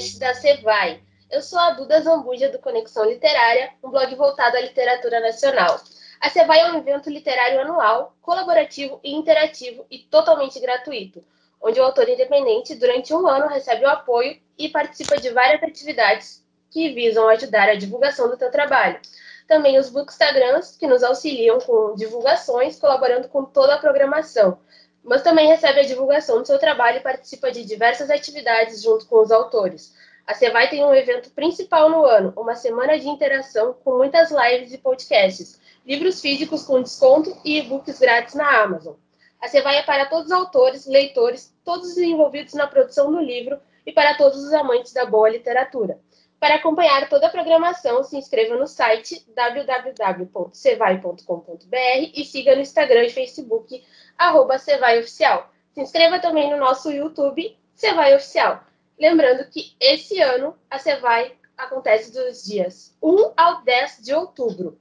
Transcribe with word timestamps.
podcast 0.00 0.18
da 0.18 0.34
Cevai. 0.34 1.00
Eu 1.30 1.42
sou 1.42 1.58
a 1.58 1.72
Duda 1.72 2.00
Zambuja 2.00 2.48
do 2.48 2.58
Conexão 2.58 3.04
Literária, 3.04 3.70
um 3.84 3.90
blog 3.90 4.14
voltado 4.14 4.56
à 4.56 4.60
literatura 4.60 5.20
nacional. 5.20 5.78
A 6.18 6.30
Cevai 6.30 6.60
é 6.60 6.72
um 6.72 6.78
evento 6.78 7.10
literário 7.10 7.60
anual, 7.60 8.16
colaborativo 8.22 8.98
e 9.04 9.14
interativo 9.14 9.84
e 9.90 9.98
totalmente 9.98 10.58
gratuito, 10.58 11.22
onde 11.60 11.78
o 11.78 11.84
autor 11.84 12.08
independente, 12.08 12.74
durante 12.74 13.12
um 13.12 13.28
ano, 13.28 13.46
recebe 13.48 13.84
o 13.84 13.90
apoio 13.90 14.40
e 14.58 14.70
participa 14.70 15.18
de 15.18 15.28
várias 15.30 15.62
atividades 15.62 16.42
que 16.70 16.94
visam 16.94 17.28
ajudar 17.28 17.68
a 17.68 17.74
divulgação 17.74 18.28
do 18.28 18.38
seu 18.38 18.50
trabalho. 18.50 18.98
Também 19.46 19.78
os 19.78 19.90
bookstagrams, 19.90 20.76
que 20.78 20.86
nos 20.86 21.02
auxiliam 21.02 21.58
com 21.58 21.94
divulgações, 21.94 22.78
colaborando 22.78 23.28
com 23.28 23.44
toda 23.44 23.74
a 23.74 23.78
programação, 23.78 24.58
mas 25.02 25.22
também 25.22 25.48
recebe 25.48 25.80
a 25.80 25.86
divulgação 25.86 26.40
do 26.40 26.46
seu 26.46 26.58
trabalho 26.58 26.98
e 26.98 27.02
participa 27.02 27.50
de 27.50 27.64
diversas 27.64 28.10
atividades 28.10 28.82
junto 28.82 29.06
com 29.06 29.20
os 29.20 29.30
autores. 29.30 29.94
A 30.26 30.34
Cevai 30.34 30.68
tem 30.68 30.84
um 30.84 30.94
evento 30.94 31.30
principal 31.30 31.90
no 31.90 32.04
ano, 32.04 32.32
uma 32.36 32.54
semana 32.54 32.98
de 32.98 33.08
interação 33.08 33.74
com 33.84 33.96
muitas 33.96 34.30
lives 34.30 34.72
e 34.72 34.78
podcasts, 34.78 35.60
livros 35.84 36.20
físicos 36.20 36.62
com 36.62 36.82
desconto 36.82 37.36
e 37.44 37.58
e-books 37.58 37.98
grátis 37.98 38.34
na 38.34 38.62
Amazon. 38.62 38.94
A 39.40 39.48
Cevai 39.48 39.78
é 39.78 39.82
para 39.82 40.06
todos 40.06 40.26
os 40.26 40.32
autores, 40.32 40.86
leitores, 40.86 41.54
todos 41.64 41.90
os 41.90 41.98
envolvidos 41.98 42.54
na 42.54 42.66
produção 42.66 43.10
do 43.10 43.20
livro 43.20 43.58
e 43.86 43.92
para 43.92 44.14
todos 44.14 44.44
os 44.44 44.52
amantes 44.52 44.92
da 44.92 45.06
boa 45.06 45.30
literatura. 45.30 45.98
Para 46.40 46.54
acompanhar 46.54 47.06
toda 47.08 47.26
a 47.26 47.30
programação, 47.30 48.02
se 48.02 48.16
inscreva 48.16 48.56
no 48.56 48.66
site 48.66 49.22
www.cevai.com.br 49.34 52.10
e 52.14 52.24
siga 52.24 52.54
no 52.54 52.62
Instagram 52.62 53.04
e 53.04 53.10
Facebook, 53.10 53.84
arroba 54.20 54.56
Oficial. 54.56 55.50
Se 55.72 55.80
inscreva 55.80 56.20
também 56.20 56.50
no 56.50 56.58
nosso 56.58 56.90
YouTube, 56.90 57.56
Cevai 57.74 58.14
Oficial. 58.14 58.62
Lembrando 58.98 59.48
que 59.48 59.74
esse 59.80 60.20
ano 60.20 60.58
a 60.68 60.78
Cevai 60.78 61.34
acontece 61.56 62.12
dos 62.12 62.44
dias 62.44 62.94
1 63.02 63.32
ao 63.34 63.62
10 63.62 64.02
de 64.02 64.12
outubro. 64.12 64.78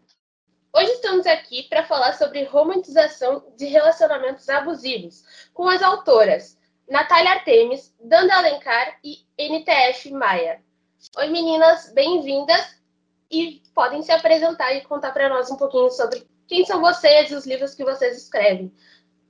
Hoje 0.76 0.92
estamos 0.92 1.26
aqui 1.26 1.64
para 1.64 1.86
falar 1.86 2.14
sobre 2.14 2.44
romantização 2.44 3.46
de 3.56 3.66
relacionamentos 3.66 4.50
abusivos 4.50 5.24
com 5.54 5.68
as 5.70 5.82
autoras 5.82 6.60
Natália 6.88 7.32
Artemis, 7.32 7.96
Danda 8.00 8.36
Alencar 8.36 9.00
e 9.04 9.20
NTF 9.38 10.12
Maia. 10.12 10.62
Oi, 11.18 11.30
meninas, 11.30 11.94
bem-vindas 11.94 12.78
e 13.32 13.64
podem 13.74 14.04
se 14.04 14.12
apresentar 14.12 14.74
e 14.74 14.82
contar 14.82 15.14
para 15.14 15.30
nós 15.30 15.50
um 15.50 15.56
pouquinho 15.56 15.90
sobre 15.92 16.28
quem 16.50 16.66
são 16.66 16.82
vocês 16.82 17.30
e 17.30 17.36
os 17.36 17.46
livros 17.46 17.76
que 17.76 17.86
vocês 17.86 18.18
escrevem. 18.18 18.74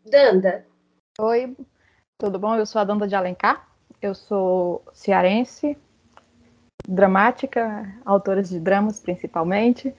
Danda. 0.10 0.66
Oi, 1.20 1.56
tudo 2.18 2.40
bom? 2.40 2.56
Eu 2.56 2.66
sou 2.66 2.82
a 2.82 2.84
Danda 2.84 3.08
de 3.08 3.14
Alencar, 3.14 3.68
eu 4.02 4.16
sou 4.16 4.84
cearense, 4.92 5.78
dramática, 6.88 7.88
autora 8.04 8.42
de 8.42 8.60
dramas 8.60 9.00
principalmente. 9.00 9.94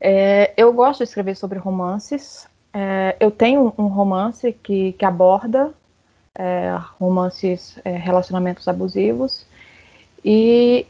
É, 0.00 0.52
eu 0.56 0.72
gosto 0.72 0.98
de 0.98 1.04
escrever 1.04 1.36
sobre 1.36 1.58
romances. 1.58 2.48
É, 2.72 3.16
eu 3.20 3.30
tenho 3.30 3.72
um 3.78 3.86
romance 3.86 4.52
que, 4.52 4.94
que 4.94 5.04
aborda 5.04 5.72
é, 6.34 6.76
romances, 6.98 7.78
é, 7.84 7.92
relacionamentos 7.92 8.66
abusivos. 8.66 9.46
E 10.24 10.86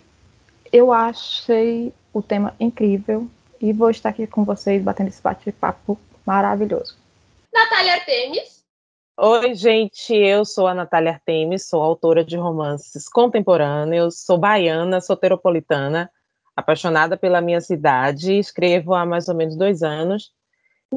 eu 0.73 0.93
achei 0.93 1.93
o 2.13 2.23
tema 2.23 2.55
incrível 2.59 3.29
e 3.61 3.73
vou 3.73 3.91
estar 3.91 4.09
aqui 4.09 4.27
com 4.27 4.45
vocês 4.45 4.83
batendo 4.83 5.09
esse 5.09 5.21
bate-papo 5.21 5.99
maravilhoso. 6.25 6.97
Natália 7.53 7.95
Artemis. 7.95 8.62
Oi, 9.25 9.55
gente, 9.55 10.13
eu 10.13 10.45
sou 10.45 10.67
a 10.67 10.75
Natália 10.75 11.13
Artemis, 11.13 11.69
sou 11.69 11.81
autora 11.81 12.25
de 12.25 12.37
romances 12.37 13.09
contemporâneos, 13.09 14.25
sou 14.25 14.37
baiana, 14.37 15.01
soteropolitana, 15.01 16.11
apaixonada 16.57 17.17
pela 17.17 17.41
minha 17.41 17.61
cidade, 17.61 18.37
escrevo 18.37 18.95
há 18.95 19.07
mais 19.07 19.29
ou 19.29 19.37
menos 19.37 19.55
dois 19.55 19.85
anos. 19.85 20.33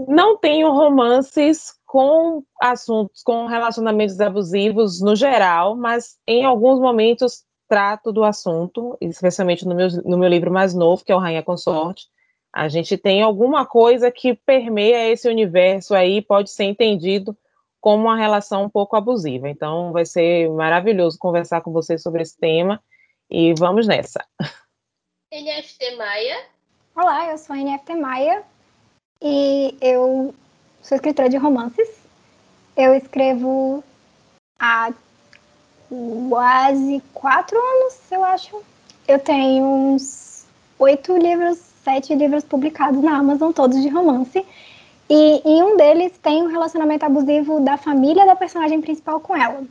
Não 0.08 0.36
tenho 0.40 0.72
romances 0.72 1.76
com 1.86 2.44
assuntos, 2.60 3.22
com 3.22 3.46
relacionamentos 3.46 4.20
abusivos 4.20 5.00
no 5.02 5.16
geral, 5.16 5.76
mas 5.76 6.18
em 6.28 6.44
alguns 6.44 6.80
momentos 6.80 7.44
trato 7.68 8.12
do 8.12 8.24
assunto, 8.24 8.98
especialmente 9.00 9.68
no 9.68 9.76
meu, 9.76 9.88
no 10.04 10.18
meu 10.18 10.30
livro 10.30 10.52
mais 10.52 10.74
novo, 10.74 11.06
que 11.06 11.12
é 11.12 11.16
o 11.16 11.20
Rainha 11.20 11.44
Consorte. 11.44 12.08
A 12.52 12.68
gente 12.70 12.98
tem 12.98 13.22
alguma 13.22 13.68
coisa 13.68 14.10
que 14.10 14.34
permeia 14.34 15.12
esse 15.12 15.30
universo 15.30 15.94
aí, 15.94 16.24
pode 16.24 16.50
ser 16.50 16.64
entendido 16.64 17.38
como 17.86 18.06
uma 18.06 18.18
relação 18.18 18.64
um 18.64 18.70
pouco 18.70 18.96
abusiva. 18.96 19.48
Então, 19.48 19.92
vai 19.92 20.08
ser 20.08 20.50
maravilhoso 20.50 21.20
conversar 21.20 21.62
com 21.62 21.72
vocês 21.72 22.02
sobre 22.02 22.24
esse 22.24 22.36
tema 22.36 22.82
e 23.30 23.54
vamos 23.54 23.86
nessa. 23.86 24.26
NFT 25.32 25.96
Maia. 25.96 26.36
Olá, 26.96 27.30
eu 27.30 27.38
sou 27.38 27.56
a 27.56 27.60
NFT 27.60 27.94
Maia 27.94 28.42
e 29.22 29.78
eu 29.80 30.34
sou 30.82 30.96
escritora 30.96 31.30
de 31.30 31.38
romances. 31.38 31.88
Eu 32.76 32.96
escrevo 32.96 33.84
há 34.60 34.92
quase 36.28 37.04
quatro 37.14 37.56
anos, 37.56 38.00
eu 38.10 38.26
acho. 38.26 38.64
Eu 39.08 39.20
tenho 39.20 39.64
uns 39.64 40.48
oito 40.80 41.16
livros, 41.16 41.60
sete 41.84 42.16
livros 42.16 42.44
publicados 42.44 43.04
na 43.04 43.18
Amazon, 43.20 43.52
todos 43.52 43.80
de 43.80 43.90
romance. 43.90 44.44
E 45.10 45.42
em 45.46 45.64
um 45.64 45.78
deles 45.78 46.14
tem 46.22 46.44
um 46.44 46.48
relacionamento 46.48 47.06
abusivo 47.06 47.60
da 47.60 47.78
família 47.78 48.26
da 48.26 48.36
personagem 48.36 48.82
principal 48.82 49.20
com 49.20 49.36
ela. 49.36 49.64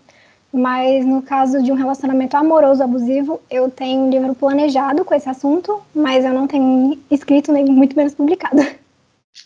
Mas 0.52 1.04
no 1.04 1.20
caso 1.20 1.60
de 1.60 1.72
um 1.72 1.74
relacionamento 1.74 2.36
amoroso 2.36 2.82
abusivo, 2.82 3.40
eu 3.50 3.68
tenho 3.68 4.02
um 4.02 4.10
livro 4.10 4.34
planejado 4.36 5.04
com 5.04 5.12
esse 5.12 5.28
assunto, 5.28 5.82
mas 5.92 6.24
eu 6.24 6.32
não 6.32 6.46
tenho 6.46 7.02
escrito 7.10 7.50
nem 7.50 7.64
muito 7.64 7.96
menos 7.96 8.14
publicado. 8.14 8.62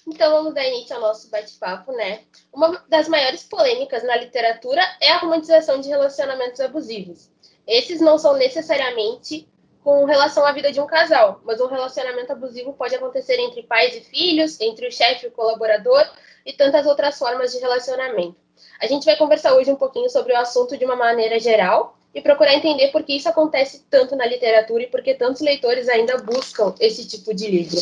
Então 0.06 0.31
vamos 0.31 0.54
dar 0.54 0.66
início 0.66 0.94
ao 0.94 1.00
nosso 1.00 1.31
bate-papo, 1.31 1.93
né? 1.93 2.20
Uma 2.53 2.82
das 2.91 3.09
maiores 3.09 3.43
polêmicas 3.43 4.03
na 4.05 4.16
literatura 4.16 4.82
é 5.00 5.12
a 5.12 5.19
romantização 5.19 5.81
de 5.81 5.88
relacionamentos 5.88 6.60
abusivos. 6.60 7.31
Esses 7.66 8.00
não 8.00 8.19
são 8.19 8.37
necessariamente 8.37 9.49
com 9.88 10.04
relação 10.04 10.44
à 10.44 10.53
vida 10.53 10.71
de 10.71 10.78
um 10.78 10.87
casal, 10.87 11.41
mas 11.47 11.62
um 11.62 11.66
relacionamento 11.66 12.31
abusivo 12.31 12.75
pode 12.75 12.94
acontecer 12.94 13.41
entre 13.41 13.62
pais 13.62 13.97
e 13.97 14.03
filhos, 14.03 14.60
entre 14.60 14.87
o 14.87 14.93
chefe 14.93 15.25
e 15.25 15.28
o 15.31 15.32
colaborador 15.32 16.04
e 16.44 16.53
tantas 16.53 16.84
outras 16.84 17.19
formas 17.19 17.53
de 17.53 17.59
relacionamento. 17.59 18.37
A 18.82 18.87
gente 18.87 19.06
vai 19.06 19.16
conversar 19.16 19.54
hoje 19.54 19.72
um 19.72 19.76
pouquinho 19.76 20.10
sobre 20.10 20.34
o 20.34 20.37
assunto 20.37 20.76
de 20.76 20.84
uma 20.84 20.94
maneira 20.94 21.41
geral 21.41 21.97
e 22.15 22.21
procurar 22.21 22.53
entender 22.53 22.88
por 22.88 23.03
que 23.03 23.16
isso 23.16 23.31
acontece 23.31 23.87
tanto 23.88 24.15
na 24.15 24.26
literatura 24.26 24.82
e 24.82 24.88
por 24.88 25.03
que 25.03 25.15
tantos 25.15 25.41
leitores 25.41 25.88
ainda 25.88 26.19
buscam 26.19 26.75
esse 26.78 27.09
tipo 27.09 27.32
de 27.34 27.50
livro. 27.50 27.81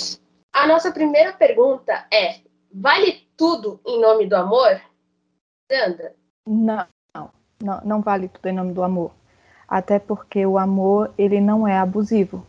A 0.53 0.65
nossa 0.65 0.93
primeira 0.93 1.33
pergunta 1.33 2.07
é: 2.15 2.37
vale 2.73 3.27
tudo 3.37 3.81
em 3.85 4.01
nome 4.01 4.29
do 4.29 4.37
amor? 4.37 4.81
Sandra? 5.69 6.15
Não, 6.47 6.87
não, 7.61 7.81
não 7.85 8.01
vale 8.01 8.29
tudo 8.29 8.47
em 8.47 8.53
nome 8.53 8.73
do 8.73 8.85
amor. 8.85 9.11
Até 9.69 9.99
porque 9.99 10.47
o 10.47 10.59
amor, 10.59 11.11
ele 11.19 11.41
não 11.41 11.67
é 11.67 11.79
abusivo. 11.79 12.45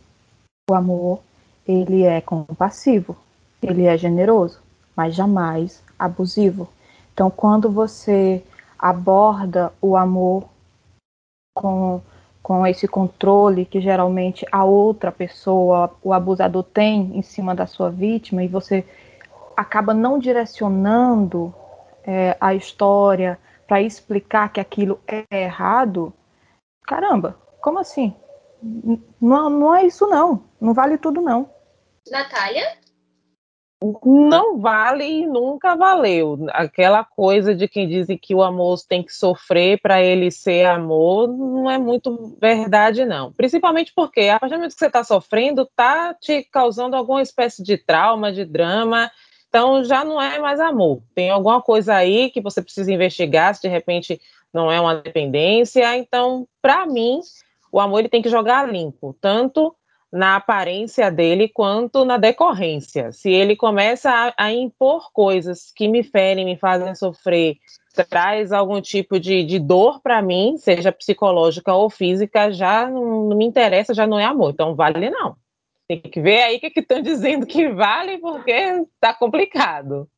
O 0.70 0.74
amor, 0.74 1.20
ele 1.66 2.04
é 2.04 2.20
compassivo, 2.20 3.16
ele 3.62 3.84
é 3.84 3.96
generoso, 3.96 4.60
mas 4.96 5.14
jamais 5.14 5.82
abusivo. 5.98 6.68
Então, 7.12 7.30
quando 7.30 7.70
você 7.70 8.42
aborda 8.78 9.72
o 9.80 9.96
amor 9.96 10.44
com 11.54 12.00
com 12.48 12.66
esse 12.66 12.88
controle 12.88 13.66
que 13.66 13.78
geralmente 13.78 14.46
a 14.50 14.64
outra 14.64 15.12
pessoa, 15.12 15.92
o 16.02 16.14
abusador 16.14 16.62
tem 16.62 17.14
em 17.14 17.20
cima 17.20 17.54
da 17.54 17.66
sua 17.66 17.90
vítima 17.90 18.42
e 18.42 18.48
você 18.48 18.86
acaba 19.54 19.92
não 19.92 20.18
direcionando 20.18 21.52
é, 22.06 22.34
a 22.40 22.54
história 22.54 23.38
para 23.66 23.82
explicar 23.82 24.50
que 24.50 24.60
aquilo 24.60 24.98
é 25.06 25.44
errado, 25.44 26.10
caramba, 26.88 27.38
como 27.60 27.78
assim? 27.78 28.16
Não, 29.20 29.48
não 29.50 29.74
é 29.74 29.86
isso 29.86 30.06
não, 30.08 30.42
não 30.60 30.74
vale 30.74 30.98
tudo 30.98 31.20
não. 31.20 31.48
Natália? 32.10 32.78
não 34.04 34.58
vale 34.58 35.04
e 35.04 35.26
nunca 35.26 35.76
valeu. 35.76 36.46
Aquela 36.50 37.04
coisa 37.04 37.54
de 37.54 37.68
quem 37.68 37.88
dizem 37.88 38.18
que 38.18 38.34
o 38.34 38.42
amor 38.42 38.76
tem 38.88 39.04
que 39.04 39.12
sofrer 39.12 39.80
para 39.80 40.02
ele 40.02 40.32
ser 40.32 40.66
amor, 40.66 41.28
não 41.28 41.70
é 41.70 41.78
muito 41.78 42.36
verdade, 42.40 43.04
não. 43.04 43.32
Principalmente 43.32 43.92
porque, 43.94 44.22
a 44.22 44.40
partir 44.40 44.54
do 44.54 44.58
momento 44.58 44.72
que 44.72 44.80
você 44.80 44.86
está 44.86 45.04
sofrendo, 45.04 45.62
está 45.62 46.12
te 46.14 46.42
causando 46.50 46.96
alguma 46.96 47.22
espécie 47.22 47.62
de 47.62 47.78
trauma, 47.78 48.32
de 48.32 48.44
drama, 48.44 49.10
então 49.48 49.84
já 49.84 50.04
não 50.04 50.20
é 50.20 50.40
mais 50.40 50.58
amor. 50.58 51.00
Tem 51.14 51.30
alguma 51.30 51.62
coisa 51.62 51.94
aí 51.94 52.30
que 52.30 52.40
você 52.40 52.60
precisa 52.60 52.92
investigar, 52.92 53.54
se 53.54 53.62
de 53.62 53.68
repente 53.68 54.20
não 54.52 54.70
é 54.70 54.80
uma 54.80 54.96
dependência. 54.96 55.96
Então, 55.96 56.46
para 56.60 56.86
mim, 56.86 57.20
o 57.72 57.80
amor 57.80 58.00
ele 58.00 58.08
tem 58.08 58.22
que 58.22 58.28
jogar 58.28 58.68
limpo, 58.68 59.16
tanto 59.20 59.74
na 60.10 60.36
aparência 60.36 61.10
dele 61.10 61.48
quanto 61.48 62.04
na 62.04 62.16
decorrência. 62.16 63.12
Se 63.12 63.30
ele 63.30 63.54
começa 63.54 64.10
a, 64.10 64.46
a 64.46 64.52
impor 64.52 65.12
coisas 65.12 65.70
que 65.74 65.86
me 65.86 66.02
ferem, 66.02 66.44
me 66.44 66.56
fazem 66.56 66.94
sofrer, 66.94 67.58
traz 68.08 68.52
algum 68.52 68.80
tipo 68.80 69.18
de, 69.18 69.44
de 69.44 69.58
dor 69.58 70.00
para 70.00 70.22
mim, 70.22 70.56
seja 70.56 70.92
psicológica 70.92 71.74
ou 71.74 71.90
física, 71.90 72.50
já 72.52 72.88
não, 72.88 73.28
não, 73.28 73.36
me 73.36 73.44
interessa, 73.44 73.92
já 73.92 74.06
não 74.06 74.18
é 74.18 74.24
amor. 74.24 74.50
Então, 74.50 74.74
vale 74.74 75.10
não. 75.10 75.36
Tem 75.86 76.00
que 76.00 76.20
ver 76.20 76.42
aí 76.42 76.56
o 76.56 76.60
que 76.60 76.80
estão 76.80 77.00
dizendo 77.02 77.46
que 77.46 77.68
vale, 77.68 78.18
porque 78.18 78.50
está 78.50 79.12
complicado. 79.12 80.08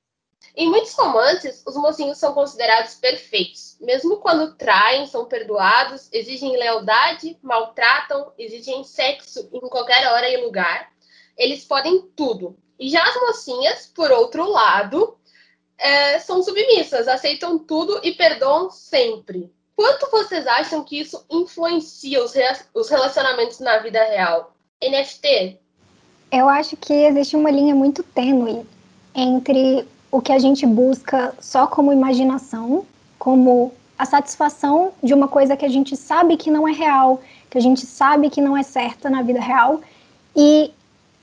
Em 0.57 0.69
muitos 0.69 0.93
romances, 0.95 1.63
os 1.67 1.77
mocinhos 1.77 2.19
são 2.19 2.35
considerados 2.35 2.95
perfeitos. 2.95 3.77
Mesmo 3.81 4.19
quando 4.19 4.55
traem, 4.55 5.07
são 5.07 5.25
perdoados, 5.25 6.09
exigem 6.13 6.57
lealdade, 6.57 7.39
maltratam, 7.43 8.33
exigem 8.37 8.83
sexo 8.85 9.49
em 9.53 9.61
qualquer 9.61 10.07
hora 10.11 10.29
e 10.29 10.45
lugar. 10.45 10.93
Eles 11.37 11.65
podem 11.65 12.03
tudo. 12.17 12.57
E 12.79 12.91
já 12.91 13.03
as 13.03 13.15
mocinhas, 13.17 13.87
por 13.87 14.11
outro 14.11 14.49
lado, 14.49 15.17
é, 15.79 16.19
são 16.19 16.43
submissas, 16.43 17.09
aceitam 17.09 17.59
tudo 17.59 18.01
e 18.03 18.13
perdoam 18.13 18.71
sempre. 18.71 19.51
Quanto 19.77 20.11
vocês 20.11 20.47
acham 20.47 20.85
que 20.85 21.01
isso 21.01 21.25
influencia 21.31 22.23
os, 22.23 22.35
os 22.75 22.91
relacionamentos 22.91 23.61
na 23.61 23.79
vida 23.79 24.03
real? 24.05 24.55
NFT? 24.83 25.59
Eu 26.31 26.49
acho 26.49 26.77
que 26.77 26.93
existe 26.93 27.35
uma 27.35 27.51
linha 27.51 27.75
muito 27.75 28.03
tênue 28.03 28.67
entre 29.15 29.89
o 30.11 30.21
que 30.21 30.33
a 30.33 30.39
gente 30.39 30.67
busca 30.67 31.35
só 31.41 31.67
como 31.67 31.93
imaginação, 31.93 32.85
como 33.19 33.73
a 33.99 34.05
satisfação 34.05 34.93
de 35.03 35.15
uma 35.15 35.29
coisa 35.29 35.57
que 35.57 35.65
a 35.65 35.69
gente 35.69 35.97
sabe 35.97 36.37
que 36.37 36.51
não 36.51 36.67
é 36.67 36.73
real, 36.73 37.21
que 37.49 37.59
a 37.59 37.61
gente 37.61 37.85
sabe 37.87 38.31
que 38.31 38.41
não 38.41 38.57
é 38.57 38.63
certa 38.63 39.11
na 39.11 39.23
vida 39.23 39.41
real, 39.41 39.81
e 40.35 40.73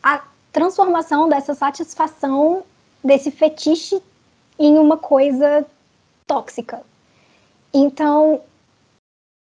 a 0.01 0.23
transformação 0.51 1.27
dessa 1.27 1.53
satisfação, 1.53 2.63
desse 3.03 3.31
fetiche, 3.31 4.01
em 4.59 4.77
uma 4.77 4.97
coisa 4.97 5.65
tóxica. 6.25 6.81
Então, 7.73 8.41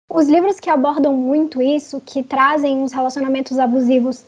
os 0.10 0.28
livros 0.28 0.60
que 0.60 0.70
abordam 0.70 1.14
muito 1.14 1.62
isso, 1.62 2.02
que 2.02 2.24
trazem 2.24 2.84
os 2.84 2.94
relacionamentos 2.94 3.60
abusivos 3.60 4.24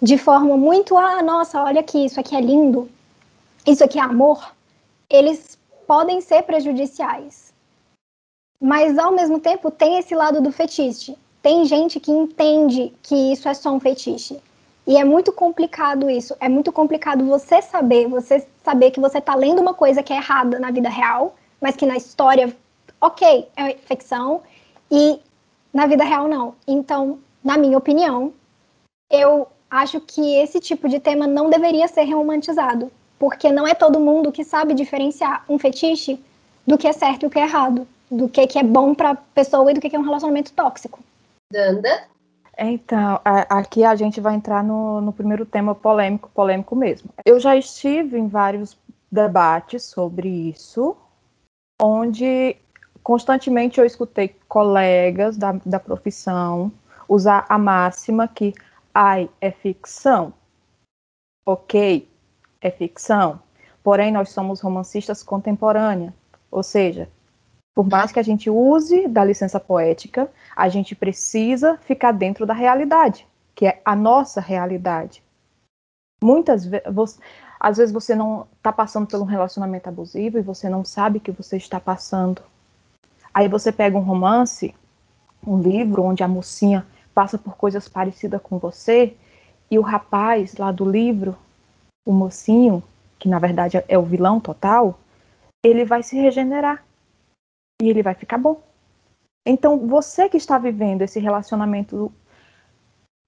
de 0.00 0.18
forma 0.18 0.56
muito, 0.56 0.96
ah, 0.96 1.22
nossa, 1.22 1.62
olha 1.62 1.80
aqui, 1.80 2.04
isso 2.04 2.20
aqui 2.20 2.36
é 2.36 2.40
lindo, 2.40 2.88
isso 3.66 3.82
aqui 3.82 3.98
é 3.98 4.02
amor, 4.02 4.54
eles 5.10 5.58
podem 5.86 6.20
ser 6.20 6.42
prejudiciais. 6.42 7.52
Mas 8.60 8.98
ao 8.98 9.12
mesmo 9.12 9.40
tempo 9.40 9.70
tem 9.70 9.98
esse 9.98 10.14
lado 10.14 10.40
do 10.40 10.52
fetiche. 10.52 11.16
Tem 11.42 11.64
gente 11.64 12.00
que 12.00 12.10
entende 12.10 12.92
que 13.02 13.32
isso 13.32 13.48
é 13.48 13.54
só 13.54 13.70
um 13.70 13.80
fetiche. 13.80 14.40
E 14.86 14.96
é 14.96 15.04
muito 15.04 15.32
complicado 15.32 16.08
isso. 16.08 16.34
É 16.40 16.48
muito 16.48 16.72
complicado 16.72 17.24
você 17.24 17.60
saber, 17.60 18.08
você 18.08 18.46
saber 18.64 18.92
que 18.92 19.00
você 19.00 19.18
está 19.18 19.34
lendo 19.34 19.60
uma 19.60 19.74
coisa 19.74 20.02
que 20.02 20.12
é 20.12 20.16
errada 20.16 20.58
na 20.58 20.70
vida 20.70 20.88
real, 20.88 21.34
mas 21.60 21.76
que 21.76 21.86
na 21.86 21.96
história, 21.96 22.56
ok, 23.00 23.48
é 23.56 23.74
ficção, 23.74 24.42
e 24.90 25.20
na 25.72 25.86
vida 25.86 26.04
real 26.04 26.28
não. 26.28 26.54
Então, 26.66 27.18
na 27.42 27.56
minha 27.56 27.76
opinião, 27.76 28.32
eu 29.10 29.48
acho 29.70 30.00
que 30.00 30.36
esse 30.36 30.60
tipo 30.60 30.88
de 30.88 31.00
tema 31.00 31.26
não 31.26 31.50
deveria 31.50 31.88
ser 31.88 32.04
romantizado 32.04 32.90
porque 33.18 33.50
não 33.50 33.66
é 33.66 33.74
todo 33.74 34.00
mundo 34.00 34.32
que 34.32 34.44
sabe 34.44 34.74
diferenciar 34.74 35.44
um 35.48 35.58
fetiche 35.58 36.22
do 36.66 36.76
que 36.76 36.86
é 36.86 36.92
certo 36.92 37.22
e 37.22 37.26
o 37.26 37.30
que 37.30 37.38
é 37.38 37.42
errado, 37.42 37.86
do 38.10 38.28
que, 38.28 38.46
que 38.46 38.58
é 38.58 38.62
bom 38.62 38.94
para 38.94 39.10
a 39.10 39.16
pessoa 39.16 39.70
e 39.70 39.74
do 39.74 39.80
que, 39.80 39.88
que 39.88 39.96
é 39.96 39.98
um 39.98 40.04
relacionamento 40.04 40.52
tóxico. 40.52 41.00
Danda? 41.52 42.04
Então, 42.58 43.20
aqui 43.24 43.84
a 43.84 43.94
gente 43.94 44.20
vai 44.20 44.34
entrar 44.34 44.64
no, 44.64 45.00
no 45.00 45.12
primeiro 45.12 45.44
tema 45.44 45.74
polêmico, 45.74 46.30
polêmico 46.34 46.74
mesmo. 46.74 47.10
Eu 47.24 47.38
já 47.38 47.54
estive 47.54 48.18
em 48.18 48.28
vários 48.28 48.76
debates 49.12 49.84
sobre 49.84 50.28
isso, 50.28 50.96
onde 51.80 52.56
constantemente 53.02 53.78
eu 53.78 53.84
escutei 53.84 54.34
colegas 54.48 55.36
da, 55.36 55.52
da 55.64 55.78
profissão 55.78 56.72
usar 57.08 57.44
a 57.48 57.58
máxima 57.58 58.26
que 58.26 58.54
ai, 58.92 59.28
é 59.40 59.50
ficção. 59.50 60.32
Ok, 61.46 62.08
é 62.66 62.70
ficção, 62.70 63.40
porém 63.82 64.12
nós 64.12 64.30
somos 64.30 64.60
romancistas 64.60 65.22
contemporâneos, 65.22 66.12
ou 66.50 66.62
seja, 66.62 67.08
por 67.74 67.86
mais 67.88 68.10
que 68.10 68.18
a 68.18 68.22
gente 68.22 68.48
use 68.48 69.06
da 69.06 69.22
licença 69.24 69.60
poética, 69.60 70.30
a 70.56 70.68
gente 70.68 70.94
precisa 70.94 71.76
ficar 71.78 72.12
dentro 72.12 72.46
da 72.46 72.54
realidade, 72.54 73.26
que 73.54 73.66
é 73.66 73.80
a 73.84 73.94
nossa 73.94 74.40
realidade. 74.40 75.22
Muitas 76.22 76.64
vezes, 76.64 77.20
às 77.60 77.76
vezes 77.76 77.92
você 77.92 78.14
não 78.14 78.46
está 78.56 78.72
passando 78.72 79.06
por 79.06 79.20
um 79.20 79.24
relacionamento 79.24 79.88
abusivo 79.88 80.38
e 80.38 80.42
você 80.42 80.68
não 80.68 80.84
sabe 80.84 81.20
que 81.20 81.30
você 81.30 81.56
está 81.56 81.78
passando. 81.78 82.42
Aí 83.32 83.48
você 83.48 83.70
pega 83.70 83.98
um 83.98 84.02
romance, 84.02 84.74
um 85.46 85.60
livro 85.60 86.02
onde 86.02 86.22
a 86.22 86.28
mocinha 86.28 86.86
passa 87.14 87.36
por 87.36 87.56
coisas 87.56 87.88
parecidas 87.88 88.40
com 88.42 88.58
você 88.58 89.14
e 89.70 89.78
o 89.78 89.82
rapaz 89.82 90.56
lá 90.56 90.72
do 90.72 90.88
livro 90.88 91.36
o 92.06 92.12
mocinho, 92.12 92.82
que 93.18 93.28
na 93.28 93.40
verdade 93.40 93.82
é 93.88 93.98
o 93.98 94.02
vilão 94.02 94.38
total, 94.40 94.98
ele 95.62 95.84
vai 95.84 96.02
se 96.02 96.16
regenerar 96.16 96.84
e 97.82 97.90
ele 97.90 98.02
vai 98.02 98.14
ficar 98.14 98.38
bom. 98.38 98.62
Então, 99.44 99.86
você 99.86 100.28
que 100.28 100.36
está 100.36 100.58
vivendo 100.58 101.02
esse 101.02 101.20
relacionamento 101.20 102.12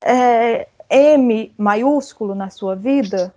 é, 0.05 0.69
M 0.89 1.53
maiúsculo 1.59 2.35
na 2.35 2.51
sua 2.51 2.75
vida, 2.75 3.35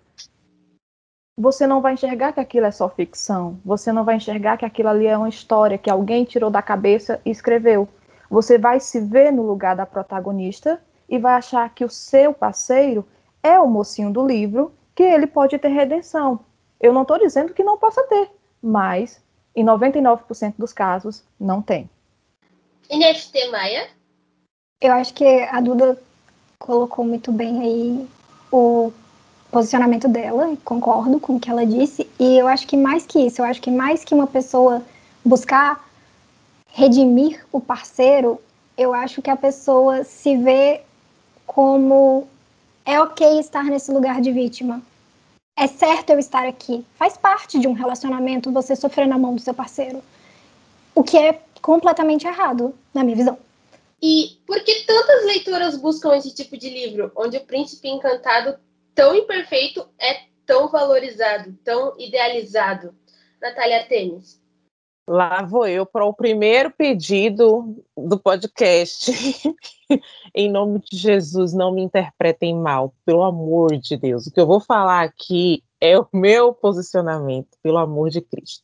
você 1.38 1.66
não 1.66 1.82
vai 1.82 1.94
enxergar 1.94 2.34
que 2.34 2.40
aquilo 2.40 2.68
é 2.68 2.72
só 2.72 2.88
ficção. 2.88 3.60
Você 3.66 3.92
não 3.92 4.04
vai 4.04 4.16
enxergar 4.16 4.58
que 4.58 4.66
aquilo 4.66 4.90
ali 4.90 5.08
é 5.08 5.18
uma 5.18 5.30
história 5.30 5.78
que 5.78 5.90
alguém 5.90 6.24
tirou 6.24 6.52
da 6.52 6.62
cabeça 6.62 7.20
e 7.26 7.32
escreveu. 7.32 7.90
Você 8.30 8.58
vai 8.58 8.80
se 8.80 9.00
ver 9.00 9.32
no 9.32 9.44
lugar 9.44 9.76
da 9.76 9.86
protagonista 9.86 10.82
e 11.10 11.18
vai 11.18 11.34
achar 11.34 11.68
que 11.74 11.84
o 11.84 11.90
seu 11.90 12.34
parceiro 12.34 13.06
é 13.44 13.60
o 13.60 13.68
mocinho 13.68 14.12
do 14.12 14.26
livro 14.26 14.72
que 15.02 15.06
ele 15.06 15.26
pode 15.26 15.58
ter 15.58 15.70
redenção. 15.70 16.42
Eu 16.80 16.94
não 16.94 17.02
estou 17.02 17.18
dizendo 17.18 17.54
que 17.54 17.64
não 17.64 17.76
possa 17.76 18.04
ter, 18.04 18.30
mas 18.62 19.20
em 19.56 19.66
99% 19.66 20.54
dos 20.60 20.72
casos 20.72 21.24
não 21.40 21.60
tem. 21.60 21.90
NFT 22.92 23.50
Maia? 23.50 23.88
Eu 24.80 24.94
acho 24.94 25.12
que 25.16 25.26
a 25.26 25.60
Duda 25.60 26.00
colocou 26.60 27.04
muito 27.04 27.32
bem 27.32 27.62
aí 27.62 28.08
o 28.52 28.94
posicionamento 29.50 30.08
dela, 30.08 30.56
concordo 30.64 31.20
com 31.20 31.36
o 31.36 31.40
que 31.40 31.50
ela 31.50 31.66
disse, 31.66 32.08
e 32.20 32.38
eu 32.38 32.48
acho 32.48 32.68
que 32.68 32.78
mais 32.78 33.06
que 33.06 33.20
isso, 33.26 33.42
eu 33.42 33.46
acho 33.46 33.62
que 33.62 33.72
mais 33.72 34.04
que 34.04 34.14
uma 34.14 34.28
pessoa 34.28 34.84
buscar 35.26 35.84
redimir 36.68 37.44
o 37.52 37.60
parceiro, 37.60 38.40
eu 38.78 38.94
acho 38.94 39.22
que 39.22 39.32
a 39.32 39.36
pessoa 39.36 40.04
se 40.04 40.38
vê 40.38 40.82
como 41.46 42.28
é 42.86 43.02
ok 43.02 43.40
estar 43.40 43.64
nesse 43.64 43.92
lugar 43.92 44.22
de 44.22 44.32
vítima. 44.32 44.82
É 45.62 45.68
certo 45.68 46.10
eu 46.10 46.18
estar 46.18 46.48
aqui. 46.48 46.84
Faz 46.96 47.16
parte 47.16 47.60
de 47.60 47.68
um 47.68 47.74
relacionamento 47.74 48.52
você 48.52 48.76
sofrer 48.76 49.08
na 49.08 49.16
mão 49.16 49.36
do 49.36 49.42
seu 49.42 49.54
parceiro. 49.54 50.04
O 50.96 51.04
que 51.04 51.16
é 51.16 51.40
completamente 51.62 52.26
errado, 52.26 52.74
na 52.92 53.04
minha 53.04 53.16
visão. 53.16 53.38
E 54.02 54.40
por 54.48 54.60
que 54.64 54.84
tantas 54.88 55.24
leitoras 55.24 55.78
buscam 55.78 56.16
esse 56.16 56.34
tipo 56.34 56.58
de 56.58 56.68
livro, 56.68 57.12
onde 57.16 57.38
o 57.38 57.46
príncipe 57.46 57.88
encantado, 57.88 58.58
tão 58.96 59.16
imperfeito, 59.16 59.88
é 60.00 60.22
tão 60.48 60.68
valorizado, 60.68 61.56
tão 61.64 61.94
idealizado? 62.00 62.96
Natália 63.40 63.82
Artemis. 63.82 64.41
Lá 65.08 65.42
vou 65.44 65.68
eu 65.68 65.86
para 65.86 66.06
o 66.06 66.14
primeiro 66.14 66.72
pedido 66.72 67.76
do 67.98 68.20
podcast. 68.20 69.12
em 70.34 70.50
nome 70.50 70.80
de 70.80 70.98
Jesus, 70.98 71.54
não 71.54 71.74
me 71.74 71.82
interpretem 71.82 72.56
mal, 72.56 72.94
pelo 73.06 73.24
amor 73.24 73.78
de 73.78 73.98
Deus. 73.98 74.28
O 74.28 74.32
que 74.32 74.40
eu 74.40 74.48
vou 74.48 74.60
falar 74.60 75.04
aqui 75.04 75.64
é 75.82 75.98
o 75.98 76.08
meu 76.14 76.54
posicionamento, 76.54 77.58
pelo 77.64 77.78
amor 77.78 78.10
de 78.10 78.22
Cristo. 78.22 78.64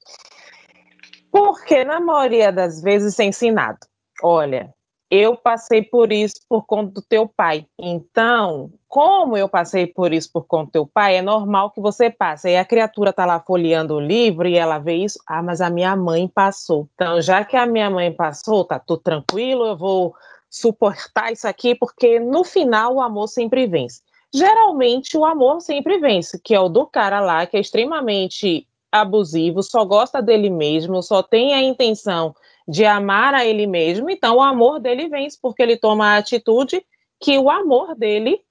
Porque 1.32 1.84
na 1.84 2.00
maioria 2.00 2.51
das 2.51 2.82
vezes 2.82 3.20
é 3.20 3.25
ensinado. 3.25 3.79
Olha, 4.24 4.74
eu 5.10 5.38
passei 5.38 5.82
por 5.82 6.12
isso 6.12 6.36
por 6.50 6.66
conta 6.66 6.92
do 6.92 7.02
teu 7.02 7.28
pai. 7.28 7.66
Então, 7.80 8.72
como 8.88 9.38
eu 9.38 9.48
passei 9.48 9.88
por 9.88 10.14
isso 10.14 10.30
por 10.32 10.46
conta 10.46 10.66
do 10.66 10.72
teu 10.72 10.88
pai, 10.88 11.18
é 11.18 11.22
normal 11.22 11.72
que 11.72 11.80
você 11.80 12.10
passe. 12.10 12.50
Aí 12.50 12.58
a 12.58 12.66
criatura 12.66 13.14
tá 13.14 13.26
lá 13.26 13.40
folheando 13.40 13.96
o 13.96 14.00
livro 14.00 14.48
e 14.48 14.58
ela 14.58 14.80
vê 14.80 14.96
isso. 14.96 15.20
Ah, 15.26 15.42
mas 15.42 15.62
a 15.62 15.70
minha 15.70 15.96
mãe 15.96 16.28
passou. 16.28 16.90
Então, 16.94 17.22
já 17.22 17.46
que 17.46 17.56
a 17.56 17.66
minha 17.66 17.90
mãe 17.90 18.12
passou, 18.12 18.66
tá 18.66 18.78
tudo 18.80 19.02
tranquilo, 19.02 19.66
eu 19.66 19.78
vou 19.78 20.14
suportar 20.50 21.32
isso 21.32 21.48
aqui, 21.48 21.76
porque 21.76 22.20
no 22.20 22.44
final 22.44 22.96
o 22.96 23.02
amor 23.02 23.28
sempre 23.28 23.66
vence. 23.68 24.02
Geralmente 24.34 25.18
o 25.18 25.24
amor 25.24 25.62
sempre 25.62 26.00
vence, 26.00 26.40
que 26.44 26.54
é 26.54 26.60
o 26.60 26.68
do 26.68 26.86
cara 26.86 27.20
lá, 27.22 27.46
que 27.46 27.56
é 27.56 27.60
extremamente 27.62 28.68
abusivo, 28.92 29.62
só 29.64 29.86
gosta 29.86 30.22
dele 30.22 30.50
mesmo, 30.50 31.02
só 31.02 31.22
tem 31.22 31.54
a 31.54 31.62
intenção 31.62 32.36
de 32.68 32.86
amar 32.86 33.34
a 33.34 33.46
ele 33.46 33.66
mesmo, 33.66 34.10
então 34.10 34.38
o 34.38 34.42
amor 34.42 34.80
dele 34.80 35.08
vence, 35.08 35.38
porque 35.42 35.64
ele 35.64 35.78
toma 35.78 36.08
a 36.08 36.18
atitude 36.18 36.86
que 37.20 37.38
o 37.38 37.50
amor 37.50 37.96
dele 37.96 38.42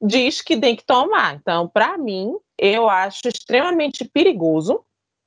diz 0.00 0.40
que 0.40 0.56
tem 0.56 0.76
que 0.76 0.84
tomar. 0.84 1.36
Então, 1.36 1.68
para 1.68 1.98
mim, 1.98 2.34
eu 2.58 2.88
acho 2.88 3.26
extremamente 3.26 4.04
perigoso 4.04 4.84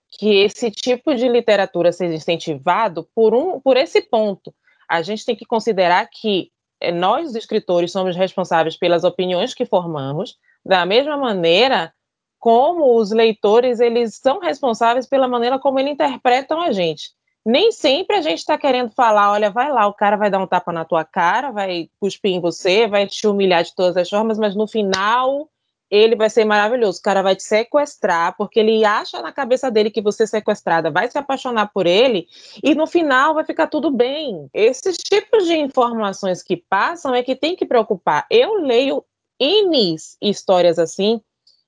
que 0.10 0.38
esse 0.38 0.72
tipo 0.72 1.14
de 1.14 1.28
literatura 1.28 1.92
seja 1.92 2.16
incentivado 2.16 3.08
por 3.14 3.34
um 3.34 3.60
por 3.60 3.76
esse 3.76 4.02
ponto. 4.02 4.54
A 4.88 5.02
gente 5.02 5.26
tem 5.26 5.36
que 5.36 5.46
considerar 5.46 6.08
que 6.10 6.50
eh, 6.80 6.92
nós, 6.92 7.36
escritores, 7.36 7.92
somos 7.92 8.16
responsáveis 8.16 8.78
pelas 8.78 9.04
opiniões 9.04 9.54
que 9.54 9.66
formamos, 9.66 10.38
da 10.66 10.86
mesma 10.86 11.18
maneira 11.18 11.94
como 12.40 12.96
os 12.96 13.12
leitores 13.12 13.80
eles 13.80 14.16
são 14.16 14.40
responsáveis 14.40 15.08
pela 15.08 15.28
maneira 15.28 15.60
como 15.60 15.80
eles 15.80 15.94
interpretam 15.94 16.62
a 16.62 16.72
gente. 16.72 17.10
Nem 17.48 17.72
sempre 17.72 18.18
a 18.18 18.22
gente 18.22 18.40
está 18.40 18.58
querendo 18.58 18.92
falar, 18.92 19.32
olha, 19.32 19.50
vai 19.50 19.72
lá, 19.72 19.88
o 19.88 19.94
cara 19.94 20.18
vai 20.18 20.30
dar 20.30 20.38
um 20.38 20.46
tapa 20.46 20.74
na 20.74 20.84
tua 20.84 21.06
cara, 21.06 21.50
vai 21.50 21.90
cuspir 21.98 22.34
em 22.34 22.42
você, 22.42 22.88
vai 22.88 23.08
te 23.08 23.26
humilhar 23.26 23.64
de 23.64 23.74
todas 23.74 23.96
as 23.96 24.10
formas, 24.10 24.38
mas 24.38 24.54
no 24.54 24.68
final 24.68 25.50
ele 25.90 26.14
vai 26.18 26.30
ser 26.30 26.44
maravilhoso. 26.44 27.00
O 27.00 27.02
cara 27.02 27.22
vai 27.22 27.38
te 27.38 27.44
sequestrar, 27.44 28.36
porque 28.38 28.60
ele 28.60 28.84
acha 28.84 29.22
na 29.22 29.32
cabeça 29.32 29.72
dele 29.72 29.90
que 29.90 30.02
você 30.02 30.24
é 30.24 30.28
sequestrada, 30.28 30.92
vai 30.92 31.10
se 31.10 31.18
apaixonar 31.18 31.72
por 31.72 31.88
ele, 31.88 32.28
e 32.62 32.76
no 32.76 32.86
final 32.86 33.34
vai 33.34 33.46
ficar 33.46 33.68
tudo 33.68 33.90
bem. 33.90 34.50
Esses 34.54 34.98
tipos 34.98 35.46
de 35.46 35.56
informações 35.56 36.44
que 36.44 36.58
passam 36.58 37.16
é 37.16 37.24
que 37.24 37.34
tem 37.34 37.56
que 37.56 37.66
preocupar. 37.66 38.28
Eu 38.30 38.56
leio 38.56 39.06
Inis 39.40 40.18
histórias 40.22 40.78
assim, 40.78 41.22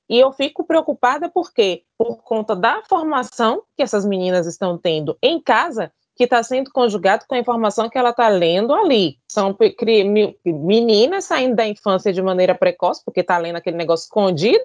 e 0.09 0.19
eu 0.19 0.31
fico 0.31 0.63
preocupada 0.63 1.29
porque, 1.29 1.83
por 1.97 2.23
conta 2.23 2.55
da 2.55 2.81
formação 2.89 3.61
que 3.77 3.83
essas 3.83 4.05
meninas 4.05 4.47
estão 4.47 4.77
tendo 4.77 5.17
em 5.21 5.39
casa, 5.39 5.91
que 6.15 6.23
está 6.25 6.41
sendo 6.43 6.71
conjugado 6.71 7.25
com 7.27 7.35
a 7.35 7.39
informação 7.39 7.89
que 7.89 7.97
ela 7.97 8.09
está 8.09 8.27
lendo 8.27 8.73
ali. 8.73 9.17
São 9.25 9.55
meninas 10.45 11.25
saindo 11.25 11.55
da 11.55 11.65
infância 11.65 12.11
de 12.11 12.21
maneira 12.21 12.53
precoce, 12.53 13.01
porque 13.05 13.21
está 13.21 13.37
lendo 13.37 13.55
aquele 13.55 13.77
negócio 13.77 14.03
escondido, 14.03 14.63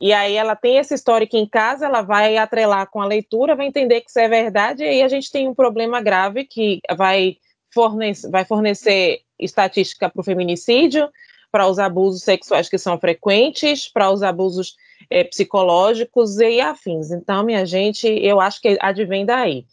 e 0.00 0.12
aí 0.12 0.34
ela 0.34 0.54
tem 0.54 0.78
essa 0.78 0.94
história 0.94 1.26
que 1.26 1.36
em 1.36 1.48
casa 1.48 1.86
ela 1.86 2.02
vai 2.02 2.36
atrelar 2.36 2.88
com 2.90 3.00
a 3.00 3.06
leitura, 3.06 3.56
vai 3.56 3.66
entender 3.66 4.02
que 4.02 4.10
isso 4.10 4.18
é 4.18 4.28
verdade, 4.28 4.84
e 4.84 4.88
aí 4.88 5.02
a 5.02 5.08
gente 5.08 5.30
tem 5.30 5.48
um 5.48 5.54
problema 5.54 6.00
grave 6.00 6.44
que 6.44 6.80
vai 6.96 7.36
vai 8.30 8.44
fornecer 8.46 9.20
estatística 9.38 10.08
para 10.08 10.20
o 10.20 10.24
feminicídio, 10.24 11.10
para 11.50 11.68
os 11.68 11.78
abusos 11.78 12.22
sexuais 12.22 12.68
que 12.68 12.78
são 12.78 12.98
frequentes, 12.98 13.88
para 13.88 14.10
os 14.10 14.22
abusos 14.22 14.74
é, 15.10 15.24
psicológicos 15.24 16.38
e 16.38 16.60
afins. 16.60 17.10
Então, 17.10 17.44
minha 17.44 17.64
gente, 17.64 18.06
eu 18.06 18.40
acho 18.40 18.60
que 18.60 18.76
advém 18.80 19.24
daí 19.24 19.66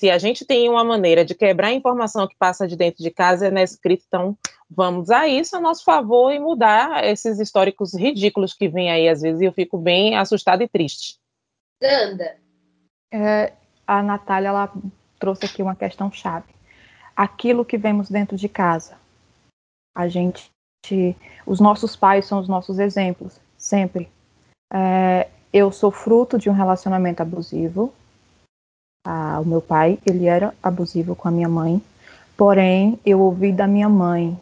se 0.00 0.08
a 0.08 0.16
gente 0.16 0.46
tem 0.46 0.66
uma 0.66 0.82
maneira 0.82 1.26
de 1.26 1.34
quebrar 1.34 1.68
a 1.68 1.74
informação 1.74 2.26
que 2.26 2.34
passa 2.38 2.66
de 2.66 2.74
dentro 2.74 3.02
de 3.02 3.10
casa 3.10 3.48
é 3.48 3.50
na 3.50 3.62
escrita, 3.62 4.02
então 4.06 4.38
vamos 4.70 5.10
a 5.10 5.28
isso 5.28 5.54
a 5.54 5.60
nosso 5.60 5.84
favor 5.84 6.32
e 6.32 6.38
mudar 6.38 7.04
esses 7.04 7.38
históricos 7.38 7.92
ridículos 7.92 8.54
que 8.54 8.66
vêm 8.66 8.90
aí 8.90 9.06
às 9.06 9.20
vezes 9.20 9.42
e 9.42 9.44
eu 9.44 9.52
fico 9.52 9.76
bem 9.76 10.16
assustada 10.16 10.64
e 10.64 10.68
triste. 10.68 11.18
Ganda. 11.82 12.38
É, 13.12 13.52
a 13.86 14.02
Natália 14.02 14.48
ela 14.48 14.72
trouxe 15.18 15.44
aqui 15.44 15.62
uma 15.62 15.76
questão 15.76 16.10
chave. 16.10 16.54
Aquilo 17.14 17.62
que 17.62 17.76
vemos 17.76 18.08
dentro 18.08 18.38
de 18.38 18.48
casa. 18.48 18.96
A 19.94 20.08
gente, 20.08 20.50
os 21.46 21.60
nossos 21.60 21.94
pais 21.94 22.26
são 22.26 22.40
os 22.40 22.48
nossos 22.48 22.78
exemplos, 22.78 23.40
sempre. 23.56 24.08
É, 24.72 25.28
eu 25.52 25.70
sou 25.72 25.90
fruto 25.90 26.38
de 26.38 26.48
um 26.48 26.52
relacionamento 26.52 27.22
abusivo, 27.22 27.92
ah, 29.06 29.40
o 29.40 29.46
meu 29.46 29.60
pai, 29.60 29.98
ele 30.06 30.26
era 30.26 30.54
abusivo 30.62 31.14
com 31.14 31.28
a 31.28 31.30
minha 31.30 31.48
mãe, 31.48 31.82
porém 32.36 32.98
eu 33.04 33.20
ouvi 33.20 33.52
da 33.52 33.66
minha 33.66 33.88
mãe 33.88 34.38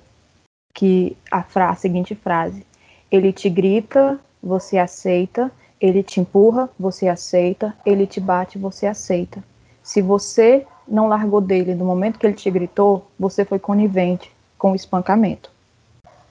que 0.75 1.16
a, 1.30 1.42
fra 1.42 1.71
a 1.71 1.76
seguinte 1.76 2.14
frase: 2.14 2.66
ele 3.11 3.33
te 3.33 3.49
grita, 3.49 4.18
você 4.42 4.78
aceita, 4.78 5.50
ele 5.80 6.02
te 6.02 6.21
empurra, 6.21 6.68
você 6.78 7.09
aceita, 7.09 7.75
ele 7.87 8.07
te 8.07 8.21
bate, 8.21 8.59
você 8.59 8.87
aceita. 8.87 9.42
Se 9.83 10.02
você 10.02 10.66
não 10.87 11.09
largou 11.09 11.40
dele 11.40 11.75
no 11.75 11.85
momento 11.85 12.18
que 12.18 12.26
ele 12.26 12.35
te 12.35 12.50
gritou, 12.50 13.07
você 13.18 13.45
foi 13.45 13.59
conivente 13.59 14.30
com 14.59 14.73
o 14.73 14.76
espancamento. 14.76 15.50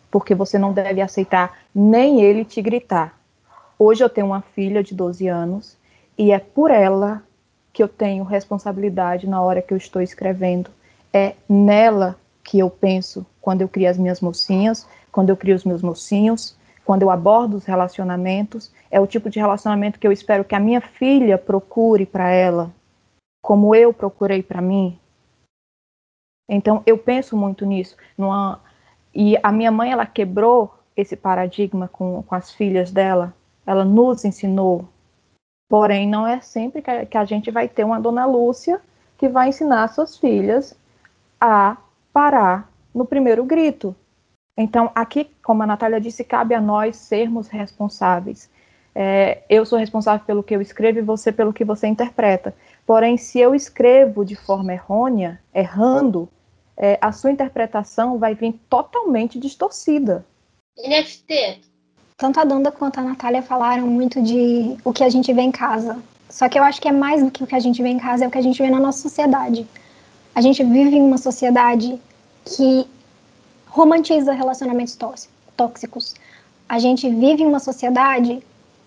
Porque 0.10 0.34
você 0.34 0.58
não 0.58 0.74
deve 0.74 1.02
aceitar 1.02 1.58
nem 1.74 2.22
ele 2.22 2.46
te 2.46 2.62
gritar. 2.62 3.18
Hoje 3.78 4.04
eu 4.04 4.10
tenho 4.10 4.28
uma 4.28 4.42
filha 4.42 4.84
de 4.84 4.96
12 4.96 5.28
anos 5.28 5.78
e 6.18 6.32
é 6.32 6.40
por 6.40 6.72
ela 6.72 7.24
que 7.72 7.84
eu 7.84 7.88
tenho 7.88 8.24
responsabilidade 8.24 9.30
na 9.30 9.42
hora 9.42 9.62
que 9.62 9.74
eu 9.74 9.78
estou 9.78 10.02
escrevendo. 10.02 10.72
É 11.14 11.36
nela 11.48 12.18
que 12.44 12.58
eu 12.58 12.70
penso 12.70 13.26
quando 13.40 13.62
eu 13.62 13.70
crio 13.70 13.90
as 13.90 13.98
minhas 13.98 14.20
mocinhas, 14.20 14.88
quando 15.12 15.30
eu 15.30 15.38
crio 15.38 15.56
os 15.56 15.64
meus 15.64 15.82
mocinhos, 15.82 16.58
quando 16.84 17.04
eu 17.04 17.12
abordo 17.12 17.58
os 17.58 17.66
relacionamentos. 17.66 18.72
É 18.90 19.00
o 19.00 19.06
tipo 19.06 19.30
de 19.30 19.40
relacionamento 19.40 20.00
que 20.00 20.08
eu 20.08 20.12
espero 20.12 20.44
que 20.44 20.56
a 20.56 20.60
minha 20.60 20.82
filha 20.82 21.38
procure 21.38 22.06
para 22.06 22.32
ela, 22.32 22.72
como 23.44 23.76
eu 23.76 23.94
procurei 23.94 24.42
para 24.42 24.62
mim. 24.62 24.98
Então 26.50 26.82
eu 26.86 26.98
penso 26.98 27.36
muito 27.36 27.66
nisso. 27.66 27.96
Numa... 28.18 28.60
E 29.18 29.38
a 29.42 29.52
minha 29.52 29.72
mãe 29.72 29.92
ela 29.92 30.06
quebrou 30.06 30.74
esse 30.96 31.16
paradigma 31.16 31.88
com, 31.88 32.22
com 32.22 32.36
as 32.36 32.52
filhas 32.52 32.92
dela. 32.92 33.34
Ela 33.66 33.84
nos 33.84 34.24
ensinou 34.24 34.88
Porém, 35.70 36.08
não 36.08 36.26
é 36.26 36.40
sempre 36.40 36.82
que 36.82 37.18
a 37.18 37.26
gente 37.26 37.52
vai 37.52 37.68
ter 37.68 37.84
uma 37.84 38.00
dona 38.00 38.26
Lúcia 38.26 38.80
que 39.18 39.28
vai 39.28 39.50
ensinar 39.50 39.88
suas 39.90 40.18
filhas 40.18 40.74
a 41.40 41.78
parar 42.14 42.72
no 42.94 43.06
primeiro 43.06 43.44
grito. 43.44 43.96
Então, 44.56 44.90
aqui, 44.96 45.30
como 45.44 45.62
a 45.62 45.68
Natália 45.68 46.00
disse, 46.00 46.24
cabe 46.24 46.56
a 46.56 46.62
nós 46.62 46.96
sermos 46.96 47.48
responsáveis. 47.48 48.50
É, 48.96 49.44
eu 49.50 49.66
sou 49.66 49.78
responsável 49.78 50.26
pelo 50.26 50.42
que 50.42 50.56
eu 50.56 50.62
escrevo 50.62 51.00
e 51.00 51.04
você 51.04 51.32
pelo 51.32 51.54
que 51.54 51.66
você 51.66 51.86
interpreta. 51.86 52.56
Porém, 52.86 53.18
se 53.18 53.40
eu 53.40 53.54
escrevo 53.54 54.26
de 54.26 54.36
forma 54.36 54.74
errônea, 54.74 55.40
errando, 55.54 56.30
é, 56.78 56.98
a 57.02 57.12
sua 57.12 57.32
interpretação 57.32 58.18
vai 58.18 58.36
vir 58.36 58.54
totalmente 58.70 59.40
distorcida. 59.40 60.26
NFT, 60.78 61.62
tanto 62.16 62.40
a 62.40 62.44
Danda 62.44 62.72
quanto 62.72 63.00
a 63.00 63.04
Natália 63.04 63.42
falaram 63.42 63.88
muito 63.88 64.22
de 64.22 64.78
o 64.84 64.94
que 64.94 65.04
a 65.04 65.10
gente 65.10 65.34
vê 65.34 65.42
em 65.42 65.52
casa. 65.52 66.02
Só 66.30 66.48
que 66.48 66.60
eu 66.60 66.64
acho 66.64 66.80
que 66.82 66.88
é 66.88 66.92
mais 66.92 67.24
do 67.24 67.32
que 67.32 67.44
o 67.44 67.48
que 67.48 67.56
a 67.56 67.60
gente 67.60 67.82
vê 67.82 67.90
em 67.90 67.98
casa, 67.98 68.26
é 68.26 68.28
o 68.28 68.32
que 68.32 68.38
a 68.38 68.42
gente 68.42 68.62
vê 68.62 68.70
na 68.70 68.80
nossa 68.80 69.02
sociedade. 69.02 69.68
A 70.36 70.42
gente 70.42 70.64
vive 70.64 70.96
em 70.96 71.02
uma 71.02 71.18
sociedade 71.18 72.00
que 72.46 72.88
romantiza 73.68 74.34
relacionamentos 74.34 74.98
tóxicos. 75.56 76.16
A 76.68 76.80
gente 76.80 77.10
vive 77.10 77.44
em 77.44 77.46
uma 77.46 77.60
sociedade 77.60 78.44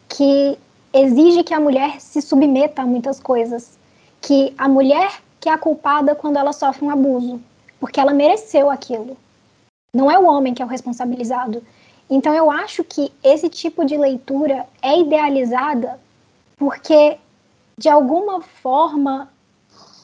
que 0.09 0.59
exige 0.93 1.43
que 1.43 1.55
a 1.55 1.61
mulher 1.61 2.01
se 2.01 2.21
submeta 2.21 2.83
a 2.83 2.87
muitas 2.87 3.19
coisas. 3.19 3.79
Que 4.21 4.53
a 4.59 4.69
mulher 4.69 5.23
que 5.41 5.49
é 5.49 5.53
a 5.53 5.59
culpada 5.59 6.15
quando 6.15 6.37
ela 6.37 6.53
sofre 6.53 6.85
um 6.85 6.91
abuso, 6.91 7.41
porque 7.81 7.99
ela 7.99 8.13
mereceu 8.13 8.71
aquilo. 8.71 9.17
Não 9.93 10.11
é 10.11 10.19
o 10.19 10.27
homem 10.27 10.55
que 10.55 10.63
é 10.63 10.65
o 10.65 10.69
responsabilizado. 10.69 11.67
Então 12.09 12.35
eu 12.35 12.51
acho 12.51 12.85
que 12.85 13.13
esse 13.25 13.49
tipo 13.49 13.85
de 13.85 13.97
leitura 13.97 14.67
é 14.83 15.01
idealizada 15.01 15.99
porque 16.57 17.19
de 17.79 17.89
alguma 17.89 18.43
forma 18.43 19.33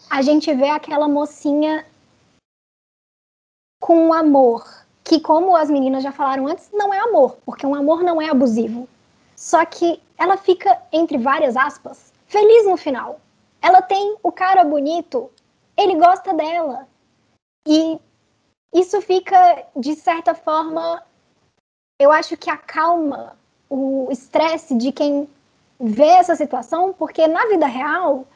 a 0.09 0.23
gente 0.23 0.53
vê 0.55 0.71
aquela 0.71 1.07
mocinha 1.07 1.85
com 3.81 4.13
amor, 4.13 4.65
que 5.05 5.21
como 5.21 5.55
as 5.55 5.69
meninas 5.69 6.03
já 6.03 6.11
falaram 6.11 6.47
antes, 6.47 6.71
não 6.73 6.95
é 6.95 6.99
amor, 6.99 7.37
porque 7.45 7.67
um 7.67 7.75
amor 7.75 8.03
não 8.03 8.23
é 8.23 8.31
abusivo. 8.31 8.89
Só 9.37 9.65
que 9.67 10.01
ela 10.17 10.39
fica 10.39 10.81
entre 10.91 11.19
várias 11.19 11.57
aspas, 11.57 12.13
feliz 12.27 12.67
no 12.67 12.77
final. 12.77 13.21
Ela 13.61 13.83
tem 13.83 14.17
o 14.23 14.33
cara 14.33 14.65
bonito, 14.65 15.31
ele 15.77 15.97
gosta 15.97 16.33
dela. 16.33 16.89
E 17.67 17.99
isso 18.73 19.01
fica 19.01 19.67
de 19.77 19.95
certa 19.95 20.35
forma 20.35 21.03
eu 21.99 22.13
acho 22.13 22.37
que 22.37 22.51
acalma 22.51 23.37
o 23.71 24.09
estresse 24.11 24.77
de 24.77 24.93
quem 24.93 25.29
vê 25.81 26.05
essa 26.05 26.37
situação, 26.37 26.93
porque 26.93 27.27
na 27.27 27.47
vida 27.47 27.67
real, 27.67 28.27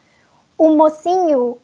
o 0.56 0.70
mocinho 0.70 1.58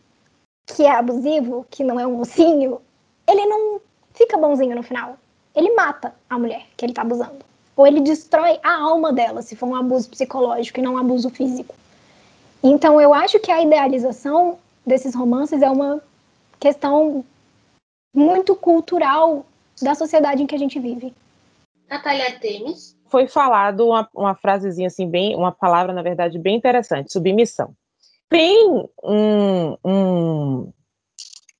que 0.66 0.84
é 0.84 0.90
abusivo, 0.90 1.66
que 1.70 1.84
não 1.84 1.98
é 1.98 2.06
um 2.06 2.16
mocinho, 2.16 2.80
ele 3.26 3.46
não 3.46 3.80
fica 4.12 4.36
bonzinho 4.36 4.74
no 4.74 4.82
final. 4.82 5.16
Ele 5.54 5.74
mata 5.74 6.14
a 6.28 6.38
mulher 6.38 6.66
que 6.76 6.84
ele 6.84 6.92
tá 6.92 7.02
abusando. 7.02 7.44
Ou 7.76 7.86
ele 7.86 8.00
destrói 8.00 8.58
a 8.62 8.74
alma 8.74 9.12
dela, 9.12 9.42
se 9.42 9.54
for 9.56 9.66
um 9.66 9.76
abuso 9.76 10.08
psicológico 10.10 10.80
e 10.80 10.82
não 10.82 10.94
um 10.94 10.98
abuso 10.98 11.30
físico. 11.30 11.74
Então, 12.62 13.00
eu 13.00 13.14
acho 13.14 13.38
que 13.38 13.50
a 13.50 13.62
idealização 13.62 14.58
desses 14.84 15.14
romances 15.14 15.62
é 15.62 15.70
uma 15.70 16.02
questão 16.58 17.24
muito 18.16 18.56
cultural 18.56 19.44
da 19.80 19.94
sociedade 19.94 20.42
em 20.42 20.46
que 20.46 20.54
a 20.54 20.58
gente 20.58 20.80
vive. 20.80 21.12
Natália 21.88 22.38
Temes. 22.40 22.96
Foi 23.08 23.28
falado 23.28 23.86
uma, 23.86 24.08
uma 24.14 24.34
frasezinha 24.34 24.88
assim, 24.88 25.08
bem, 25.08 25.36
uma 25.36 25.52
palavra, 25.52 25.92
na 25.92 26.02
verdade, 26.02 26.38
bem 26.38 26.56
interessante, 26.56 27.12
submissão. 27.12 27.72
Tem 28.28 28.68
um, 29.04 29.76
um, 29.84 30.72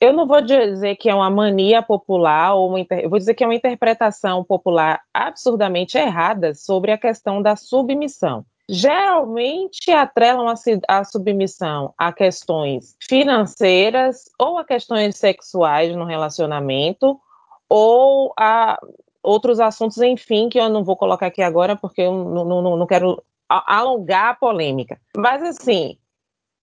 eu 0.01 0.13
não 0.13 0.27
vou 0.27 0.43
dizer 0.43 0.97
que 0.97 1.09
é 1.09 1.15
uma 1.15 1.31
mania 1.31 1.83
popular, 1.83 2.55
ou 2.55 2.69
uma, 2.69 2.85
eu 3.01 3.09
vou 3.09 3.19
dizer 3.19 3.35
que 3.35 3.45
é 3.45 3.47
uma 3.47 3.55
interpretação 3.55 4.43
popular 4.43 5.01
absurdamente 5.15 5.97
errada 5.97 6.55
sobre 6.55 6.91
a 6.91 6.99
questão 6.99 7.41
da 7.41 7.55
submissão. 7.55 8.45
Geralmente 8.69 9.93
atrelam 9.93 10.49
a, 10.49 10.55
a 10.89 11.05
submissão 11.05 11.95
a 11.97 12.13
questões 12.13 12.97
financeiras 13.01 14.25
ou 14.39 14.59
a 14.59 14.65
questões 14.65 15.17
sexuais 15.17 15.95
no 15.95 16.05
relacionamento, 16.05 17.21
ou 17.69 18.33
a 18.37 18.79
outros 19.23 19.59
assuntos, 19.59 19.99
enfim, 19.99 20.49
que 20.49 20.59
eu 20.59 20.69
não 20.69 20.85
vou 20.85 20.97
colocar 20.97 21.27
aqui 21.27 21.43
agora 21.43 21.77
porque 21.77 22.03
eu 22.03 22.13
não, 22.13 22.45
não, 22.45 22.77
não 22.77 22.87
quero 22.87 23.23
alongar 23.49 24.31
a 24.31 24.35
polêmica. 24.35 25.01
Mas, 25.17 25.43
assim, 25.43 25.99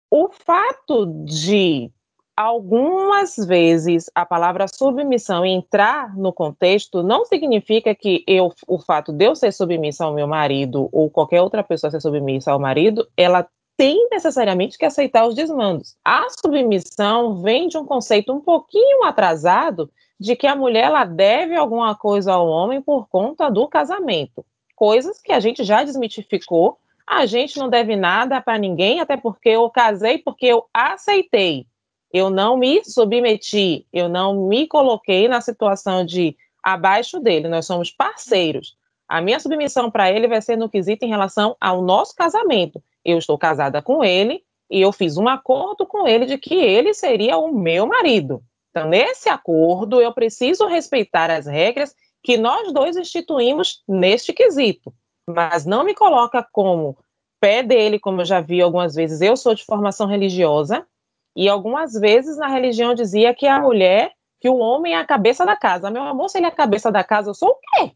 o 0.09 0.29
fato 0.29 1.05
de 1.25 1.91
algumas 2.35 3.35
vezes 3.37 4.09
a 4.13 4.25
palavra 4.25 4.67
submissão 4.67 5.45
entrar 5.45 6.15
no 6.17 6.33
contexto 6.33 7.01
não 7.01 7.25
significa 7.25 7.95
que 7.95 8.23
eu, 8.27 8.53
o 8.67 8.77
fato 8.77 9.13
de 9.13 9.25
eu 9.25 9.35
ser 9.35 9.53
submissa 9.53 10.05
ao 10.05 10.13
meu 10.13 10.27
marido 10.27 10.89
ou 10.91 11.09
qualquer 11.09 11.41
outra 11.41 11.63
pessoa 11.63 11.89
ser 11.89 12.01
submissa 12.01 12.51
ao 12.51 12.59
marido, 12.59 13.07
ela 13.15 13.47
tem 13.77 14.07
necessariamente 14.09 14.77
que 14.77 14.85
aceitar 14.85 15.25
os 15.25 15.35
desmandos. 15.35 15.95
A 16.03 16.27
submissão 16.29 17.41
vem 17.41 17.67
de 17.67 17.77
um 17.77 17.85
conceito 17.85 18.33
um 18.33 18.39
pouquinho 18.39 19.03
atrasado 19.03 19.89
de 20.19 20.35
que 20.35 20.47
a 20.47 20.55
mulher 20.55 20.85
ela 20.85 21.03
deve 21.03 21.55
alguma 21.55 21.93
coisa 21.95 22.33
ao 22.33 22.47
homem 22.47 22.81
por 22.81 23.07
conta 23.07 23.49
do 23.49 23.67
casamento. 23.67 24.45
Coisas 24.75 25.21
que 25.21 25.31
a 25.31 25.39
gente 25.39 25.63
já 25.63 25.83
desmitificou. 25.83 26.77
A 27.07 27.25
gente 27.25 27.59
não 27.59 27.69
deve 27.69 27.95
nada 27.95 28.41
para 28.41 28.57
ninguém, 28.57 28.99
até 28.99 29.15
porque 29.15 29.49
eu 29.49 29.69
casei 29.69 30.17
porque 30.17 30.47
eu 30.47 30.65
aceitei. 30.73 31.67
Eu 32.15 32.29
não 32.29 32.55
me 32.55 32.81
submeti, 32.85 33.85
eu 33.91 34.07
não 34.07 34.47
me 34.47 34.65
coloquei 34.67 35.27
na 35.27 35.41
situação 35.41 36.05
de 36.05 36.33
abaixo 36.63 37.19
dele, 37.19 37.49
nós 37.49 37.65
somos 37.65 37.91
parceiros. 37.91 38.77
A 39.05 39.19
minha 39.19 39.37
submissão 39.37 39.91
para 39.91 40.09
ele 40.09 40.25
vai 40.25 40.41
ser 40.41 40.55
no 40.55 40.69
quesito 40.69 41.03
em 41.03 41.09
relação 41.09 41.57
ao 41.59 41.81
nosso 41.81 42.15
casamento. 42.15 42.81
Eu 43.03 43.17
estou 43.17 43.37
casada 43.37 43.81
com 43.81 44.01
ele 44.01 44.41
e 44.71 44.79
eu 44.79 44.93
fiz 44.93 45.17
um 45.17 45.27
acordo 45.27 45.85
com 45.85 46.07
ele 46.07 46.25
de 46.25 46.37
que 46.37 46.55
ele 46.55 46.93
seria 46.93 47.35
o 47.37 47.53
meu 47.53 47.85
marido. 47.85 48.41
Então, 48.69 48.87
nesse 48.87 49.27
acordo, 49.27 49.99
eu 49.99 50.13
preciso 50.13 50.67
respeitar 50.67 51.29
as 51.29 51.45
regras 51.45 51.93
que 52.23 52.37
nós 52.37 52.71
dois 52.71 52.95
instituímos 52.95 53.83
neste 53.85 54.31
quesito, 54.31 54.93
mas 55.29 55.65
não 55.65 55.83
me 55.83 55.93
coloca 55.93 56.47
como 56.49 56.97
pé 57.41 57.61
dele, 57.61 57.99
como 57.99 58.21
eu 58.21 58.25
já 58.25 58.39
vi 58.39 58.61
algumas 58.61 58.95
vezes. 58.95 59.19
Eu 59.19 59.35
sou 59.35 59.53
de 59.53 59.65
formação 59.65 60.07
religiosa, 60.07 60.87
e 61.35 61.49
algumas 61.49 61.93
vezes 61.93 62.37
na 62.37 62.47
religião 62.47 62.93
dizia 62.93 63.33
que 63.33 63.45
a 63.45 63.59
mulher, 63.59 64.13
que 64.39 64.47
o 64.47 64.57
homem 64.57 64.93
é 64.93 64.97
a 64.97 65.05
cabeça 65.05 65.45
da 65.45 65.55
casa. 65.55 65.91
Meu 65.91 66.03
amor, 66.03 66.29
se 66.29 66.37
ele 66.37 66.45
é 66.45 66.49
a 66.49 66.51
cabeça 66.51 66.91
da 66.91 67.03
casa, 67.03 67.29
eu 67.29 67.33
sou 67.33 67.49
o 67.49 67.55
quê? 67.55 67.91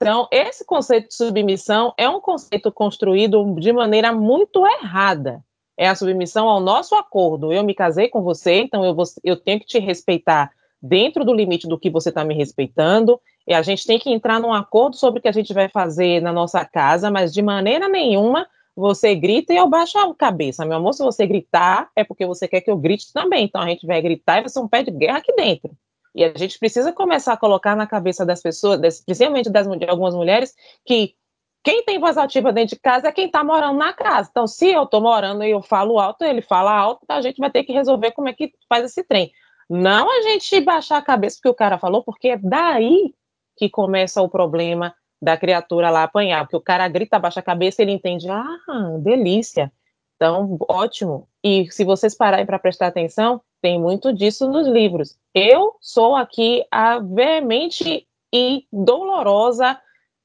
Então, 0.00 0.28
esse 0.30 0.64
conceito 0.64 1.08
de 1.08 1.14
submissão 1.14 1.92
é 1.98 2.08
um 2.08 2.20
conceito 2.20 2.70
construído 2.70 3.54
de 3.56 3.72
maneira 3.72 4.12
muito 4.12 4.64
errada. 4.64 5.42
É 5.76 5.88
a 5.88 5.94
submissão 5.94 6.48
ao 6.48 6.60
nosso 6.60 6.94
acordo. 6.94 7.52
Eu 7.52 7.64
me 7.64 7.74
casei 7.74 8.08
com 8.08 8.22
você, 8.22 8.60
então 8.60 8.84
eu, 8.84 8.94
vou, 8.94 9.04
eu 9.24 9.36
tenho 9.36 9.58
que 9.58 9.66
te 9.66 9.80
respeitar 9.80 10.52
dentro 10.80 11.24
do 11.24 11.34
limite 11.34 11.66
do 11.66 11.78
que 11.78 11.90
você 11.90 12.10
está 12.10 12.22
me 12.22 12.34
respeitando. 12.34 13.20
E 13.44 13.52
a 13.52 13.62
gente 13.62 13.84
tem 13.84 13.98
que 13.98 14.10
entrar 14.10 14.38
num 14.38 14.52
acordo 14.52 14.94
sobre 14.94 15.18
o 15.18 15.22
que 15.22 15.28
a 15.28 15.32
gente 15.32 15.52
vai 15.52 15.68
fazer 15.68 16.20
na 16.20 16.32
nossa 16.32 16.64
casa, 16.64 17.10
mas 17.10 17.34
de 17.34 17.42
maneira 17.42 17.88
nenhuma 17.88 18.46
você 18.78 19.12
grita 19.16 19.52
e 19.52 19.56
eu 19.56 19.68
baixo 19.68 19.98
a 19.98 20.14
cabeça. 20.14 20.64
Meu 20.64 20.76
amor, 20.76 20.94
se 20.94 21.02
você 21.02 21.26
gritar, 21.26 21.90
é 21.96 22.04
porque 22.04 22.24
você 22.24 22.46
quer 22.46 22.60
que 22.60 22.70
eu 22.70 22.76
grite 22.76 23.12
também. 23.12 23.44
Então 23.44 23.60
a 23.60 23.66
gente 23.66 23.84
vai 23.84 24.00
gritar 24.00 24.38
e 24.38 24.42
vai 24.42 24.48
ser 24.48 24.60
um 24.60 24.68
pé 24.68 24.84
de 24.84 24.92
guerra 24.92 25.18
aqui 25.18 25.34
dentro. 25.34 25.76
E 26.14 26.24
a 26.24 26.32
gente 26.36 26.58
precisa 26.60 26.92
começar 26.92 27.32
a 27.32 27.36
colocar 27.36 27.74
na 27.74 27.88
cabeça 27.88 28.24
das 28.24 28.40
pessoas, 28.40 29.02
principalmente 29.04 29.50
das, 29.50 29.66
de 29.66 29.84
algumas 29.84 30.14
mulheres, 30.14 30.54
que 30.86 31.14
quem 31.64 31.84
tem 31.84 31.98
voz 31.98 32.16
ativa 32.16 32.52
dentro 32.52 32.76
de 32.76 32.80
casa 32.80 33.08
é 33.08 33.12
quem 33.12 33.26
está 33.26 33.42
morando 33.42 33.76
na 33.76 33.92
casa. 33.92 34.28
Então, 34.30 34.46
se 34.46 34.68
eu 34.68 34.84
estou 34.84 35.00
morando 35.00 35.42
e 35.42 35.50
eu 35.50 35.60
falo 35.60 35.98
alto, 35.98 36.22
ele 36.22 36.40
fala 36.40 36.72
alto, 36.72 37.00
então 37.02 37.16
a 37.16 37.20
gente 37.20 37.38
vai 37.38 37.50
ter 37.50 37.64
que 37.64 37.72
resolver 37.72 38.12
como 38.12 38.28
é 38.28 38.32
que 38.32 38.52
faz 38.68 38.84
esse 38.84 39.02
trem. 39.02 39.32
Não 39.68 40.08
a 40.08 40.22
gente 40.22 40.60
baixar 40.60 40.98
a 40.98 41.02
cabeça 41.02 41.36
porque 41.36 41.48
o 41.48 41.54
cara 41.54 41.78
falou, 41.78 42.04
porque 42.04 42.28
é 42.28 42.38
daí 42.38 43.12
que 43.56 43.68
começa 43.68 44.22
o 44.22 44.28
problema 44.28 44.94
da 45.20 45.36
criatura 45.36 45.90
lá 45.90 46.04
apanhar, 46.04 46.44
porque 46.44 46.56
o 46.56 46.60
cara 46.60 46.88
grita, 46.88 47.18
baixa 47.18 47.40
a 47.40 47.42
cabeça, 47.42 47.82
ele 47.82 47.92
entende, 47.92 48.28
ah, 48.30 48.44
delícia. 49.00 49.72
Então, 50.16 50.56
ótimo. 50.68 51.28
E 51.44 51.70
se 51.70 51.84
vocês 51.84 52.16
pararem 52.16 52.46
para 52.46 52.58
prestar 52.58 52.88
atenção, 52.88 53.40
tem 53.60 53.80
muito 53.80 54.12
disso 54.12 54.48
nos 54.48 54.66
livros. 54.66 55.16
Eu 55.34 55.76
sou 55.80 56.16
aqui 56.16 56.64
a 56.70 56.98
veemente 56.98 58.06
e 58.32 58.66
dolorosa 58.72 59.78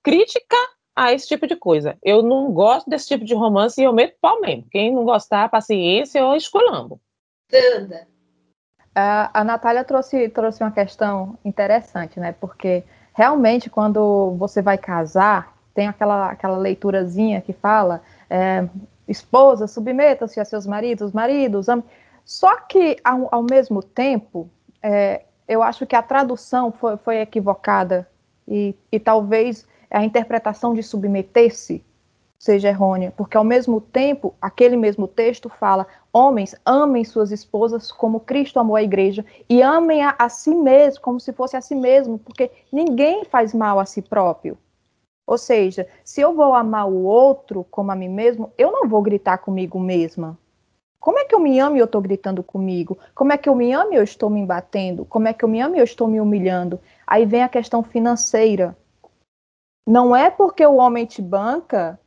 crítica 0.04 0.58
a 0.96 1.14
esse 1.14 1.28
tipo 1.28 1.48
de 1.48 1.56
coisa. 1.56 1.98
Eu 2.04 2.22
não 2.22 2.52
gosto 2.52 2.90
desse 2.90 3.08
tipo 3.08 3.26
de 3.26 3.34
romance 3.34 3.80
e 3.80 3.84
eu 3.84 3.94
meto 3.94 4.16
pau 4.22 4.40
mesmo. 4.42 4.66
Quem 4.70 4.94
não 4.94 5.04
gostar, 5.04 5.50
paciência, 5.50 6.20
eu 6.20 6.36
esculambo. 6.36 7.00
Tanda. 7.50 8.08
A, 8.96 9.42
a 9.42 9.44
Natália 9.44 9.84
trouxe, 9.84 10.30
trouxe 10.30 10.64
uma 10.64 10.72
questão 10.72 11.38
interessante, 11.44 12.20
né? 12.20 12.32
Porque 12.32 12.84
realmente, 13.13 13.69
quando 13.69 14.36
você 14.38 14.62
vai 14.62 14.78
casar, 14.78 15.54
tem 15.73 15.88
aquela, 15.88 16.32
aquela 16.32 16.58
leiturazinha 16.58 17.41
que 17.41 17.54
fala: 17.54 18.02
é, 18.30 18.67
esposa, 19.08 19.67
submeta-se 19.67 20.39
a 20.39 20.45
seus 20.45 20.65
maridos, 20.67 21.12
maridos. 21.12 21.67
Só 22.26 22.56
que, 22.62 22.97
ao, 23.04 23.28
ao 23.32 23.43
mesmo 23.43 23.82
tempo, 23.84 24.49
é, 24.82 25.23
eu 25.47 25.62
acho 25.62 25.86
que 25.86 25.95
a 25.95 26.02
tradução 26.02 26.71
foi, 26.71 26.97
foi 26.97 27.17
equivocada 27.17 28.08
e, 28.47 28.76
e 28.91 28.99
talvez 28.99 29.67
a 29.89 30.04
interpretação 30.04 30.73
de 30.73 30.82
submeter-se 30.82 31.84
seja 32.44 32.68
errônea, 32.68 33.14
porque 33.16 33.38
ao 33.38 33.44
mesmo 33.46 33.80
tempo, 33.80 34.36
aquele 34.42 34.76
mesmo 34.76 35.08
texto 35.08 35.48
fala: 35.48 35.88
homens, 36.12 36.54
amem 36.66 37.06
suas 37.06 37.32
esposas 37.32 37.90
como 37.90 38.20
Cristo 38.20 38.60
amou 38.60 38.76
a 38.76 38.84
igreja 38.84 39.26
e 39.50 39.62
amem-a 39.62 40.14
a 40.20 40.28
si 40.28 40.54
mesmo, 40.54 41.02
como 41.02 41.22
se 41.22 41.32
fosse 41.32 41.56
a 41.56 41.62
si 41.62 41.74
mesmo, 41.74 42.20
porque 42.20 42.52
ninguém 42.70 43.24
faz 43.24 43.54
mal 43.54 43.80
a 43.80 43.86
si 43.86 44.02
próprio. 44.02 44.58
Ou 45.26 45.38
seja, 45.38 45.88
se 46.04 46.20
eu 46.20 46.36
vou 46.36 46.54
amar 46.54 46.86
o 46.86 47.04
outro 47.04 47.66
como 47.72 47.94
a 47.94 47.96
mim 47.96 48.10
mesmo, 48.10 48.52
eu 48.58 48.74
não 48.74 48.90
vou 48.90 49.02
gritar 49.02 49.38
comigo 49.38 49.80
mesma. 49.80 50.38
Como 51.00 51.20
é 51.20 51.24
que 51.24 51.34
eu 51.34 51.40
me 51.40 51.58
amo 51.62 51.78
e 51.78 51.80
eu 51.80 51.86
estou 51.86 52.02
gritando 52.02 52.44
comigo? 52.44 52.98
Como 53.16 53.32
é 53.32 53.38
que 53.38 53.48
eu 53.48 53.56
me 53.56 53.72
amo 53.72 53.94
e 53.94 53.96
eu 53.96 54.04
estou 54.04 54.30
me 54.30 54.46
batendo? 54.46 55.06
Como 55.06 55.30
é 55.30 55.34
que 55.34 55.46
eu 55.46 55.50
me 55.50 55.62
amo 55.62 55.78
e 55.78 55.80
eu 55.80 55.86
estou 55.86 56.10
me 56.10 56.20
humilhando? 56.20 56.78
Aí 57.08 57.26
vem 57.26 57.42
a 57.42 57.48
questão 57.48 57.84
financeira. 57.84 58.76
Não 59.88 60.14
é 60.14 60.30
porque 60.30 60.66
o 60.66 60.76
homem 60.76 61.06
te 61.06 61.22
banca 61.22 62.00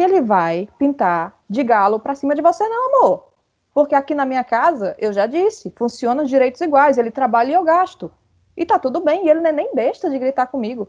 que 0.00 0.04
ele 0.04 0.22
vai 0.22 0.66
pintar 0.78 1.38
de 1.46 1.62
galo 1.62 2.00
para 2.00 2.14
cima 2.14 2.34
de 2.34 2.40
você, 2.40 2.66
não, 2.66 2.96
amor. 2.96 3.34
Porque 3.74 3.94
aqui 3.94 4.14
na 4.14 4.24
minha 4.24 4.42
casa, 4.42 4.96
eu 4.98 5.12
já 5.12 5.26
disse, 5.26 5.70
funciona 5.76 6.22
os 6.22 6.30
direitos 6.30 6.62
iguais. 6.62 6.96
Ele 6.96 7.10
trabalha 7.10 7.50
e 7.50 7.52
eu 7.52 7.62
gasto. 7.62 8.10
E 8.56 8.64
tá 8.64 8.78
tudo 8.78 9.02
bem. 9.02 9.26
E 9.26 9.28
ele 9.28 9.40
não 9.40 9.50
é 9.50 9.52
nem 9.52 9.74
besta 9.74 10.08
de 10.08 10.18
gritar 10.18 10.46
comigo. 10.46 10.88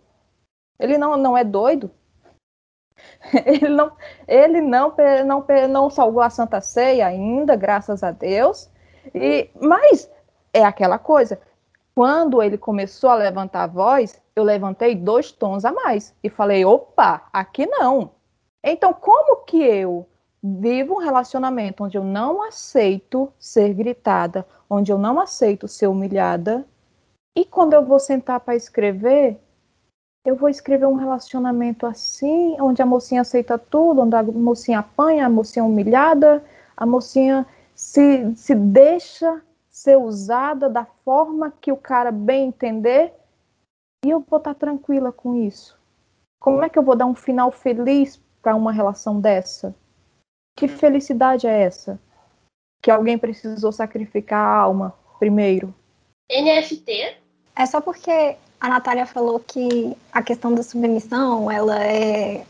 Ele 0.79 0.97
não, 0.97 1.17
não 1.17 1.37
é 1.37 1.43
doido. 1.43 1.91
Ele 3.45 3.67
não, 3.67 3.91
ele 4.27 4.61
não, 4.61 4.93
não, 5.25 5.45
não 5.67 5.89
salvou 5.89 6.21
a 6.21 6.29
Santa 6.29 6.61
Ceia 6.61 7.07
ainda, 7.07 7.55
graças 7.55 8.03
a 8.03 8.11
Deus. 8.11 8.69
E, 9.13 9.49
mas 9.59 10.09
é 10.53 10.63
aquela 10.63 10.99
coisa. 10.99 11.41
Quando 11.95 12.43
ele 12.43 12.57
começou 12.57 13.09
a 13.09 13.15
levantar 13.15 13.63
a 13.63 13.67
voz, 13.67 14.21
eu 14.35 14.43
levantei 14.43 14.93
dois 14.93 15.31
tons 15.31 15.65
a 15.65 15.71
mais 15.71 16.15
e 16.23 16.29
falei: 16.29 16.63
opa, 16.63 17.27
aqui 17.33 17.65
não. 17.65 18.11
Então, 18.63 18.93
como 18.93 19.43
que 19.43 19.61
eu 19.61 20.07
vivo 20.43 20.95
um 20.95 20.99
relacionamento 20.99 21.83
onde 21.83 21.97
eu 21.97 22.03
não 22.03 22.41
aceito 22.43 23.31
ser 23.39 23.73
gritada, 23.73 24.45
onde 24.69 24.91
eu 24.91 24.97
não 24.97 25.19
aceito 25.19 25.67
ser 25.67 25.87
humilhada, 25.87 26.65
e 27.35 27.45
quando 27.45 27.73
eu 27.73 27.85
vou 27.85 27.99
sentar 27.99 28.39
para 28.39 28.55
escrever, 28.55 29.39
eu 30.25 30.35
vou 30.35 30.49
escrever 30.49 30.85
um 30.85 30.95
relacionamento 30.95 31.85
assim, 31.85 32.55
onde 32.59 32.81
a 32.81 32.85
mocinha 32.85 33.21
aceita 33.21 33.57
tudo, 33.57 34.01
onde 34.01 34.15
a 34.15 34.23
mocinha 34.23 34.79
apanha, 34.79 35.25
a 35.25 35.29
mocinha 35.29 35.63
é 35.63 35.65
humilhada, 35.65 36.43
a 36.75 36.85
mocinha 36.85 37.45
se, 37.73 38.35
se 38.35 38.53
deixa 38.53 39.41
ser 39.69 39.97
usada 39.97 40.69
da 40.69 40.85
forma 40.85 41.51
que 41.61 41.71
o 41.71 41.77
cara 41.77 42.11
bem 42.11 42.47
entender, 42.47 43.13
e 44.05 44.09
eu 44.09 44.19
vou 44.19 44.37
estar 44.37 44.53
tranquila 44.53 45.11
com 45.11 45.35
isso. 45.35 45.79
Como 46.39 46.63
é 46.63 46.69
que 46.69 46.77
eu 46.77 46.83
vou 46.83 46.95
dar 46.95 47.05
um 47.05 47.15
final 47.15 47.51
feliz 47.51 48.21
para 48.41 48.55
uma 48.55 48.71
relação 48.71 49.19
dessa? 49.19 49.75
Que 50.55 50.67
felicidade 50.67 51.47
é 51.47 51.61
essa? 51.63 51.99
Que 52.81 52.91
alguém 52.91 53.17
precisou 53.17 53.71
sacrificar 53.71 54.39
a 54.39 54.55
alma 54.55 54.93
primeiro. 55.19 55.73
NFT? 56.31 57.17
É 57.55 57.65
só 57.65 57.79
porque 57.81 58.35
a 58.59 58.69
Natália 58.69 59.05
falou 59.05 59.39
que 59.39 59.95
a 60.11 60.21
questão 60.21 60.53
da 60.53 60.63
submissão, 60.63 61.49
ela 61.49 61.83
é, 61.83 62.45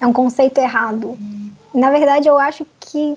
é 0.00 0.06
um 0.06 0.12
conceito 0.12 0.58
errado. 0.58 1.16
Na 1.74 1.90
verdade, 1.90 2.28
eu 2.28 2.38
acho 2.38 2.66
que 2.80 3.16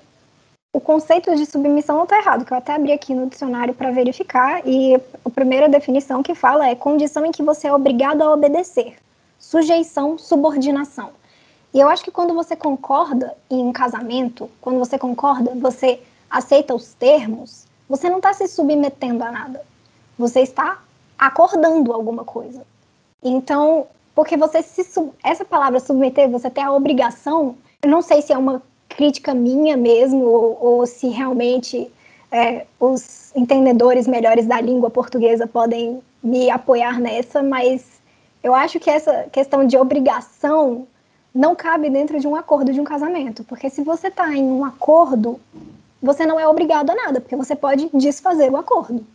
o 0.74 0.80
conceito 0.80 1.36
de 1.36 1.46
submissão 1.46 1.98
não 1.98 2.04
está 2.04 2.18
errado, 2.18 2.46
que 2.46 2.52
eu 2.52 2.58
até 2.58 2.74
abri 2.74 2.92
aqui 2.92 3.14
no 3.14 3.30
dicionário 3.30 3.74
para 3.74 3.92
verificar, 3.92 4.68
e 4.68 4.96
a 4.96 5.30
primeira 5.30 5.70
definição 5.70 6.24
que 6.24 6.34
fala 6.34 6.68
é 6.68 6.76
condição 6.76 7.26
em 7.26 7.32
que 7.32 7.44
você 7.44 7.68
é 7.68 7.74
obrigado 7.74 8.22
a 8.22 8.34
obedecer. 8.34 8.96
Sujeição, 9.38 10.18
subordinação. 10.18 11.12
E 11.74 11.80
eu 11.80 11.90
acho 11.90 12.04
que 12.04 12.12
quando 12.12 12.34
você 12.34 12.56
concorda 12.56 13.36
em 13.50 13.64
um 13.64 13.74
casamento, 13.74 14.50
quando 14.62 14.78
você 14.78 14.98
concorda, 14.98 15.52
você 15.56 16.02
aceita 16.30 16.76
os 16.76 16.94
termos, 16.94 17.66
você 17.90 18.10
não 18.10 18.18
está 18.18 18.32
se 18.34 18.48
submetendo 18.48 19.24
a 19.24 19.32
nada. 19.32 19.66
Você 20.18 20.42
está 20.42 20.80
acordando 21.18 21.92
alguma 21.92 22.24
coisa. 22.24 22.66
Então, 23.24 23.88
porque 24.14 24.38
você 24.38 24.62
se 24.62 24.84
essa 25.24 25.44
palavra 25.44 25.80
submeter, 25.80 26.30
você 26.30 26.50
tem 26.50 26.64
a 26.64 26.72
obrigação, 26.72 27.56
eu 27.82 27.90
não 27.90 28.02
sei 28.02 28.22
se 28.22 28.32
é 28.32 28.38
uma 28.38 28.62
crítica 28.90 29.34
minha 29.34 29.76
mesmo, 29.76 30.24
ou, 30.24 30.58
ou 30.62 30.86
se 30.86 31.08
realmente 31.08 31.92
é, 32.32 32.68
os 32.80 33.32
entendedores 33.36 34.08
melhores 34.08 34.46
da 34.46 34.62
língua 34.62 34.90
portuguesa 34.90 35.48
podem 35.48 36.02
me 36.24 36.50
apoiar 36.52 37.00
nessa, 37.00 37.42
mas 37.42 37.84
eu 38.44 38.54
acho 38.54 38.80
que 38.80 38.90
essa 38.90 39.28
questão 39.32 39.66
de 39.66 39.78
obrigação 39.78 40.88
não 41.34 41.56
cabe 41.56 41.90
dentro 41.90 42.20
de 42.20 42.28
um 42.28 42.36
acordo 42.36 42.72
de 42.72 42.80
um 42.80 42.84
casamento, 42.84 43.44
porque 43.44 43.70
se 43.70 43.84
você 43.84 44.08
está 44.08 44.34
em 44.34 44.44
um 44.44 44.64
acordo, 44.64 45.40
você 46.02 46.26
não 46.26 46.40
é 46.40 46.48
obrigado 46.48 46.90
a 46.92 46.96
nada, 46.96 47.20
porque 47.20 47.36
você 47.36 47.56
pode 47.56 47.90
desfazer 47.94 48.52
o 48.52 48.58
acordo. 48.58 49.06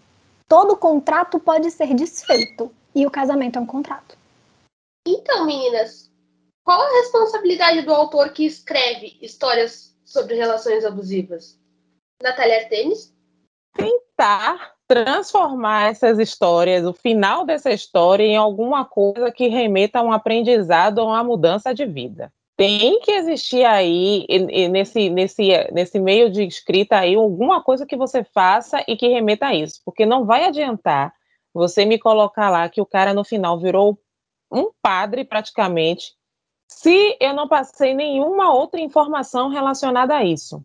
Todo 0.49 0.77
contrato 0.77 1.39
pode 1.39 1.71
ser 1.71 1.95
desfeito 1.95 2.73
e 2.95 3.07
o 3.07 3.11
casamento 3.11 3.59
é 3.59 3.63
um 3.63 3.67
contrato. 3.67 4.17
Então, 5.07 5.47
meninas, 5.47 6.11
qual 6.65 6.81
a 6.81 7.01
responsabilidade 7.01 7.83
do 7.83 7.93
autor 7.93 8.33
que 8.33 8.45
escreve 8.45 9.17
histórias 9.21 9.95
sobre 10.05 10.35
relações 10.35 10.85
abusivas? 10.85 11.59
Natália 12.23 12.63
Artemis? 12.63 13.15
Tentar 13.77 14.78
transformar 14.89 15.91
essas 15.91 16.19
histórias, 16.19 16.87
o 16.87 16.95
final 16.95 17.45
dessa 17.45 17.71
história, 17.71 18.25
em 18.25 18.37
alguma 18.37 18.87
coisa 18.87 19.31
que 19.31 19.47
remeta 19.47 19.99
a 19.99 20.03
um 20.03 20.11
aprendizado 20.11 20.99
ou 20.99 21.09
uma 21.09 21.23
mudança 21.23 21.75
de 21.75 21.85
vida. 21.85 22.33
Tem 22.57 22.99
que 23.01 23.13
existir 23.13 23.65
aí, 23.65 24.27
nesse, 24.71 25.11
nesse, 25.11 25.49
nesse 25.71 26.01
meio 26.01 26.29
de 26.31 26.43
escrita 26.43 26.97
aí, 26.99 27.15
alguma 27.15 27.63
coisa 27.63 27.87
que 27.87 27.97
você 27.97 28.25
faça 28.25 28.83
e 28.89 28.97
que 28.97 29.07
remeta 29.07 29.47
a 29.47 29.55
isso, 29.55 29.81
porque 29.85 30.05
não 30.05 30.25
vai 30.25 30.47
adiantar 30.47 31.13
você 31.53 31.85
me 31.85 31.99
colocar 31.99 32.51
lá 32.51 32.69
que 32.69 32.81
o 32.81 32.87
cara 32.87 33.13
no 33.13 33.23
final 33.23 33.61
virou 33.61 33.99
um 34.51 34.71
padre 34.83 35.25
praticamente 35.25 36.15
se 36.67 37.17
eu 37.21 37.35
não 37.35 37.49
passei 37.49 37.95
nenhuma 37.95 38.53
outra 38.53 38.81
informação 38.81 39.49
relacionada 39.49 40.17
a 40.17 40.25
isso. 40.25 40.63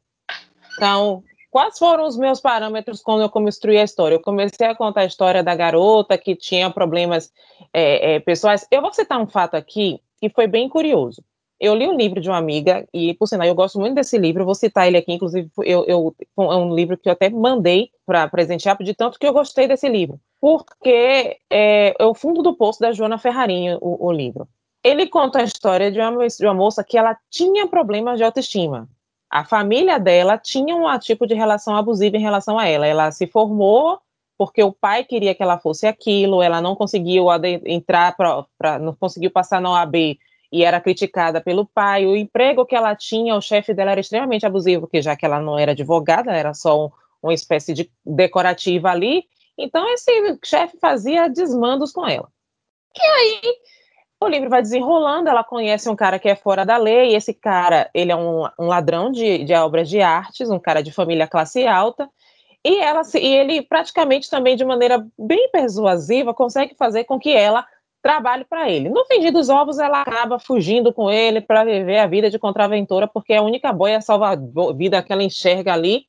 Então, 0.73 1.23
quais 1.53 1.77
foram 1.77 2.07
os 2.07 2.17
meus 2.17 2.41
parâmetros 2.41 2.99
quando 2.99 3.21
eu 3.21 3.29
construí 3.29 3.77
a 3.77 3.83
história? 3.83 4.15
Eu 4.15 4.19
comecei 4.19 4.65
a 4.65 4.73
contar 4.73 5.01
a 5.01 5.05
história 5.05 5.43
da 5.43 5.53
garota 5.53 6.17
que 6.17 6.35
tinha 6.35 6.67
problemas 6.71 7.31
é, 7.71 8.15
é, 8.15 8.19
pessoais. 8.19 8.65
Eu 8.71 8.81
vou 8.81 8.91
citar 8.91 9.21
um 9.21 9.27
fato 9.27 9.53
aqui 9.53 10.01
que 10.19 10.29
foi 10.29 10.47
bem 10.47 10.67
curioso. 10.67 11.23
Eu 11.59 11.75
li 11.75 11.87
um 11.87 11.95
livro 11.95 12.19
de 12.19 12.27
uma 12.27 12.39
amiga, 12.39 12.87
e 12.91 13.13
por 13.13 13.27
sinal, 13.27 13.47
eu 13.47 13.53
gosto 13.53 13.79
muito 13.79 13.93
desse 13.93 14.17
livro, 14.17 14.43
vou 14.43 14.55
citar 14.55 14.87
ele 14.87 14.97
aqui, 14.97 15.13
inclusive, 15.13 15.47
eu, 15.63 15.85
eu 15.85 16.15
é 16.37 16.55
um 16.57 16.73
livro 16.73 16.97
que 16.97 17.07
eu 17.07 17.13
até 17.13 17.29
mandei 17.29 17.91
para 18.03 18.27
presentear, 18.27 18.75
de 18.81 18.93
tanto 18.95 19.19
que 19.19 19.25
eu 19.25 19.31
gostei 19.31 19.67
desse 19.67 19.87
livro, 19.87 20.19
porque 20.41 21.37
é, 21.51 21.93
é 21.97 22.05
o 22.05 22.15
fundo 22.15 22.41
do 22.41 22.55
poço 22.55 22.79
da 22.79 22.91
Joana 22.91 23.19
Ferrarinho, 23.19 23.77
o, 23.79 24.07
o 24.07 24.11
livro. 24.11 24.47
Ele 24.83 25.05
conta 25.05 25.39
a 25.39 25.43
história 25.43 25.91
de 25.91 25.99
uma, 25.99 26.27
de 26.27 26.45
uma 26.45 26.53
moça 26.53 26.83
que 26.83 26.97
ela 26.97 27.15
tinha 27.29 27.67
problemas 27.67 28.17
de 28.17 28.23
autoestima. 28.23 28.89
A 29.33 29.43
família 29.43 29.99
dela 29.99 30.37
tinha 30.37 30.75
um 30.75 30.99
tipo 30.99 31.25
de 31.25 31.33
relação 31.33 31.75
abusiva 31.75 32.15
em 32.15 32.21
relação 32.21 32.59
a 32.59 32.67
ela. 32.67 32.85
Ela 32.85 33.09
se 33.09 33.25
formou 33.25 33.99
porque 34.37 34.61
o 34.61 34.71
pai 34.71 35.03
queria 35.03 35.33
que 35.33 35.41
ela 35.41 35.57
fosse 35.57 35.87
aquilo, 35.87 36.39
ela 36.39 36.61
não 36.61 36.75
conseguiu 36.75 37.25
entrar 37.65 38.15
para, 38.15 38.77
não 38.77 38.93
conseguiu 38.93 39.31
passar 39.31 39.59
na 39.59 39.71
OAB 39.71 40.19
e 40.51 40.63
era 40.63 40.79
criticada 40.79 41.41
pelo 41.41 41.65
pai. 41.65 42.05
O 42.05 42.15
emprego 42.15 42.63
que 42.63 42.75
ela 42.75 42.95
tinha, 42.95 43.35
o 43.35 43.41
chefe 43.41 43.73
dela 43.73 43.89
era 43.89 44.01
extremamente 44.01 44.45
abusivo, 44.45 44.81
porque 44.81 45.01
já 45.01 45.15
que 45.15 45.25
ela 45.25 45.39
não 45.39 45.57
era 45.57 45.71
advogada, 45.71 46.31
era 46.31 46.53
só 46.53 46.85
um, 46.85 46.91
uma 47.23 47.33
espécie 47.33 47.73
de 47.73 47.89
decorativa 48.05 48.91
ali. 48.91 49.23
Então 49.57 49.91
esse 49.95 50.11
chefe 50.45 50.77
fazia 50.79 51.27
desmandos 51.27 51.91
com 51.91 52.07
ela. 52.07 52.29
E 52.95 53.01
aí 53.01 53.41
o 54.23 54.29
livro 54.29 54.49
vai 54.49 54.61
desenrolando, 54.61 55.29
ela 55.29 55.43
conhece 55.43 55.89
um 55.89 55.95
cara 55.95 56.17
que 56.17 56.29
é 56.29 56.35
fora 56.35 56.65
da 56.65 56.77
lei, 56.77 57.11
e 57.11 57.15
esse 57.15 57.33
cara, 57.33 57.89
ele 57.93 58.11
é 58.11 58.15
um, 58.15 58.43
um 58.59 58.67
ladrão 58.67 59.11
de, 59.11 59.43
de, 59.43 59.53
obras 59.53 59.89
de 59.89 60.01
artes, 60.01 60.49
um 60.49 60.59
cara 60.59 60.81
de 60.81 60.91
família 60.91 61.27
classe 61.27 61.65
alta, 61.67 62.09
e, 62.63 62.77
ela, 62.77 63.01
e 63.15 63.27
ele 63.27 63.61
praticamente 63.61 64.29
também 64.29 64.55
de 64.55 64.63
maneira 64.63 65.05
bem 65.17 65.49
persuasiva 65.51 66.33
consegue 66.33 66.75
fazer 66.75 67.03
com 67.03 67.19
que 67.19 67.31
ela 67.31 67.65
trabalhe 68.01 68.45
para 68.45 68.69
ele. 68.69 68.89
No 68.89 69.05
fim 69.05 69.31
dos 69.31 69.49
ovos, 69.49 69.79
ela 69.79 70.01
acaba 70.01 70.39
fugindo 70.39 70.93
com 70.93 71.09
ele 71.09 71.41
para 71.41 71.63
viver 71.63 71.99
a 71.99 72.07
vida 72.07 72.29
de 72.29 72.39
contraventora, 72.39 73.07
porque 73.07 73.33
é 73.33 73.37
a 73.37 73.41
única 73.41 73.71
boia 73.71 74.01
salva-vida 74.01 75.01
que 75.03 75.11
ela 75.11 75.23
enxerga 75.23 75.73
ali 75.73 76.05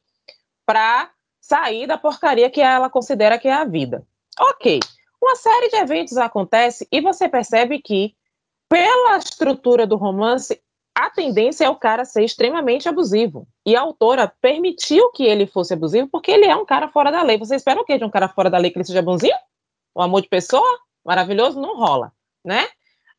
para 0.64 1.10
sair 1.40 1.86
da 1.86 1.98
porcaria 1.98 2.50
que 2.50 2.60
ela 2.60 2.88
considera 2.88 3.38
que 3.38 3.48
é 3.48 3.52
a 3.52 3.64
vida. 3.64 4.04
Ok 4.40 4.80
uma 5.24 5.36
série 5.36 5.68
de 5.68 5.76
eventos 5.76 6.16
acontece 6.18 6.86
e 6.92 7.00
você 7.00 7.28
percebe 7.28 7.80
que, 7.80 8.14
pela 8.68 9.16
estrutura 9.16 9.86
do 9.86 9.96
romance, 9.96 10.60
a 10.94 11.10
tendência 11.10 11.64
é 11.64 11.68
o 11.68 11.76
cara 11.76 12.04
ser 12.04 12.24
extremamente 12.24 12.88
abusivo. 12.88 13.48
E 13.66 13.74
a 13.74 13.80
autora 13.80 14.32
permitiu 14.40 15.10
que 15.10 15.24
ele 15.24 15.46
fosse 15.46 15.72
abusivo 15.72 16.08
porque 16.08 16.30
ele 16.30 16.44
é 16.44 16.54
um 16.54 16.64
cara 16.64 16.88
fora 16.88 17.10
da 17.10 17.22
lei. 17.22 17.38
Você 17.38 17.56
espera 17.56 17.80
o 17.80 17.84
quê 17.84 17.98
de 17.98 18.04
um 18.04 18.10
cara 18.10 18.28
fora 18.28 18.50
da 18.50 18.58
lei 18.58 18.70
que 18.70 18.78
ele 18.78 18.84
seja 18.84 19.02
bonzinho? 19.02 19.36
Um 19.96 20.02
amor 20.02 20.20
de 20.20 20.28
pessoa? 20.28 20.78
Maravilhoso? 21.04 21.60
Não 21.60 21.76
rola, 21.76 22.12
né? 22.44 22.68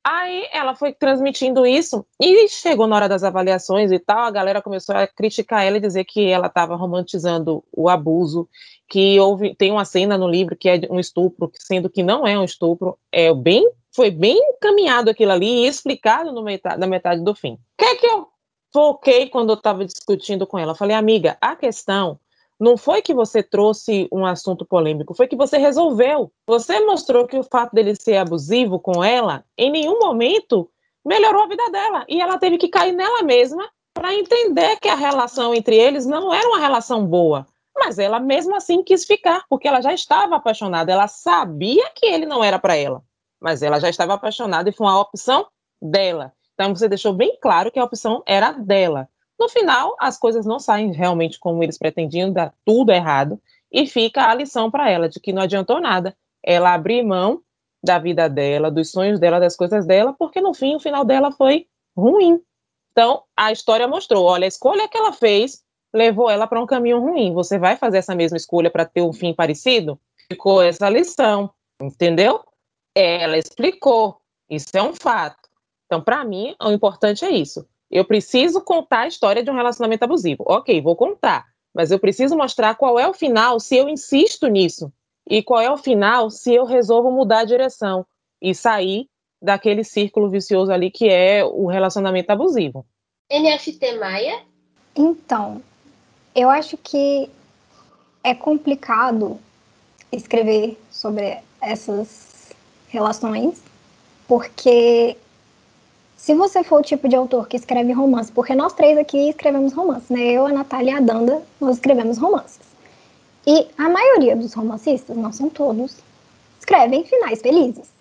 Aí 0.07 0.47
ela 0.51 0.75
foi 0.75 0.93
transmitindo 0.93 1.65
isso 1.65 2.05
e 2.21 2.47
chegou 2.47 2.85
na 2.85 2.95
hora 2.95 3.09
das 3.09 3.23
avaliações 3.23 3.91
e 3.91 3.97
tal, 3.97 4.19
a 4.19 4.29
galera 4.29 4.61
começou 4.61 4.95
a 4.95 5.07
criticar 5.07 5.65
ela 5.65 5.77
e 5.77 5.81
dizer 5.81 6.05
que 6.05 6.29
ela 6.29 6.45
estava 6.45 6.75
romantizando 6.75 7.63
o 7.75 7.89
abuso, 7.89 8.47
que 8.87 9.19
houve 9.19 9.55
tem 9.55 9.71
uma 9.71 9.83
cena 9.83 10.15
no 10.15 10.27
livro 10.27 10.55
que 10.55 10.69
é 10.69 10.81
um 10.91 10.99
estupro, 10.99 11.51
sendo 11.55 11.89
que 11.89 12.03
não 12.03 12.27
é 12.27 12.37
um 12.37 12.43
estupro, 12.43 12.99
é 13.11 13.33
bem 13.33 13.67
foi 13.95 14.11
bem 14.11 14.37
encaminhado 14.37 15.09
aquilo 15.09 15.31
ali 15.31 15.63
e 15.63 15.67
explicado 15.67 16.31
no 16.31 16.43
metade, 16.43 16.79
na 16.79 16.85
metade 16.85 17.23
do 17.23 17.33
fim. 17.33 17.53
O 17.53 17.59
que 17.79 17.85
é 17.85 17.95
que 17.95 18.05
eu 18.05 18.27
foquei 18.71 19.27
quando 19.27 19.49
eu 19.49 19.55
estava 19.55 19.83
discutindo 19.83 20.45
com 20.45 20.59
ela? 20.59 20.73
Eu 20.73 20.77
falei, 20.77 20.95
amiga, 20.95 21.35
a 21.41 21.55
questão 21.55 22.19
não 22.59 22.77
foi 22.77 23.01
que 23.01 23.13
você 23.13 23.43
trouxe 23.43 24.07
um 24.11 24.25
assunto 24.25 24.65
polêmico, 24.65 25.13
foi 25.13 25.27
que 25.27 25.35
você 25.35 25.57
resolveu. 25.57 26.31
Você 26.47 26.79
mostrou 26.85 27.27
que 27.27 27.37
o 27.37 27.43
fato 27.43 27.73
dele 27.73 27.95
ser 27.95 28.17
abusivo 28.17 28.79
com 28.79 29.03
ela, 29.03 29.43
em 29.57 29.71
nenhum 29.71 29.99
momento 29.99 30.69
melhorou 31.05 31.43
a 31.43 31.47
vida 31.47 31.69
dela. 31.69 32.05
E 32.07 32.21
ela 32.21 32.37
teve 32.37 32.57
que 32.57 32.69
cair 32.69 32.93
nela 32.93 33.21
mesma 33.23 33.69
para 33.93 34.13
entender 34.13 34.77
que 34.77 34.89
a 34.89 34.95
relação 34.95 35.53
entre 35.53 35.75
eles 35.75 36.05
não 36.05 36.33
era 36.33 36.47
uma 36.47 36.59
relação 36.59 37.05
boa. 37.05 37.45
Mas 37.77 37.99
ela 37.99 38.19
mesmo 38.19 38.55
assim 38.55 38.81
quis 38.81 39.05
ficar, 39.05 39.43
porque 39.49 39.67
ela 39.67 39.81
já 39.81 39.93
estava 39.93 40.37
apaixonada. 40.37 40.91
Ela 40.91 41.07
sabia 41.07 41.89
que 41.93 42.05
ele 42.05 42.25
não 42.25 42.43
era 42.43 42.57
para 42.57 42.75
ela, 42.75 43.03
mas 43.39 43.61
ela 43.61 43.79
já 43.79 43.89
estava 43.89 44.13
apaixonada 44.13 44.69
e 44.69 44.73
foi 44.73 44.87
uma 44.87 44.99
opção 44.99 45.45
dela. 45.81 46.33
Então 46.53 46.73
você 46.73 46.87
deixou 46.87 47.13
bem 47.13 47.37
claro 47.41 47.69
que 47.69 47.79
a 47.79 47.83
opção 47.83 48.23
era 48.25 48.53
dela. 48.53 49.09
No 49.39 49.49
final, 49.49 49.95
as 49.99 50.17
coisas 50.17 50.45
não 50.45 50.59
saem 50.59 50.91
realmente 50.91 51.39
como 51.39 51.61
eles 51.61 51.77
pretendiam, 51.77 52.31
dá 52.31 52.53
tudo 52.63 52.91
errado, 52.91 53.39
e 53.71 53.85
fica 53.85 54.29
a 54.29 54.33
lição 54.33 54.71
para 54.71 54.89
ela 54.89 55.09
de 55.09 55.19
que 55.19 55.33
não 55.33 55.41
adiantou 55.41 55.81
nada 55.81 56.15
ela 56.41 56.73
abrir 56.73 57.03
mão 57.03 57.41
da 57.83 57.99
vida 57.99 58.29
dela, 58.29 58.71
dos 58.71 58.91
sonhos 58.91 59.19
dela, 59.19 59.39
das 59.39 59.55
coisas 59.55 59.85
dela, 59.85 60.13
porque 60.17 60.39
no 60.39 60.53
fim 60.53 60.75
o 60.75 60.79
final 60.79 61.03
dela 61.03 61.31
foi 61.31 61.67
ruim. 61.95 62.41
Então, 62.91 63.23
a 63.35 63.51
história 63.51 63.87
mostrou, 63.87 64.25
olha, 64.25 64.45
a 64.45 64.47
escolha 64.47 64.87
que 64.87 64.97
ela 64.97 65.11
fez 65.11 65.63
levou 65.93 66.29
ela 66.29 66.47
para 66.47 66.61
um 66.61 66.65
caminho 66.65 66.99
ruim. 66.99 67.33
Você 67.33 67.57
vai 67.57 67.75
fazer 67.75 67.97
essa 67.97 68.15
mesma 68.15 68.37
escolha 68.37 68.69
para 68.69 68.85
ter 68.85 69.01
um 69.01 69.13
fim 69.13 69.33
parecido? 69.33 69.99
Ficou 70.29 70.61
essa 70.61 70.89
lição, 70.89 71.49
entendeu? 71.81 72.41
Ela 72.95 73.37
explicou, 73.37 74.21
isso 74.49 74.69
é 74.73 74.81
um 74.81 74.93
fato. 74.93 75.49
Então, 75.85 76.01
para 76.01 76.23
mim, 76.23 76.55
o 76.61 76.71
importante 76.71 77.25
é 77.25 77.31
isso. 77.31 77.67
Eu 77.95 78.03
preciso 78.03 78.59
contar 78.59 79.03
a 79.03 79.07
história 79.07 79.41
de 79.41 79.49
um 79.49 79.55
relacionamento 79.55 80.03
abusivo. 80.03 80.43
Ok, 80.45 80.81
vou 80.81 80.97
contar, 80.97 81.45
mas 81.73 81.91
eu 81.91 81.97
preciso 81.97 82.35
mostrar 82.35 82.75
qual 82.75 82.99
é 82.99 83.07
o 83.07 83.13
final 83.13 83.57
se 83.57 83.77
eu 83.77 83.87
insisto 83.87 84.47
nisso. 84.47 84.91
E 85.25 85.41
qual 85.41 85.61
é 85.61 85.71
o 85.71 85.77
final 85.77 86.29
se 86.29 86.53
eu 86.53 86.65
resolvo 86.65 87.09
mudar 87.09 87.39
a 87.39 87.45
direção 87.45 88.05
e 88.41 88.53
sair 88.53 89.07
daquele 89.41 89.85
círculo 89.85 90.29
vicioso 90.29 90.73
ali 90.73 90.91
que 90.91 91.07
é 91.07 91.45
o 91.45 91.67
relacionamento 91.67 92.31
abusivo. 92.31 92.85
NFT 93.31 93.93
Maia? 93.97 94.41
Então, 94.93 95.61
eu 96.35 96.49
acho 96.49 96.75
que 96.75 97.29
é 98.21 98.35
complicado 98.35 99.39
escrever 100.11 100.77
sobre 100.91 101.37
essas 101.61 102.49
relações, 102.89 103.63
porque 104.27 105.15
se 106.25 106.33
você 106.33 106.63
for 106.63 106.79
o 106.79 106.83
tipo 106.83 107.07
de 107.07 107.15
autor 107.15 107.47
que 107.47 107.55
escreve 107.55 107.91
romance, 107.91 108.31
porque 108.31 108.55
nós 108.55 108.73
três 108.73 108.97
aqui 108.97 109.29
escrevemos 109.29 109.73
romances, 109.73 110.09
né? 110.09 110.21
Eu, 110.21 110.47
a 110.47 110.51
Natália 110.51 110.93
e 110.93 110.95
a 110.95 110.99
Danda, 110.99 111.43
nós 111.61 111.75
escrevemos 111.75 112.17
romances. 112.17 112.61
E 113.45 113.67
a 113.77 113.87
maioria 113.87 114.35
dos 114.35 114.51
romancistas, 114.55 115.15
não 115.15 115.31
são 115.31 115.51
todos, 115.51 115.97
escrevem 116.57 117.05
finais 117.05 117.39
felizes. 117.43 117.93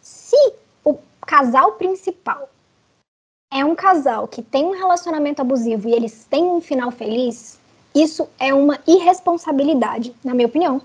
Se 0.00 0.54
o 0.82 0.96
casal 1.20 1.72
principal 1.72 2.48
é 3.52 3.62
um 3.62 3.74
casal 3.74 4.26
que 4.26 4.40
tem 4.40 4.64
um 4.64 4.70
relacionamento 4.70 5.42
abusivo 5.42 5.90
e 5.90 5.92
eles 5.92 6.24
têm 6.30 6.44
um 6.44 6.62
final 6.62 6.90
feliz, 6.90 7.60
isso 7.94 8.26
é 8.38 8.54
uma 8.54 8.78
irresponsabilidade, 8.86 10.16
na 10.24 10.32
minha 10.32 10.48
opinião, 10.48 10.80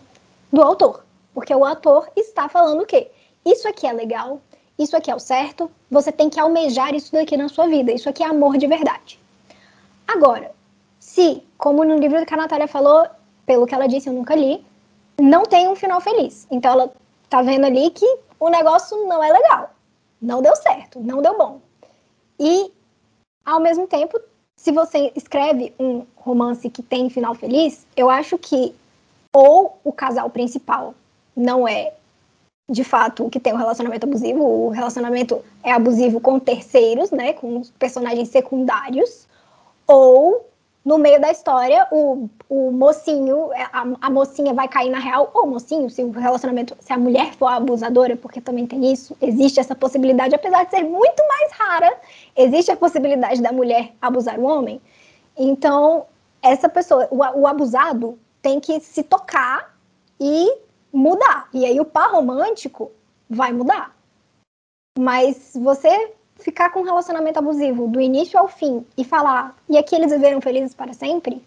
do 0.51 0.61
autor. 0.61 1.05
Porque 1.33 1.55
o 1.55 1.63
autor 1.63 2.09
está 2.17 2.49
falando 2.49 2.81
o 2.81 2.85
quê? 2.85 3.09
Isso 3.45 3.65
aqui 3.65 3.87
é 3.87 3.93
legal, 3.93 4.41
isso 4.77 4.95
aqui 4.95 5.09
é 5.09 5.15
o 5.15 5.19
certo, 5.19 5.69
você 5.89 6.11
tem 6.11 6.29
que 6.29 6.39
almejar 6.39 6.93
isso 6.93 7.11
daqui 7.11 7.35
na 7.35 7.49
sua 7.49 7.67
vida, 7.67 7.91
isso 7.91 8.07
aqui 8.09 8.23
é 8.23 8.27
amor 8.27 8.57
de 8.57 8.67
verdade. 8.67 9.19
Agora, 10.07 10.51
se, 10.99 11.43
como 11.57 11.83
no 11.83 11.97
livro 11.97 12.25
que 12.25 12.33
a 12.33 12.37
Natália 12.37 12.67
falou, 12.67 13.07
pelo 13.45 13.65
que 13.65 13.73
ela 13.73 13.87
disse, 13.87 14.07
eu 14.07 14.13
nunca 14.13 14.35
li, 14.35 14.63
não 15.19 15.43
tem 15.43 15.67
um 15.67 15.75
final 15.75 15.99
feliz. 15.99 16.45
Então 16.51 16.71
ela 16.71 16.93
tá 17.29 17.41
vendo 17.41 17.65
ali 17.65 17.89
que 17.89 18.05
o 18.39 18.49
negócio 18.49 19.07
não 19.07 19.23
é 19.23 19.31
legal, 19.31 19.71
não 20.21 20.41
deu 20.41 20.55
certo, 20.55 20.99
não 20.99 21.21
deu 21.21 21.37
bom. 21.37 21.59
E, 22.39 22.71
ao 23.43 23.59
mesmo 23.59 23.87
tempo, 23.87 24.19
se 24.55 24.71
você 24.71 25.11
escreve 25.15 25.73
um 25.79 26.05
romance 26.15 26.69
que 26.69 26.83
tem 26.83 27.09
final 27.09 27.33
feliz, 27.33 27.85
eu 27.95 28.09
acho 28.09 28.37
que 28.37 28.75
ou 29.33 29.79
o 29.83 29.91
casal 29.91 30.29
principal 30.29 30.93
não 31.35 31.67
é 31.67 31.93
de 32.69 32.83
fato, 32.83 33.29
que 33.29 33.39
tem 33.39 33.53
um 33.53 33.57
relacionamento 33.57 34.05
abusivo. 34.05 34.43
O 34.43 34.69
relacionamento 34.69 35.41
é 35.63 35.71
abusivo 35.71 36.19
com 36.19 36.37
terceiros, 36.37 37.11
né? 37.11 37.33
Com 37.33 37.61
personagens 37.79 38.27
secundários. 38.27 39.25
Ou, 39.87 40.45
no 40.83 40.97
meio 40.97 41.19
da 41.21 41.31
história, 41.31 41.87
o, 41.91 42.29
o 42.49 42.71
mocinho, 42.71 43.53
é, 43.53 43.63
a, 43.71 43.85
a 44.01 44.09
mocinha 44.09 44.53
vai 44.53 44.67
cair 44.67 44.89
na 44.89 44.99
real. 44.99 45.31
Ou 45.33 45.47
mocinho, 45.47 45.89
se 45.89 46.03
o 46.03 46.11
relacionamento, 46.11 46.75
se 46.81 46.91
a 46.91 46.97
mulher 46.97 47.33
for 47.35 47.47
abusadora, 47.47 48.17
porque 48.17 48.41
também 48.41 48.67
tem 48.67 48.91
isso, 48.91 49.15
existe 49.21 49.61
essa 49.61 49.73
possibilidade, 49.73 50.35
apesar 50.35 50.65
de 50.65 50.71
ser 50.71 50.83
muito 50.83 51.23
mais 51.25 51.51
rara, 51.53 51.97
existe 52.35 52.69
a 52.69 52.75
possibilidade 52.75 53.41
da 53.41 53.53
mulher 53.53 53.93
abusar 54.01 54.37
o 54.37 54.43
homem. 54.43 54.81
Então, 55.37 56.05
essa 56.41 56.67
pessoa, 56.67 57.07
o, 57.11 57.19
o 57.19 57.47
abusado, 57.47 58.19
tem 58.41 58.59
que 58.59 58.77
se 58.81 59.03
tocar 59.03 59.73
e 60.19 60.66
mudar. 60.97 61.47
E 61.53 61.63
aí 61.63 61.79
o 61.79 61.85
par 61.85 62.11
romântico 62.11 62.91
vai 63.29 63.53
mudar. 63.53 63.95
Mas 64.97 65.51
você 65.53 66.11
ficar 66.39 66.71
com 66.71 66.79
um 66.79 66.83
relacionamento 66.83 67.37
abusivo 67.37 67.87
do 67.87 68.01
início 68.01 68.39
ao 68.39 68.47
fim 68.47 68.85
e 68.97 69.03
falar, 69.03 69.55
e 69.69 69.77
aqui 69.77 69.95
eles 69.95 70.11
viveram 70.11 70.41
felizes 70.41 70.73
para 70.73 70.93
sempre, 70.93 71.41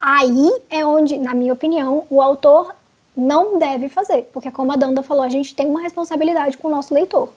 aí 0.00 0.50
é 0.68 0.84
onde, 0.84 1.16
na 1.18 1.34
minha 1.34 1.52
opinião, 1.52 2.04
o 2.10 2.20
autor 2.20 2.74
não 3.16 3.58
deve 3.58 3.88
fazer. 3.88 4.28
Porque, 4.32 4.50
como 4.50 4.72
a 4.72 4.76
Danda 4.76 5.04
falou, 5.04 5.22
a 5.22 5.28
gente 5.28 5.54
tem 5.54 5.66
uma 5.66 5.80
responsabilidade 5.80 6.56
com 6.58 6.66
o 6.66 6.70
nosso 6.70 6.92
leitor. 6.92 7.28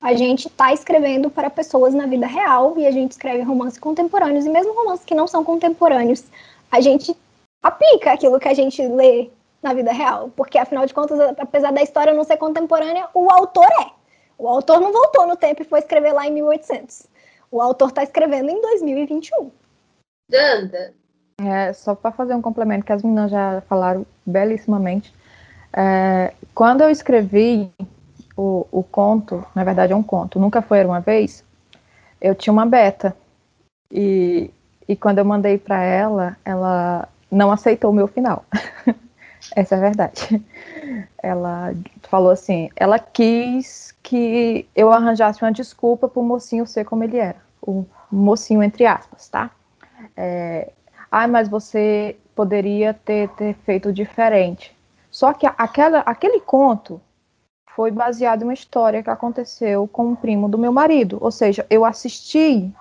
A 0.00 0.14
gente 0.14 0.46
está 0.46 0.72
escrevendo 0.72 1.28
para 1.28 1.50
pessoas 1.50 1.92
na 1.92 2.06
vida 2.06 2.26
real 2.26 2.74
e 2.76 2.86
a 2.86 2.90
gente 2.92 3.12
escreve 3.12 3.42
romances 3.42 3.80
contemporâneos, 3.80 4.46
e 4.46 4.48
mesmo 4.48 4.72
romances 4.74 5.04
que 5.04 5.14
não 5.14 5.26
são 5.26 5.42
contemporâneos, 5.42 6.24
a 6.70 6.80
gente 6.80 7.16
aplica 7.62 8.12
aquilo 8.12 8.38
que 8.38 8.48
a 8.48 8.54
gente 8.54 8.80
lê 8.86 9.28
na 9.62 9.72
vida 9.72 9.92
real. 9.92 10.30
Porque, 10.36 10.58
afinal 10.58 10.84
de 10.86 10.92
contas, 10.94 11.18
apesar 11.38 11.72
da 11.72 11.82
história 11.82 12.12
não 12.12 12.24
ser 12.24 12.36
contemporânea, 12.36 13.08
o 13.14 13.30
autor 13.30 13.68
é. 13.80 13.90
O 14.36 14.48
autor 14.48 14.80
não 14.80 14.92
voltou 14.92 15.26
no 15.26 15.36
tempo 15.36 15.62
e 15.62 15.64
foi 15.64 15.78
escrever 15.78 16.12
lá 16.12 16.26
em 16.26 16.32
1800. 16.32 17.06
O 17.50 17.60
autor 17.60 17.88
está 17.88 18.02
escrevendo 18.02 18.50
em 18.50 18.60
2021. 18.60 19.50
Danda. 20.28 20.94
É, 21.40 21.72
só 21.72 21.94
para 21.94 22.10
fazer 22.12 22.34
um 22.34 22.42
complemento 22.42 22.84
que 22.84 22.92
as 22.92 23.02
meninas 23.02 23.30
já 23.30 23.62
falaram 23.68 24.06
belíssimamente. 24.24 25.14
É, 25.72 26.32
quando 26.54 26.82
eu 26.82 26.90
escrevi 26.90 27.70
o, 28.36 28.66
o 28.70 28.82
conto, 28.82 29.44
na 29.54 29.64
verdade 29.64 29.92
é 29.92 29.96
um 29.96 30.02
conto, 30.02 30.38
nunca 30.38 30.62
foi 30.62 30.84
uma 30.84 31.00
vez, 31.00 31.44
eu 32.20 32.34
tinha 32.34 32.52
uma 32.52 32.66
beta. 32.66 33.16
E, 33.90 34.50
e 34.88 34.96
quando 34.96 35.18
eu 35.18 35.24
mandei 35.24 35.58
para 35.58 35.82
ela, 35.82 36.36
ela 36.44 37.08
não 37.30 37.50
aceitou 37.50 37.90
o 37.90 37.94
meu 37.94 38.06
final. 38.06 38.44
Essa 39.54 39.74
é 39.74 39.78
a 39.78 39.80
verdade. 39.80 40.44
Ela 41.22 41.74
falou 42.02 42.30
assim: 42.30 42.70
ela 42.76 42.98
quis 42.98 43.94
que 44.02 44.68
eu 44.74 44.92
arranjasse 44.92 45.42
uma 45.42 45.52
desculpa 45.52 46.08
para 46.08 46.20
o 46.20 46.24
mocinho 46.24 46.66
ser 46.66 46.84
como 46.84 47.04
ele 47.04 47.18
era. 47.18 47.36
O 47.60 47.84
mocinho, 48.10 48.62
entre 48.62 48.86
aspas, 48.86 49.28
tá? 49.28 49.50
É, 50.16 50.72
ah, 51.10 51.28
mas 51.28 51.48
você 51.48 52.16
poderia 52.34 52.94
ter, 52.94 53.28
ter 53.30 53.54
feito 53.64 53.92
diferente. 53.92 54.74
Só 55.10 55.32
que 55.32 55.46
aquela, 55.46 56.00
aquele 56.00 56.40
conto 56.40 57.00
foi 57.74 57.90
baseado 57.90 58.42
em 58.42 58.44
uma 58.44 58.54
história 58.54 59.02
que 59.02 59.10
aconteceu 59.10 59.86
com 59.88 60.08
um 60.08 60.14
primo 60.16 60.48
do 60.48 60.58
meu 60.58 60.72
marido. 60.72 61.18
Ou 61.20 61.30
seja, 61.30 61.66
eu 61.70 61.84
assisti 61.84 62.72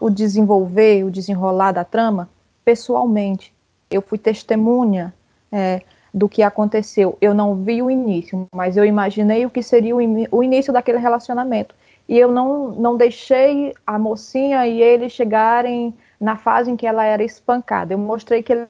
o 0.00 0.10
desenvolver, 0.10 1.04
o 1.04 1.10
desenrolar 1.10 1.72
da 1.72 1.84
trama 1.84 2.28
pessoalmente. 2.64 3.54
Eu 3.90 4.02
fui 4.02 4.18
testemunha 4.18 5.14
é, 5.54 5.80
do 6.12 6.28
que 6.28 6.42
aconteceu. 6.42 7.16
Eu 7.20 7.32
não 7.32 7.54
vi 7.62 7.80
o 7.80 7.88
início, 7.88 8.46
mas 8.52 8.76
eu 8.76 8.84
imaginei 8.84 9.46
o 9.46 9.50
que 9.50 9.62
seria 9.62 9.94
o, 9.94 10.00
in 10.00 10.26
o 10.32 10.42
início 10.42 10.72
daquele 10.72 10.98
relacionamento. 10.98 11.74
E 12.08 12.18
eu 12.18 12.30
não, 12.30 12.72
não 12.72 12.96
deixei 12.96 13.72
a 13.86 13.96
mocinha 13.96 14.66
e 14.66 14.82
ele 14.82 15.08
chegarem 15.08 15.94
na 16.20 16.36
fase 16.36 16.70
em 16.70 16.76
que 16.76 16.86
ela 16.86 17.04
era 17.04 17.22
espancada. 17.22 17.94
Eu 17.94 17.98
mostrei 17.98 18.42
que 18.42 18.52
ele 18.52 18.68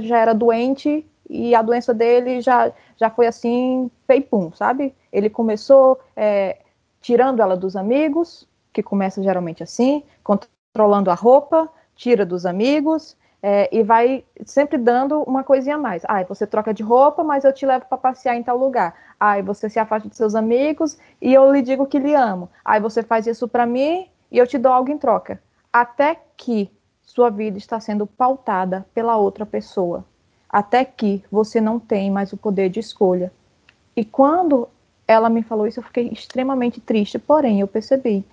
já 0.00 0.18
era 0.18 0.34
doente 0.34 1.06
e 1.30 1.54
a 1.54 1.62
doença 1.62 1.94
dele 1.94 2.40
já, 2.40 2.72
já 2.96 3.08
foi 3.08 3.28
assim, 3.28 3.90
peipum, 4.06 4.52
sabe? 4.52 4.92
Ele 5.12 5.30
começou 5.30 6.00
é, 6.16 6.58
tirando 7.00 7.40
ela 7.40 7.56
dos 7.56 7.76
amigos, 7.76 8.46
que 8.72 8.82
começa 8.82 9.22
geralmente 9.22 9.62
assim, 9.62 10.02
controlando 10.22 11.10
a 11.10 11.14
roupa, 11.14 11.68
tira 11.94 12.26
dos 12.26 12.44
amigos, 12.44 13.16
é, 13.46 13.68
e 13.70 13.82
vai 13.82 14.24
sempre 14.46 14.78
dando 14.78 15.22
uma 15.24 15.44
coisinha 15.44 15.76
a 15.76 15.78
mais. 15.78 16.00
Ah, 16.06 16.24
você 16.24 16.46
troca 16.46 16.72
de 16.72 16.82
roupa, 16.82 17.22
mas 17.22 17.44
eu 17.44 17.52
te 17.52 17.66
levo 17.66 17.84
para 17.84 17.98
passear 17.98 18.34
em 18.36 18.42
tal 18.42 18.56
lugar. 18.56 18.94
Ah, 19.20 19.38
você 19.42 19.68
se 19.68 19.78
afasta 19.78 20.08
de 20.08 20.16
seus 20.16 20.34
amigos 20.34 20.96
e 21.20 21.34
eu 21.34 21.52
lhe 21.52 21.60
digo 21.60 21.86
que 21.86 21.98
lhe 21.98 22.14
amo. 22.14 22.48
Ah, 22.64 22.78
você 22.78 23.02
faz 23.02 23.26
isso 23.26 23.46
para 23.46 23.66
mim 23.66 24.08
e 24.32 24.38
eu 24.38 24.46
te 24.46 24.56
dou 24.56 24.72
algo 24.72 24.90
em 24.90 24.96
troca. 24.96 25.42
Até 25.70 26.18
que 26.38 26.70
sua 27.02 27.28
vida 27.28 27.58
está 27.58 27.78
sendo 27.78 28.06
pautada 28.06 28.86
pela 28.94 29.18
outra 29.18 29.44
pessoa. 29.44 30.06
Até 30.48 30.82
que 30.82 31.22
você 31.30 31.60
não 31.60 31.78
tem 31.78 32.10
mais 32.10 32.32
o 32.32 32.38
poder 32.38 32.70
de 32.70 32.80
escolha. 32.80 33.30
E 33.94 34.06
quando 34.06 34.70
ela 35.06 35.28
me 35.28 35.42
falou 35.42 35.66
isso, 35.66 35.80
eu 35.80 35.84
fiquei 35.84 36.08
extremamente 36.08 36.80
triste. 36.80 37.18
Porém, 37.18 37.60
eu 37.60 37.68
percebi 37.68 38.24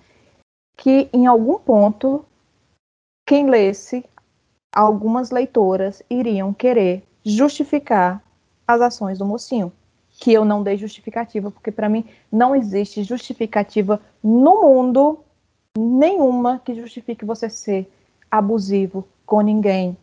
que 0.74 1.10
em 1.12 1.26
algum 1.26 1.58
ponto, 1.58 2.24
quem 3.26 3.50
lesse 3.50 4.02
algumas 4.72 5.30
leitoras 5.30 6.02
iriam 6.08 6.52
querer 6.52 7.04
justificar 7.24 8.22
as 8.66 8.80
ações 8.80 9.18
do 9.18 9.26
mocinho, 9.26 9.72
que 10.08 10.32
eu 10.32 10.44
não 10.44 10.62
dei 10.62 10.76
justificativa, 10.76 11.50
porque 11.50 11.70
para 11.70 11.88
mim 11.88 12.04
não 12.30 12.54
existe 12.56 13.02
justificativa 13.02 14.00
no 14.22 14.62
mundo 14.62 15.20
nenhuma 15.76 16.60
que 16.64 16.74
justifique 16.74 17.24
você 17.24 17.48
ser 17.48 17.90
abusivo 18.30 19.06
com 19.26 19.40
ninguém. 19.40 19.96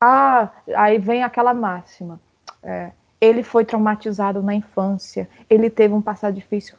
Ah, 0.00 0.50
aí 0.76 0.98
vem 0.98 1.22
aquela 1.22 1.52
máxima. 1.52 2.20
É, 2.62 2.92
ele 3.20 3.42
foi 3.42 3.64
traumatizado 3.64 4.42
na 4.42 4.54
infância, 4.54 5.28
ele 5.50 5.68
teve 5.68 5.92
um 5.92 6.02
passado 6.02 6.34
difícil. 6.34 6.76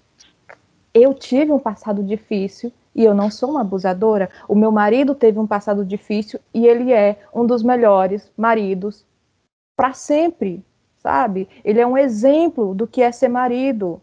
Eu 0.93 1.13
tive 1.13 1.51
um 1.51 1.59
passado 1.59 2.03
difícil 2.03 2.71
e 2.99 3.05
eu 3.05 3.13
não 3.13 3.31
sou 3.31 3.51
uma 3.51 3.61
abusadora. 3.61 4.29
O 4.45 4.53
meu 4.53 4.73
marido 4.73 5.15
teve 5.15 5.39
um 5.39 5.47
passado 5.47 5.85
difícil 5.85 6.37
e 6.53 6.67
ele 6.67 6.91
é 6.91 7.17
um 7.33 7.45
dos 7.45 7.63
melhores 7.63 8.29
maridos 8.35 9.07
para 9.73 9.93
sempre, 9.93 10.61
sabe? 10.97 11.47
Ele 11.63 11.79
é 11.79 11.87
um 11.87 11.97
exemplo 11.97 12.75
do 12.75 12.85
que 12.85 13.01
é 13.01 13.09
ser 13.09 13.29
marido. 13.29 14.01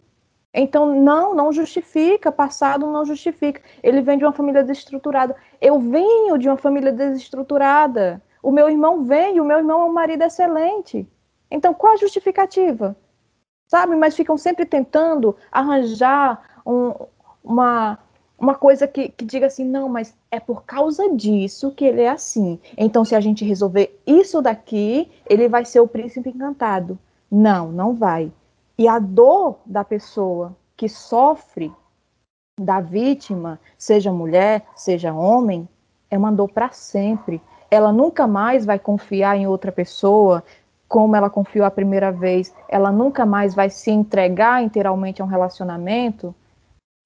Então, 0.54 0.98
não, 0.98 1.35
não 1.35 1.52
justifica, 1.52 2.32
passado 2.32 2.87
não 2.90 3.04
justifica. 3.04 3.61
Ele 3.82 4.00
vem 4.00 4.16
de 4.16 4.24
uma 4.24 4.32
família 4.32 4.64
desestruturada. 4.64 5.37
Eu 5.61 5.78
venho 5.78 6.38
de 6.38 6.48
uma 6.48 6.56
família 6.56 6.90
desestruturada. 6.90 8.22
O 8.42 8.50
meu 8.50 8.66
irmão 8.66 9.04
vem, 9.04 9.38
o 9.38 9.44
meu 9.44 9.59
irmão 9.59 9.82
é 9.82 9.85
um 9.85 9.92
marido 9.92 10.22
excelente. 10.22 11.06
Então, 11.50 11.74
qual 11.74 11.92
a 11.92 11.96
justificativa? 11.98 12.96
Sabe? 13.68 13.94
Mas 13.94 14.16
ficam 14.16 14.38
sempre 14.38 14.64
tentando 14.64 15.37
arranjar 15.52 16.62
um, 16.64 16.94
uma, 17.44 17.98
uma 18.38 18.55
coisa 18.55 18.87
que, 18.87 19.09
que 19.09 19.25
diga 19.25 19.46
assim, 19.46 19.64
não, 19.64 19.88
mas 19.88 20.14
é 20.31 20.38
por 20.38 20.64
causa 20.64 21.09
disso 21.14 21.70
que 21.70 21.85
ele 21.85 22.03
é 22.03 22.11
assim. 22.11 22.59
Então, 22.77 23.05
se 23.05 23.14
a 23.14 23.20
gente 23.20 23.44
resolver 23.44 23.99
isso 24.07 24.42
daqui, 24.42 25.11
ele 25.29 25.49
vai 25.49 25.64
ser 25.64 25.81
o 25.81 25.88
príncipe 25.88 26.29
encantado. 26.29 26.99
Não, 27.31 27.72
não 27.72 27.94
vai. 27.94 28.31
E 28.79 28.87
a 28.87 28.99
dor 28.99 29.59
da 29.64 29.83
pessoa 29.83 30.55
que 30.77 30.88
sofre 30.88 31.72
da 32.61 32.81
vítima, 32.81 33.59
seja 33.79 34.12
mulher, 34.12 34.66
seja 34.75 35.14
homem, 35.14 35.66
é 36.11 36.18
uma 36.18 36.31
dor 36.31 36.51
para 36.51 36.70
sempre. 36.70 37.40
Ela 37.70 37.92
nunca 37.92 38.27
mais 38.27 38.66
vai 38.66 38.79
confiar 38.79 39.37
em 39.37 39.46
outra 39.46 39.72
pessoa 39.72 40.44
como 40.88 41.16
ela 41.16 41.31
confiou 41.31 41.64
a 41.66 41.70
primeira 41.70 42.12
vez. 42.12 42.55
Ela 42.68 42.92
nunca 42.92 43.25
mais 43.25 43.55
vai 43.55 43.70
se 43.70 43.90
entregar 43.90 44.62
inteiramente 44.62 45.20
a 45.20 45.25
um 45.25 45.29
relacionamento 45.29 46.35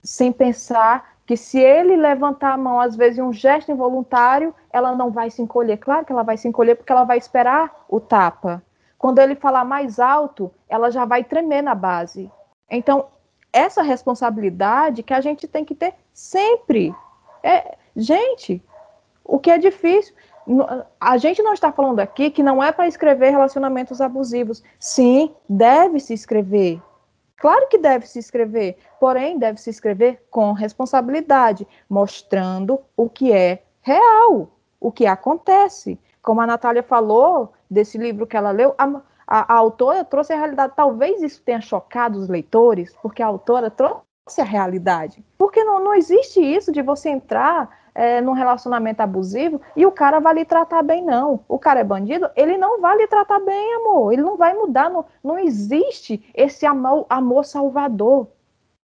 sem 0.03 0.31
pensar 0.31 1.17
que 1.31 1.37
se 1.37 1.61
ele 1.61 1.95
levantar 1.95 2.51
a 2.51 2.57
mão, 2.57 2.77
às 2.77 2.93
vezes, 2.93 3.17
um 3.17 3.31
gesto 3.31 3.71
involuntário, 3.71 4.53
ela 4.69 4.93
não 4.93 5.11
vai 5.11 5.29
se 5.29 5.41
encolher. 5.41 5.77
Claro 5.77 6.05
que 6.05 6.11
ela 6.11 6.23
vai 6.23 6.35
se 6.35 6.45
encolher 6.45 6.75
porque 6.75 6.91
ela 6.91 7.05
vai 7.05 7.17
esperar 7.17 7.85
o 7.87 8.01
tapa. 8.01 8.61
Quando 8.97 9.19
ele 9.19 9.35
falar 9.35 9.63
mais 9.63 9.97
alto, 9.97 10.51
ela 10.67 10.91
já 10.91 11.05
vai 11.05 11.23
tremer 11.23 11.61
na 11.61 11.73
base. 11.73 12.29
Então, 12.69 13.05
essa 13.53 13.81
responsabilidade 13.81 15.03
que 15.03 15.13
a 15.13 15.21
gente 15.21 15.47
tem 15.47 15.63
que 15.63 15.73
ter 15.73 15.93
sempre. 16.13 16.93
É, 17.41 17.77
gente, 17.95 18.61
o 19.23 19.39
que 19.39 19.51
é 19.51 19.57
difícil. 19.57 20.13
A 20.99 21.15
gente 21.15 21.41
não 21.41 21.53
está 21.53 21.71
falando 21.71 22.01
aqui 22.01 22.29
que 22.29 22.43
não 22.43 22.61
é 22.61 22.73
para 22.73 22.89
escrever 22.89 23.29
relacionamentos 23.29 24.01
abusivos. 24.01 24.61
Sim, 24.77 25.33
deve 25.47 25.97
se 26.01 26.13
escrever. 26.13 26.81
Claro 27.41 27.67
que 27.69 27.79
deve 27.79 28.05
se 28.05 28.19
escrever, 28.19 28.77
porém 28.99 29.39
deve 29.39 29.59
se 29.59 29.71
escrever 29.71 30.23
com 30.29 30.53
responsabilidade, 30.53 31.67
mostrando 31.89 32.79
o 32.95 33.09
que 33.09 33.31
é 33.31 33.63
real, 33.81 34.51
o 34.79 34.91
que 34.91 35.07
acontece. 35.07 35.99
Como 36.21 36.39
a 36.39 36.45
Natália 36.45 36.83
falou 36.83 37.51
desse 37.67 37.97
livro 37.97 38.27
que 38.27 38.37
ela 38.37 38.51
leu, 38.51 38.75
a, 38.77 38.85
a, 39.25 39.55
a 39.55 39.57
autora 39.57 40.03
trouxe 40.03 40.33
a 40.33 40.37
realidade. 40.37 40.73
Talvez 40.75 41.23
isso 41.23 41.41
tenha 41.41 41.59
chocado 41.59 42.19
os 42.19 42.29
leitores, 42.29 42.95
porque 43.01 43.23
a 43.23 43.27
autora 43.27 43.71
trouxe 43.71 44.03
a 44.37 44.43
realidade. 44.43 45.25
Porque 45.35 45.63
não, 45.63 45.83
não 45.83 45.95
existe 45.95 46.39
isso 46.39 46.71
de 46.71 46.83
você 46.83 47.09
entrar 47.09 47.75
é, 47.93 48.21
num 48.21 48.33
relacionamento 48.33 49.01
abusivo 49.01 49.61
e 49.75 49.85
o 49.85 49.91
cara 49.91 50.19
vai 50.19 50.33
lhe 50.35 50.45
tratar 50.45 50.81
bem, 50.81 51.03
não. 51.03 51.41
O 51.47 51.59
cara 51.59 51.81
é 51.81 51.83
bandido, 51.83 52.29
ele 52.35 52.57
não 52.57 52.79
vai 52.79 52.97
lhe 52.97 53.07
tratar 53.07 53.39
bem, 53.39 53.75
amor. 53.75 54.13
Ele 54.13 54.21
não 54.21 54.37
vai 54.37 54.53
mudar. 54.53 54.89
Não, 54.89 55.05
não 55.23 55.37
existe 55.37 56.23
esse 56.33 56.65
amor, 56.65 57.05
amor 57.09 57.45
salvador. 57.45 58.27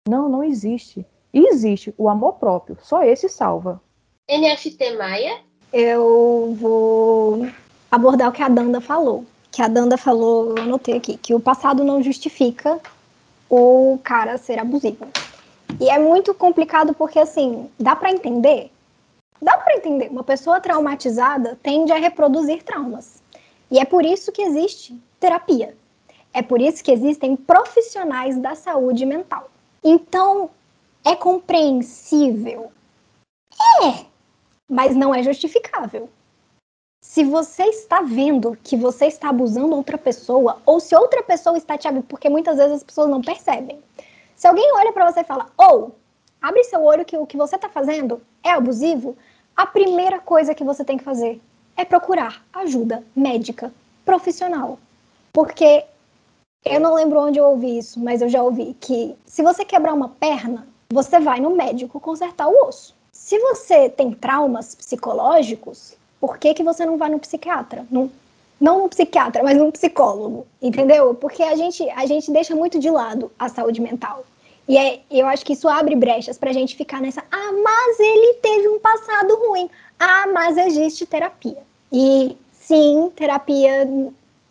Não, 0.08 0.30
não 0.30 0.44
existe. 0.44 1.06
Existe 1.34 1.94
o 1.98 2.10
amor 2.10 2.34
próprio. 2.34 2.78
Só 2.82 3.04
esse 3.04 3.30
salva. 3.30 3.82
NFT 4.30 4.98
Maia? 4.98 5.40
Eu 5.74 6.56
vou 6.60 7.48
abordar 7.90 8.30
o 8.30 8.32
que 8.32 8.44
a 8.44 8.50
Danda 8.50 8.82
falou. 8.82 9.26
Que 9.52 9.62
a 9.62 9.68
Danda 9.68 9.98
falou, 9.98 10.56
eu 10.56 10.64
anotei 10.64 10.98
aqui, 10.98 11.18
que 11.18 11.36
o 11.36 11.40
passado 11.40 11.84
não 11.84 12.02
justifica 12.02 12.80
o 13.50 14.00
cara 14.04 14.38
ser 14.38 14.60
abusivo. 14.60 15.08
E 15.80 15.90
é 15.90 16.00
muito 16.00 16.34
complicado 16.34 16.94
porque, 16.94 17.20
assim, 17.20 17.70
dá 17.80 17.96
para 17.96 18.12
entender 18.12 18.72
Dá 19.42 19.58
para 19.58 19.76
entender, 19.76 20.10
uma 20.10 20.24
pessoa 20.24 20.62
traumatizada 20.62 21.58
tende 21.64 21.92
a 21.92 21.98
reproduzir 21.98 22.62
traumas. 22.64 23.22
E 23.72 23.80
é 23.80 23.86
por 23.86 24.06
isso 24.06 24.32
que 24.32 24.42
existe 24.42 25.02
terapia. 25.20 25.76
É 26.34 26.42
por 26.42 26.62
isso 26.62 26.84
que 26.84 26.92
existem 26.92 27.36
profissionais 27.36 28.38
da 28.38 28.54
saúde 28.56 29.06
mental. 29.06 29.50
Então, 29.84 30.50
é 31.04 31.16
compreensível? 31.16 32.72
É, 33.84 34.06
mas 34.70 34.96
não 34.96 35.14
é 35.14 35.24
justificável. 35.24 36.10
Se 37.04 37.24
você 37.24 37.64
está 37.64 38.02
vendo 38.02 38.58
que 38.64 38.78
você 38.78 39.08
está 39.08 39.30
abusando 39.30 39.76
outra 39.76 39.98
pessoa, 39.98 40.62
ou 40.66 40.80
se 40.80 40.96
outra 40.96 41.24
pessoa 41.24 41.58
está 41.58 41.78
te 41.78 41.88
abusando, 41.88 42.08
porque 42.08 42.30
muitas 42.30 42.58
vezes 42.58 42.74
as 42.74 42.84
pessoas 42.84 43.10
não 43.10 43.22
percebem. 43.22 43.84
Se 44.36 44.48
alguém 44.48 44.72
olha 44.76 44.94
para 44.94 45.12
você 45.12 45.22
e 45.22 45.26
fala, 45.26 45.48
ou, 45.58 45.88
oh, 45.88 45.92
abre 46.42 46.64
seu 46.64 46.84
olho 46.84 47.04
que 47.04 47.18
o 47.18 47.26
que 47.26 47.38
você 47.38 47.56
está 47.56 47.68
fazendo 47.68 48.22
é 48.44 48.52
abusivo, 48.52 49.18
a 49.62 49.66
primeira 49.68 50.20
coisa 50.20 50.56
que 50.56 50.64
você 50.64 50.84
tem 50.84 50.98
que 50.98 51.04
fazer 51.04 51.40
é 51.78 51.86
procurar 51.86 52.44
ajuda 52.52 53.04
médica 53.16 53.72
profissional. 54.04 54.80
Porque 55.32 55.86
eu 56.66 56.80
não 56.80 56.96
lembro 56.96 57.20
onde 57.20 57.38
eu 57.38 57.46
ouvi 57.46 57.78
isso, 57.78 58.00
mas 58.00 58.24
eu 58.24 58.28
já 58.28 58.42
ouvi 58.42 58.76
que 58.80 59.16
se 59.24 59.44
você 59.44 59.64
quebrar 59.64 59.94
uma 59.94 60.10
perna, 60.10 60.68
você 60.92 61.20
vai 61.20 61.40
no 61.40 61.56
médico 61.56 62.00
consertar 62.00 62.48
o 62.48 62.68
osso. 62.68 62.96
Se 63.12 63.38
você 63.38 63.88
tem 63.88 64.12
traumas 64.14 64.74
psicológicos, 64.74 65.94
por 66.20 66.40
que, 66.40 66.56
que 66.56 66.64
você 66.64 66.84
não 66.84 66.98
vai 66.98 67.12
no 67.12 67.20
psiquiatra? 67.20 67.86
Não, 67.92 68.10
não 68.60 68.80
no 68.80 68.90
psiquiatra, 68.90 69.44
mas 69.44 69.56
no 69.56 69.72
psicólogo, 69.72 70.48
entendeu? 70.60 71.14
Porque 71.14 71.44
a 71.44 71.56
gente, 71.56 71.88
a 71.92 72.08
gente 72.08 72.32
deixa 72.32 72.56
muito 72.56 72.80
de 72.80 72.90
lado 72.90 73.32
a 73.38 73.48
saúde 73.48 73.80
mental. 73.80 74.26
E 74.68 74.78
é, 74.78 75.02
eu 75.10 75.26
acho 75.28 75.46
que 75.46 75.54
isso 75.54 75.68
abre 75.68 75.96
brechas 75.96 76.38
para 76.38 76.50
a 76.50 76.54
gente 76.54 76.76
ficar 76.76 77.02
nessa. 77.02 77.24
Ah, 77.32 77.52
mas 77.64 78.00
ele 78.00 78.34
teve 78.36 78.68
um 78.70 78.80
passado 78.80 79.36
ruim. 79.36 79.70
Ah, 80.00 80.28
mas 80.34 80.58
existe 80.58 81.06
terapia. 81.06 81.58
E 81.92 82.38
sim, 82.52 83.12
terapia 83.16 83.88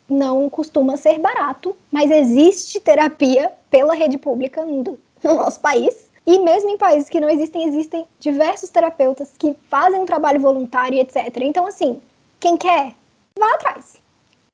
não 0.08 0.50
costuma 0.50 0.96
ser 0.96 1.18
barato, 1.18 1.76
mas 1.90 2.10
existe 2.10 2.80
terapia 2.80 3.52
pela 3.70 3.94
rede 3.94 4.18
pública 4.18 4.64
no, 4.64 4.98
no 5.22 5.34
nosso 5.34 5.60
país. 5.60 6.10
E 6.26 6.38
mesmo 6.38 6.68
em 6.70 6.78
países 6.78 7.08
que 7.08 7.20
não 7.20 7.30
existem, 7.30 7.66
existem 7.66 8.06
diversos 8.18 8.68
terapeutas 8.70 9.32
que 9.38 9.54
fazem 9.70 10.00
um 10.00 10.06
trabalho 10.06 10.40
voluntário, 10.40 10.98
etc. 10.98 11.16
Então, 11.42 11.66
assim, 11.66 12.00
quem 12.38 12.56
quer, 12.56 12.94
vá 13.38 13.54
atrás. 13.54 13.96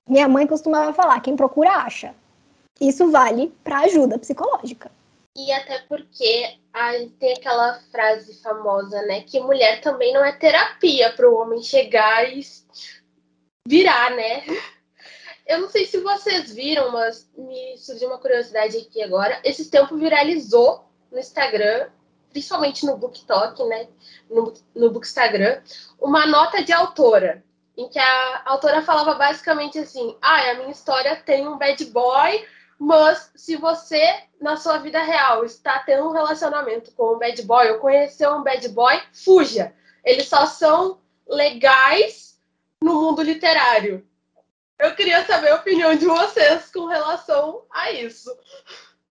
Minha 0.09 0.29
mãe 0.29 0.47
costumava 0.47 0.93
falar: 0.93 1.21
quem 1.21 1.35
procura, 1.35 1.71
acha. 1.71 2.15
Isso 2.81 3.11
vale 3.11 3.53
para 3.65 3.81
ajuda 3.81 4.19
psicológica. 4.19 4.91
E 5.37 5.53
até 5.53 5.81
porque 5.81 6.59
a, 6.73 6.93
tem 7.21 7.35
aquela 7.35 7.75
frase 7.93 8.41
famosa, 8.41 9.03
né? 9.03 9.21
Que 9.21 9.39
mulher 9.39 9.83
também 9.83 10.15
não 10.15 10.25
é 10.25 10.33
terapia 10.33 11.13
para 11.13 11.29
o 11.29 11.35
homem 11.35 11.63
chegar 11.63 12.27
e 12.33 12.41
virar, 13.69 14.13
né? 14.17 14.45
Eu 15.47 15.61
não 15.61 15.69
sei 15.69 15.85
se 15.85 16.01
vocês 16.01 16.55
viram, 16.55 16.91
mas 16.91 17.31
me 17.37 17.77
surgiu 17.77 18.09
uma 18.09 18.19
curiosidade 18.19 18.79
aqui 18.79 19.03
agora. 19.03 19.39
Esse 19.45 19.71
tempo 19.71 19.97
viralizou 19.99 20.87
no 21.13 21.19
Instagram, 21.19 21.91
principalmente 22.31 22.87
no 22.87 22.97
BookTok, 22.97 23.63
né? 23.65 23.89
No, 24.31 24.55
no 24.75 24.91
Bookstagram, 24.91 25.61
uma 26.01 26.27
nota 26.27 26.65
de 26.65 26.73
autora, 26.73 27.45
em 27.77 27.91
que 27.91 27.99
a 27.99 28.43
autora 28.47 28.81
falava 28.81 29.15
basicamente 29.15 29.79
assim: 29.79 30.17
ah, 30.23 30.51
a 30.51 30.55
minha 30.55 30.71
história 30.71 31.15
tem 31.15 31.47
um 31.47 31.59
bad 31.59 31.85
boy 31.87 32.43
mas 32.79 33.31
se 33.35 33.57
você, 33.57 34.03
na 34.41 34.57
sua 34.57 34.79
vida 34.79 35.03
real, 35.03 35.45
está 35.45 35.79
tendo 35.81 36.09
um 36.09 36.13
relacionamento 36.13 36.93
com 36.93 37.15
um 37.15 37.19
bad 37.19 37.41
boy 37.43 37.71
ou 37.71 37.79
conheceu 37.79 38.33
um 38.33 38.43
bad 38.43 38.69
boy, 38.69 39.01
fuja. 39.13 39.73
Eles 40.05 40.29
só 40.29 40.47
são 40.47 40.99
legais 41.27 42.39
no 42.83 43.01
mundo 43.01 43.23
literário. 43.23 44.07
Eu 44.79 44.95
queria 44.95 45.25
saber 45.25 45.51
a 45.51 45.57
opinião 45.57 45.95
de 45.95 46.05
vocês 46.05 46.71
com 46.71 46.87
relação 46.87 47.63
a 47.71 47.91
isso. 47.93 48.31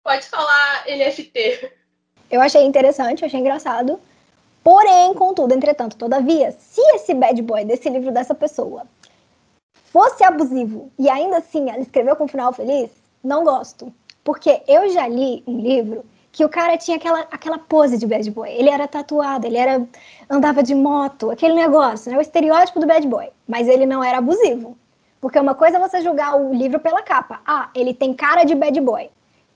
Pode 0.03 0.27
falar 0.27 0.85
NFT. 0.87 1.73
Eu 2.29 2.41
achei 2.41 2.65
interessante, 2.65 3.25
achei 3.25 3.39
engraçado. 3.39 4.01
Porém, 4.65 5.15
contudo, 5.15 5.55
entretanto, 5.55 5.97
todavia, 5.97 6.53
se 6.53 6.81
esse 6.95 7.15
bad 7.15 7.41
boy 7.43 7.65
desse 7.65 7.89
livro 7.89 8.11
dessa 8.11 8.35
pessoa 8.35 8.87
fosse 9.93 10.25
abusivo 10.25 10.91
e 10.99 11.09
ainda 11.09 11.39
assim 11.39 11.69
ela 11.69 11.81
escreveu 11.81 12.17
com 12.17 12.25
um 12.25 12.29
final 12.29 12.53
feliz, 12.53 12.91
não 13.23 13.45
gosto. 13.45 13.93
Porque 14.25 14.63
eu 14.67 14.89
já 14.91 15.07
li 15.09 15.43
um 15.47 15.59
livro 15.61 16.05
que 16.31 16.45
o 16.45 16.49
cara 16.49 16.79
tinha 16.79 16.97
aquela, 16.97 17.21
aquela 17.31 17.59
pose 17.59 17.99
de 17.99 18.07
bad 18.07 18.31
boy. 18.31 18.51
Ele 18.51 18.71
era 18.71 18.89
tatuado, 18.89 19.47
ele 19.47 19.59
era 19.59 19.87
andava 20.31 20.63
de 20.63 20.75
moto, 20.75 21.31
aquele 21.31 21.55
negócio, 21.55 22.11
né? 22.11 22.17
o 22.17 22.23
estereótipo 22.23 22.81
do 22.81 22.87
bad 22.87 23.07
boy. 23.07 23.29
Mas 23.47 23.69
ele 23.69 23.85
não 23.85 24.03
era 24.03 24.19
abusivo. 24.19 24.77
Porque 25.21 25.39
uma 25.39 25.55
coisa 25.55 25.77
é 25.77 25.81
você 25.81 26.01
julgar 26.01 26.35
o 26.35 26.53
livro 26.55 26.81
pela 26.81 27.03
capa. 27.03 27.41
Ah, 27.47 27.71
ele 27.75 27.93
tem 27.95 28.15
cara 28.15 28.45
de 28.45 28.55
bad 28.55 28.81
boy. 28.81 29.11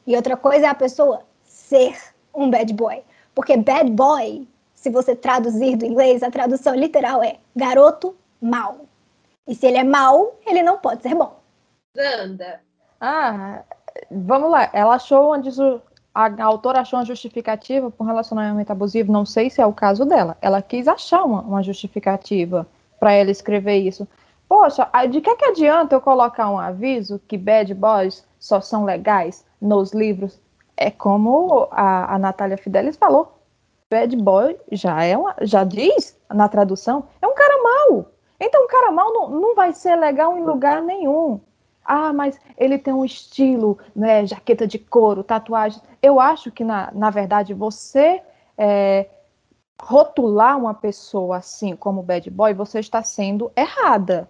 E 0.07 0.15
outra 0.15 0.37
coisa 0.37 0.67
é 0.67 0.69
a 0.69 0.75
pessoa 0.75 1.23
ser 1.45 1.97
um 2.35 2.51
bad 2.51 2.73
boy. 2.75 3.03
Porque 3.35 3.57
bad 3.57 3.91
boy, 3.91 4.47
se 4.75 4.91
você 4.91 5.17
traduzir 5.17 5.77
do 5.77 5.87
inglês, 5.87 6.23
a 6.23 6.31
tradução 6.31 6.75
literal 6.75 7.23
é 7.23 7.39
garoto 7.55 8.15
mau. 8.41 8.87
E 9.47 9.55
se 9.55 9.67
ele 9.67 9.79
é 9.79 9.85
mau, 9.85 10.39
ele 10.47 10.63
não 10.63 10.79
pode 10.79 11.03
ser 11.03 11.15
bom. 11.15 11.41
Zanda, 11.97 12.61
ah, 13.01 13.63
vamos 14.11 14.51
lá. 14.51 14.71
Ela 14.73 14.95
achou 14.95 15.29
uma 15.29 15.39
a 16.15 16.45
autora 16.45 16.81
achou 16.81 16.99
uma 16.99 17.05
justificativa 17.05 17.91
para 17.91 18.03
um 18.03 18.07
relacionamento 18.07 18.73
abusivo. 18.73 19.13
Não 19.13 19.27
sei 19.27 19.51
se 19.51 19.61
é 19.61 19.67
o 19.67 19.73
caso 19.73 20.07
dela. 20.07 20.37
Ela 20.41 20.63
quis 20.63 20.89
achar 20.89 21.23
uma, 21.25 21.43
uma 21.43 21.63
justificativa 21.63 22.67
para 22.99 23.13
ela 23.13 23.31
escrever 23.31 23.77
isso. 23.77 24.09
Poxa, 24.49 24.89
de 25.11 25.21
que, 25.21 25.35
que 25.35 25.45
adianta 25.45 25.95
eu 25.95 26.01
colocar 26.01 26.49
um 26.49 26.59
aviso 26.59 27.21
que 27.29 27.37
bad 27.37 27.75
boys 27.75 28.25
só 28.39 28.63
são 28.63 28.85
legais 28.85 29.45
nos 29.61 29.93
livros? 29.93 30.41
É 30.77 30.91
como 30.91 31.69
a, 31.71 32.15
a 32.15 32.19
Natália 32.19 32.57
Fidelis 32.57 32.97
falou. 32.97 33.37
Bad 33.91 34.17
boy 34.17 34.59
já 34.73 35.05
é 35.05 35.17
uma, 35.17 35.35
já 35.43 35.65
diz 35.65 36.19
na 36.33 36.49
tradução, 36.49 37.05
é 37.21 37.27
um 37.27 37.35
cara 37.35 37.63
mau. 37.63 38.07
Então, 38.41 38.65
um 38.65 38.67
cara 38.67 38.91
mau 38.91 39.13
não, 39.13 39.29
não 39.31 39.55
vai 39.55 39.73
ser 39.73 39.97
legal 39.97 40.37
em 40.37 40.45
lugar 40.45 40.83
nenhum. 40.83 41.41
Ah, 41.87 42.13
mas 42.13 42.39
ele 42.59 42.79
tem 42.79 42.93
um 42.93 43.05
estilo, 43.05 43.79
né, 43.95 44.27
jaqueta 44.27 44.67
de 44.67 44.79
couro, 44.79 45.23
tatuagem. 45.23 45.81
Eu 46.03 46.19
acho 46.21 46.51
que, 46.51 46.65
na, 46.65 46.91
na 46.93 47.11
verdade, 47.11 47.55
você 47.55 48.23
é, 48.59 49.09
rotular 49.81 50.59
uma 50.59 50.75
pessoa 50.75 51.37
assim 51.37 51.77
como 51.77 52.03
bad 52.03 52.29
boy, 52.31 52.55
você 52.55 52.81
está 52.81 53.03
sendo 53.03 53.53
errada. 53.57 54.29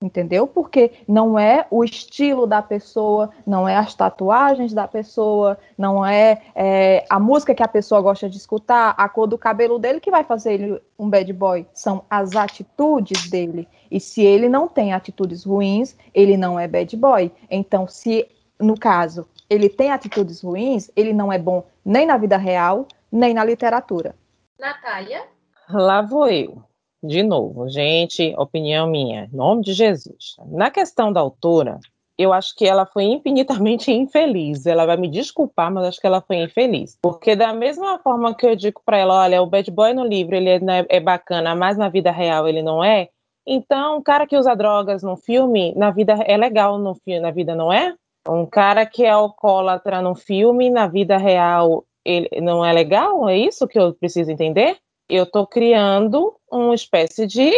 Entendeu? 0.00 0.46
Porque 0.46 0.92
não 1.08 1.36
é 1.36 1.66
o 1.72 1.82
estilo 1.82 2.46
da 2.46 2.62
pessoa, 2.62 3.30
não 3.44 3.68
é 3.68 3.76
as 3.76 3.94
tatuagens 3.94 4.72
da 4.72 4.86
pessoa, 4.86 5.58
não 5.76 6.06
é, 6.06 6.40
é, 6.54 7.04
a 7.10 7.18
música 7.18 7.52
que 7.52 7.64
a 7.64 7.68
pessoa 7.68 8.00
gosta 8.00 8.30
de 8.30 8.36
escutar, 8.36 8.94
a 8.96 9.08
cor 9.08 9.26
do 9.26 9.36
cabelo 9.36 9.76
dele 9.76 9.98
que 9.98 10.08
vai 10.10 10.22
fazer 10.22 10.54
ele 10.54 10.80
um 10.96 11.10
bad 11.10 11.32
boy. 11.32 11.66
São 11.74 12.04
as 12.08 12.36
atitudes 12.36 13.28
dele. 13.28 13.66
E 13.90 13.98
se 13.98 14.22
ele 14.22 14.48
não 14.48 14.68
tem 14.68 14.92
atitudes 14.92 15.42
ruins, 15.42 15.96
ele 16.14 16.36
não 16.36 16.60
é 16.60 16.68
bad 16.68 16.96
boy. 16.96 17.32
Então, 17.50 17.88
se, 17.88 18.28
no 18.60 18.78
caso, 18.78 19.26
ele 19.50 19.68
tem 19.68 19.90
atitudes 19.90 20.42
ruins, 20.42 20.92
ele 20.94 21.12
não 21.12 21.32
é 21.32 21.38
bom 21.40 21.64
nem 21.84 22.06
na 22.06 22.16
vida 22.16 22.36
real, 22.36 22.86
nem 23.10 23.34
na 23.34 23.44
literatura. 23.44 24.14
Natália? 24.60 25.24
Lá 25.68 26.02
vou 26.02 26.28
eu. 26.28 26.67
De 27.02 27.22
novo, 27.22 27.68
gente, 27.68 28.34
opinião 28.36 28.88
minha, 28.88 29.28
em 29.32 29.36
nome 29.36 29.62
de 29.62 29.72
Jesus. 29.72 30.36
Na 30.50 30.70
questão 30.70 31.12
da 31.12 31.20
autora, 31.20 31.78
eu 32.18 32.32
acho 32.32 32.56
que 32.56 32.66
ela 32.66 32.84
foi 32.84 33.04
infinitamente 33.04 33.92
infeliz. 33.92 34.66
Ela 34.66 34.84
vai 34.84 34.96
me 34.96 35.08
desculpar, 35.08 35.72
mas 35.72 35.86
acho 35.86 36.00
que 36.00 36.06
ela 36.06 36.20
foi 36.20 36.36
infeliz. 36.36 36.98
Porque 37.00 37.36
da 37.36 37.54
mesma 37.54 38.00
forma 38.00 38.34
que 38.34 38.44
eu 38.44 38.56
digo 38.56 38.82
para 38.84 38.98
ela, 38.98 39.22
olha, 39.22 39.40
o 39.40 39.46
bad 39.46 39.70
boy 39.70 39.94
no 39.94 40.04
livro 40.04 40.34
ele 40.34 40.50
é, 40.50 40.60
né, 40.60 40.86
é 40.88 40.98
bacana, 40.98 41.54
mas 41.54 41.76
na 41.78 41.88
vida 41.88 42.10
real 42.10 42.48
ele 42.48 42.62
não 42.62 42.82
é. 42.82 43.08
Então, 43.46 43.98
um 43.98 44.02
cara 44.02 44.26
que 44.26 44.36
usa 44.36 44.54
drogas 44.54 45.02
no 45.02 45.16
filme, 45.16 45.72
na 45.76 45.90
vida 45.90 46.14
é 46.26 46.36
legal 46.36 46.78
no 46.78 46.94
filme, 46.96 47.20
na 47.20 47.30
vida 47.30 47.54
não 47.54 47.72
é? 47.72 47.94
Um 48.28 48.44
cara 48.44 48.84
que 48.84 49.04
é 49.04 49.10
alcoólatra 49.10 50.02
no 50.02 50.14
filme, 50.14 50.68
na 50.68 50.86
vida 50.86 51.16
real 51.16 51.84
ele 52.04 52.28
não 52.40 52.64
é 52.64 52.72
legal? 52.72 53.28
É 53.28 53.36
isso 53.36 53.68
que 53.68 53.78
eu 53.78 53.94
preciso 53.94 54.30
entender? 54.30 54.76
Eu 55.08 55.24
estou 55.24 55.46
criando 55.46 56.34
uma 56.50 56.74
espécie 56.74 57.26
de 57.26 57.50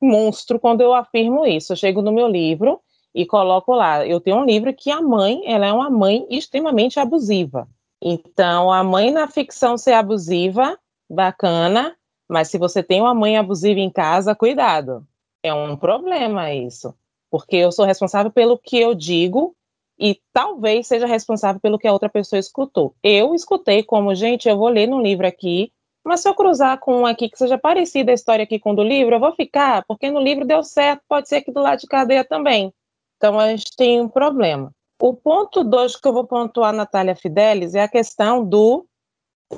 monstro 0.00 0.58
quando 0.58 0.80
eu 0.80 0.94
afirmo 0.94 1.44
isso. 1.46 1.72
Eu 1.72 1.76
chego 1.76 2.00
no 2.00 2.12
meu 2.12 2.28
livro 2.28 2.80
e 3.14 3.26
coloco 3.26 3.74
lá. 3.74 4.06
Eu 4.06 4.20
tenho 4.20 4.36
um 4.36 4.44
livro 4.44 4.72
que 4.72 4.90
a 4.90 5.00
mãe, 5.00 5.42
ela 5.46 5.66
é 5.66 5.72
uma 5.72 5.90
mãe 5.90 6.26
extremamente 6.30 7.00
abusiva. 7.00 7.68
Então, 8.00 8.70
a 8.70 8.82
mãe 8.82 9.10
na 9.10 9.28
ficção 9.28 9.76
ser 9.76 9.92
abusiva, 9.92 10.78
bacana, 11.08 11.96
mas 12.28 12.48
se 12.48 12.58
você 12.58 12.82
tem 12.82 13.00
uma 13.00 13.14
mãe 13.14 13.36
abusiva 13.36 13.78
em 13.78 13.90
casa, 13.90 14.34
cuidado. 14.34 15.06
É 15.42 15.52
um 15.52 15.76
problema 15.76 16.52
isso, 16.52 16.94
porque 17.30 17.56
eu 17.56 17.72
sou 17.72 17.84
responsável 17.84 18.30
pelo 18.30 18.58
que 18.58 18.78
eu 18.78 18.94
digo 18.94 19.54
e 19.98 20.20
talvez 20.32 20.86
seja 20.86 21.06
responsável 21.06 21.60
pelo 21.60 21.78
que 21.78 21.86
a 21.86 21.92
outra 21.92 22.08
pessoa 22.08 22.40
escutou. 22.40 22.94
Eu 23.02 23.34
escutei 23.34 23.82
como, 23.82 24.14
gente, 24.14 24.48
eu 24.48 24.56
vou 24.56 24.68
ler 24.68 24.86
no 24.86 25.00
livro 25.00 25.26
aqui 25.26 25.72
mas 26.04 26.20
se 26.20 26.28
eu 26.28 26.34
cruzar 26.34 26.78
com 26.78 27.02
um 27.02 27.06
aqui 27.06 27.28
que 27.28 27.38
seja 27.38 27.56
parecida 27.56 28.10
a 28.10 28.14
história 28.14 28.42
aqui 28.42 28.58
com 28.58 28.72
o 28.72 28.76
do 28.76 28.82
livro, 28.82 29.14
eu 29.14 29.20
vou 29.20 29.32
ficar, 29.32 29.84
porque 29.86 30.10
no 30.10 30.20
livro 30.20 30.44
deu 30.44 30.62
certo, 30.62 31.02
pode 31.08 31.28
ser 31.28 31.42
que 31.42 31.52
do 31.52 31.60
lado 31.60 31.80
de 31.80 31.86
cadeia 31.86 32.24
também. 32.24 32.72
Então 33.16 33.38
a 33.38 33.48
gente 33.48 33.76
tem 33.76 34.00
um 34.00 34.08
problema. 34.08 34.72
O 35.00 35.14
ponto 35.14 35.64
2 35.64 35.96
que 35.96 36.08
eu 36.08 36.12
vou 36.12 36.26
pontuar, 36.26 36.72
Natália 36.72 37.14
Fidelis, 37.14 37.74
é 37.74 37.82
a 37.82 37.88
questão 37.88 38.44
do 38.44 38.86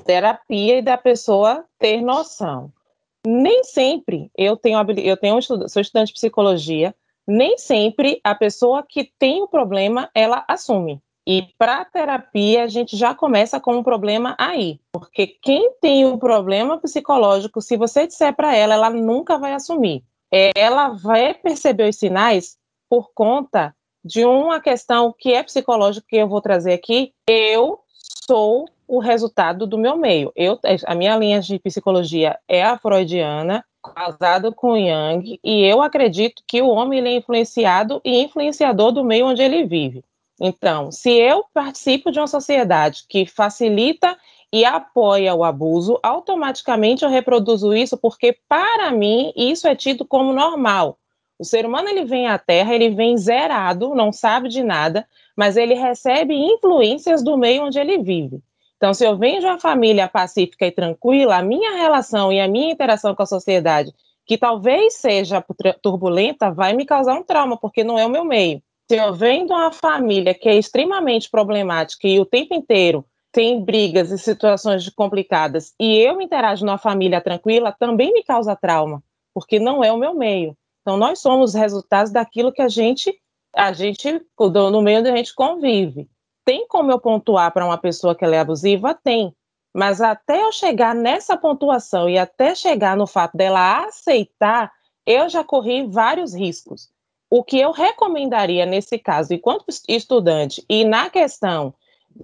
terapia 0.05 0.78
e 0.78 0.82
da 0.82 0.99
pessoa 0.99 1.64
ter 1.78 2.03
noção. 2.03 2.72
Nem 3.26 3.64
sempre 3.64 4.30
eu 4.36 4.57
tenho 4.57 4.78
eu 5.01 5.16
tenho 5.16 5.40
sou 5.40 5.80
estudante 5.80 6.09
de 6.09 6.14
psicologia, 6.14 6.95
nem 7.26 7.57
sempre 7.57 8.20
a 8.22 8.34
pessoa 8.34 8.84
que 8.86 9.11
tem 9.18 9.42
o 9.42 9.49
problema 9.49 10.11
ela 10.14 10.45
assume. 10.47 11.01
E 11.27 11.49
para 11.59 11.85
terapia, 11.85 12.64
a 12.64 12.68
gente 12.68 12.97
já 12.97 13.14
começa 13.14 13.59
com 13.59 13.77
um 13.77 13.83
problema 13.83 14.35
aí. 14.39 14.79
Porque 14.93 15.27
quem 15.27 15.72
tem 15.81 16.05
um 16.05 16.18
problema 16.18 16.79
psicológico, 16.79 17.62
se 17.62 17.77
você 17.77 18.07
disser 18.07 18.35
para 18.35 18.55
ela, 18.55 18.75
ela 18.75 18.91
nunca 18.91 19.39
vai 19.39 19.55
assumir. 19.55 20.05
Ela 20.55 20.89
vai 20.89 21.33
perceber 21.33 21.89
os 21.89 21.97
sinais 21.97 22.59
por 22.91 23.11
conta 23.14 23.75
de 24.05 24.25
uma 24.25 24.61
questão 24.61 25.14
que 25.16 25.33
é 25.33 25.43
psicológica 25.43 26.07
que 26.09 26.16
eu 26.16 26.29
vou 26.29 26.43
trazer 26.43 26.75
aqui. 26.75 27.12
Eu 27.27 27.81
sou 28.27 28.68
o 28.87 28.99
resultado 28.99 29.66
do 29.66 29.79
meu 29.79 29.97
meio. 29.97 30.31
Eu, 30.37 30.59
a 30.87 30.95
minha 30.95 31.16
linha 31.16 31.41
de 31.41 31.59
psicologia 31.59 32.39
é 32.47 32.62
a 32.62 32.77
freudiana, 32.77 33.64
casado 33.95 34.53
com 34.55 34.77
Yang, 34.77 35.39
e 35.43 35.64
eu 35.64 35.83
acredito 35.83 36.43
que 36.47 36.61
o 36.61 36.68
homem 36.68 37.05
é 37.05 37.16
influenciado 37.16 38.01
e 38.05 38.22
influenciador 38.22 38.93
do 38.93 39.05
meio 39.05 39.27
onde 39.27 39.43
ele 39.43 39.64
vive. 39.64 40.05
Então, 40.41 40.91
se 40.91 41.11
eu 41.11 41.45
participo 41.55 42.11
de 42.11 42.18
uma 42.18 42.26
sociedade 42.26 43.05
que 43.09 43.24
facilita 43.24 44.16
e 44.53 44.64
apoia 44.64 45.35
o 45.35 45.45
abuso, 45.45 45.99
automaticamente 46.03 47.05
eu 47.05 47.11
reproduzo 47.11 47.74
isso 47.74 47.97
porque 47.97 48.37
para 48.49 48.91
mim 48.91 49.32
isso 49.37 49.66
é 49.66 49.74
tido 49.74 50.05
como 50.05 50.32
normal. 50.32 50.99
O 51.39 51.45
ser 51.45 51.66
humano 51.66 51.89
ele 51.89 52.05
vem 52.05 52.26
à 52.26 52.39
Terra, 52.39 52.74
ele 52.74 52.91
vem 52.91 53.16
zerado, 53.16 53.95
não 53.95 54.12
sabe 54.12 54.49
de 54.49 54.62
nada, 54.62 55.07
mas 55.37 55.57
ele 55.57 55.74
recebe 55.74 56.35
influências 56.35 57.22
do 57.22 57.37
meio 57.37 57.64
onde 57.64 57.78
ele 57.78 57.99
vive. 57.99 58.41
Então, 58.76 58.93
se 58.93 59.05
eu 59.05 59.16
venho 59.16 59.41
de 59.41 59.47
uma 59.47 59.59
família 59.59 60.09
pacífica 60.09 60.66
e 60.66 60.70
tranquila, 60.70 61.37
a 61.37 61.43
minha 61.43 61.76
relação 61.76 62.32
e 62.32 62.41
a 62.41 62.47
minha 62.47 62.72
interação 62.72 63.14
com 63.14 63.22
a 63.22 63.26
sociedade, 63.26 63.93
que 64.26 64.37
talvez 64.37 64.95
seja 64.95 65.45
turbulenta, 65.82 66.51
vai 66.51 66.72
me 66.72 66.85
causar 66.85 67.14
um 67.14 67.22
trauma, 67.22 67.57
porque 67.57 67.82
não 67.82 67.99
é 67.99 68.07
o 68.07 68.11
meu 68.11 68.24
meio 68.24 68.62
se 68.91 68.97
eu 68.97 69.14
venho 69.14 69.47
de 69.47 69.53
uma 69.53 69.72
família 69.72 70.35
que 70.35 70.49
é 70.49 70.57
extremamente 70.57 71.30
problemática 71.30 72.07
e 72.07 72.20
o 72.20 72.26
tempo 72.26 72.55
inteiro 72.55 73.05
tem 73.32 73.64
brigas 73.64 74.11
e 74.11 74.18
situações 74.18 74.89
complicadas 74.91 75.74
e 75.80 75.97
eu 75.97 76.20
interajo 76.20 76.64
numa 76.64 76.78
família 76.78 77.20
tranquila, 77.20 77.72
também 77.72 78.12
me 78.12 78.22
causa 78.22 78.55
trauma, 78.55 79.03
porque 79.32 79.59
não 79.59 79.82
é 79.82 79.91
o 79.91 79.99
meu 79.99 80.14
meio. 80.14 80.57
Então 80.82 80.97
nós 80.97 81.18
somos 81.18 81.55
resultados 81.55 82.12
daquilo 82.12 82.53
que 82.53 82.62
a 82.62 82.68
gente 82.68 83.12
a 83.57 83.72
gente 83.72 84.20
no 84.39 84.82
meio 84.82 84.99
onde 84.99 85.09
a 85.09 85.16
gente 85.16 85.35
convive. 85.35 86.09
Tem 86.45 86.66
como 86.68 86.91
eu 86.91 86.99
pontuar 86.99 87.53
para 87.53 87.64
uma 87.64 87.78
pessoa 87.78 88.14
que 88.14 88.24
ela 88.24 88.37
é 88.37 88.41
abusiva? 88.41 88.95
Tem. 88.95 89.35
Mas 89.72 90.01
até 90.01 90.43
eu 90.43 90.53
chegar 90.53 90.95
nessa 90.95 91.37
pontuação 91.37 92.09
e 92.09 92.18
até 92.18 92.55
chegar 92.55 92.97
no 92.97 93.07
fato 93.07 93.37
dela 93.37 93.85
aceitar, 93.87 94.70
eu 95.07 95.28
já 95.28 95.43
corri 95.43 95.87
vários 95.87 96.35
riscos. 96.35 96.91
O 97.37 97.43
que 97.43 97.59
eu 97.59 97.72
recomendaria 97.72 98.64
nesse 98.64 98.97
caso, 98.97 99.35
enquanto 99.35 99.64
estudante, 99.89 100.64
e 100.68 100.85
na 100.85 101.11
questão 101.11 101.74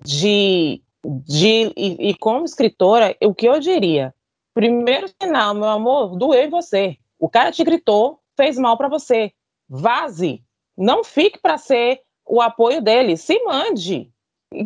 de, 0.04 0.80
de 1.04 1.72
e, 1.76 2.10
e 2.10 2.14
como 2.14 2.44
escritora, 2.44 3.16
o 3.20 3.34
que 3.34 3.46
eu 3.46 3.58
diria? 3.58 4.14
Primeiro 4.54 5.08
sinal, 5.20 5.52
meu 5.52 5.68
amor, 5.68 6.16
doeu 6.16 6.44
em 6.44 6.48
você. 6.48 6.96
O 7.18 7.28
cara 7.28 7.50
te 7.50 7.64
gritou, 7.64 8.20
fez 8.36 8.56
mal 8.56 8.76
para 8.78 8.86
você. 8.86 9.32
Vaze. 9.68 10.44
Não 10.78 11.02
fique 11.02 11.40
para 11.40 11.58
ser 11.58 12.02
o 12.24 12.40
apoio 12.40 12.80
dele. 12.80 13.16
Se 13.16 13.36
mande. 13.42 14.12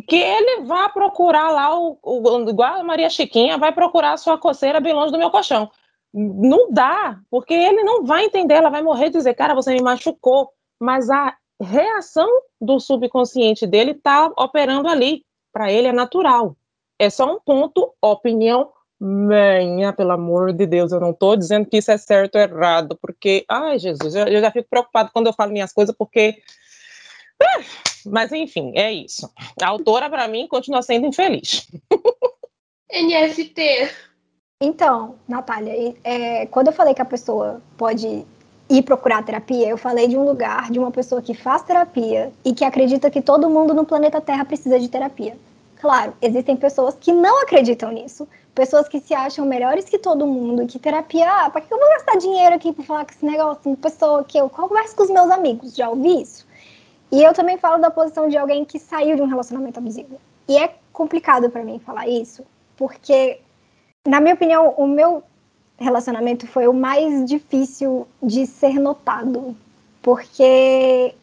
Que 0.07 0.17
ele 0.17 0.61
vá 0.65 0.89
procurar 0.89 1.49
lá, 1.49 1.75
o, 1.75 1.97
o, 2.03 2.49
igual 2.51 2.75
a 2.75 2.83
Maria 2.83 3.09
Chiquinha, 3.09 3.57
vai 3.57 3.71
procurar 3.71 4.13
a 4.13 4.17
sua 4.17 4.37
coceira 4.37 4.79
bem 4.79 4.93
longe 4.93 5.11
do 5.11 5.17
meu 5.17 5.31
colchão. 5.31 5.71
Não 6.17 6.71
dá, 6.71 7.19
porque 7.29 7.53
ele 7.53 7.83
não 7.83 8.05
vai 8.05 8.23
entender, 8.23 8.53
ela 8.53 8.69
vai 8.69 8.81
morrer 8.81 9.07
e 9.07 9.09
dizer, 9.09 9.33
cara, 9.33 9.53
você 9.53 9.73
me 9.73 9.81
machucou. 9.81 10.49
Mas 10.79 11.09
a 11.09 11.35
reação 11.61 12.29
do 12.59 12.79
subconsciente 12.79 13.67
dele 13.67 13.91
está 13.91 14.31
operando 14.37 14.87
ali. 14.87 15.25
Para 15.51 15.71
ele 15.71 15.87
é 15.87 15.91
natural. 15.91 16.55
É 16.97 17.09
só 17.09 17.33
um 17.33 17.39
ponto, 17.39 17.93
opinião 18.01 18.71
minha, 18.99 19.91
pelo 19.91 20.11
amor 20.11 20.53
de 20.53 20.65
Deus. 20.65 20.91
Eu 20.91 20.99
não 20.99 21.11
estou 21.11 21.35
dizendo 21.35 21.65
que 21.65 21.77
isso 21.77 21.91
é 21.91 21.97
certo 21.97 22.35
ou 22.35 22.41
errado, 22.41 22.97
porque, 23.01 23.45
ai, 23.49 23.77
Jesus, 23.77 24.15
eu, 24.15 24.27
eu 24.27 24.41
já 24.41 24.51
fico 24.51 24.69
preocupado 24.69 25.09
quando 25.13 25.27
eu 25.27 25.33
falo 25.33 25.51
minhas 25.51 25.73
coisas, 25.73 25.93
porque. 25.97 26.41
Ah, 27.41 27.61
mas, 28.05 28.31
enfim, 28.31 28.71
é 28.75 28.91
isso. 28.91 29.29
A 29.61 29.67
autora, 29.67 30.09
para 30.09 30.27
mim, 30.27 30.47
continua 30.47 30.81
sendo 30.81 31.07
infeliz. 31.07 31.67
NFT. 32.91 33.91
Então, 34.61 35.15
Natália, 35.27 35.93
é, 36.01 36.45
quando 36.45 36.67
eu 36.67 36.73
falei 36.73 36.93
que 36.93 37.01
a 37.01 37.05
pessoa 37.05 37.61
pode 37.75 38.25
ir 38.69 38.81
procurar 38.83 39.21
terapia, 39.21 39.67
eu 39.67 39.77
falei 39.77 40.07
de 40.07 40.17
um 40.17 40.23
lugar, 40.23 40.71
de 40.71 40.79
uma 40.79 40.91
pessoa 40.91 41.21
que 41.21 41.33
faz 41.33 41.61
terapia 41.63 42.31
e 42.43 42.53
que 42.53 42.63
acredita 42.63 43.11
que 43.11 43.21
todo 43.21 43.49
mundo 43.49 43.73
no 43.73 43.85
planeta 43.85 44.21
Terra 44.21 44.45
precisa 44.45 44.79
de 44.79 44.87
terapia. 44.87 45.37
Claro, 45.81 46.13
existem 46.21 46.55
pessoas 46.55 46.95
que 46.95 47.11
não 47.11 47.43
acreditam 47.43 47.91
nisso, 47.91 48.25
pessoas 48.55 48.87
que 48.87 49.01
se 49.01 49.13
acham 49.13 49.45
melhores 49.45 49.83
que 49.83 49.99
todo 49.99 50.25
mundo, 50.25 50.65
que 50.65 50.79
terapia, 50.79 51.29
ah, 51.29 51.49
para 51.49 51.59
que 51.59 51.73
eu 51.73 51.77
vou 51.77 51.89
gastar 51.89 52.15
dinheiro 52.15 52.55
aqui 52.55 52.71
para 52.71 52.85
falar 52.85 53.05
com 53.05 53.11
esse 53.11 53.25
negócio? 53.25 53.61
Uma 53.65 53.75
pessoa 53.75 54.23
que 54.23 54.37
eu 54.37 54.49
converso 54.49 54.95
com 54.95 55.03
os 55.03 55.09
meus 55.09 55.29
amigos, 55.31 55.75
já 55.75 55.89
ouvi 55.89 56.21
isso? 56.21 56.47
E 57.11 57.21
eu 57.21 57.33
também 57.33 57.57
falo 57.57 57.81
da 57.81 57.91
posição 57.91 58.29
de 58.29 58.37
alguém 58.37 58.63
que 58.63 58.79
saiu 58.79 59.17
de 59.17 59.21
um 59.21 59.27
relacionamento 59.27 59.79
abusivo. 59.79 60.17
E 60.47 60.57
é 60.57 60.73
complicado 60.93 61.49
para 61.49 61.61
mim 61.61 61.77
falar 61.77 62.07
isso, 62.07 62.45
porque 62.77 63.41
na 64.05 64.21
minha 64.21 64.35
opinião, 64.35 64.73
o 64.77 64.87
meu 64.87 65.23
relacionamento 65.77 66.47
foi 66.47 66.67
o 66.67 66.73
mais 66.73 67.25
difícil 67.25 68.07
de 68.21 68.45
ser 68.45 68.79
notado, 68.79 69.55
porque 70.01 71.13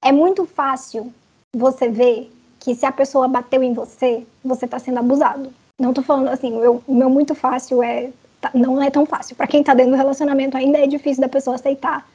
é 0.00 0.10
muito 0.10 0.44
fácil 0.46 1.12
você 1.54 1.88
ver 1.88 2.32
que 2.58 2.74
se 2.74 2.86
a 2.86 2.92
pessoa 2.92 3.28
bateu 3.28 3.62
em 3.62 3.72
você, 3.72 4.26
você 4.44 4.64
está 4.64 4.78
sendo 4.78 4.98
abusado. 4.98 5.52
Não 5.78 5.92
tô 5.92 6.02
falando 6.02 6.28
assim, 6.28 6.52
o 6.54 6.94
meu 6.94 7.10
muito 7.10 7.34
fácil 7.34 7.82
é. 7.82 8.10
Tá, 8.40 8.50
não 8.54 8.82
é 8.82 8.90
tão 8.90 9.06
fácil. 9.06 9.36
Para 9.36 9.46
quem 9.46 9.62
tá 9.62 9.74
dentro 9.74 9.92
do 9.92 9.96
relacionamento, 9.96 10.56
ainda 10.56 10.78
é 10.78 10.86
difícil 10.86 11.20
da 11.20 11.28
pessoa 11.28 11.56
aceitar 11.56 12.06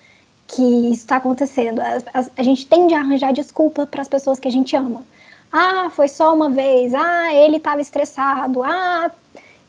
que 0.48 0.62
isso 0.62 1.02
está 1.02 1.18
acontecendo. 1.18 1.80
A, 1.82 1.98
a, 2.14 2.26
a, 2.38 2.44
gente 2.44 2.66
tende 2.66 2.94
a 2.94 3.00
arranjar 3.00 3.34
desculpa 3.34 3.86
para 3.86 4.02
as 4.02 4.08
pessoas 4.08 4.40
que 4.40 4.48
a 4.48 4.52
gente 4.52 4.76
ama. 4.76 5.04
Ah, 5.52 5.90
foi 5.90 6.08
só 6.08 6.34
uma 6.34 6.50
vez. 6.50 6.94
Ah, 6.94 7.34
ele 7.34 7.58
estava 7.58 7.82
estressado. 7.82 8.64
Ah, 8.64 9.12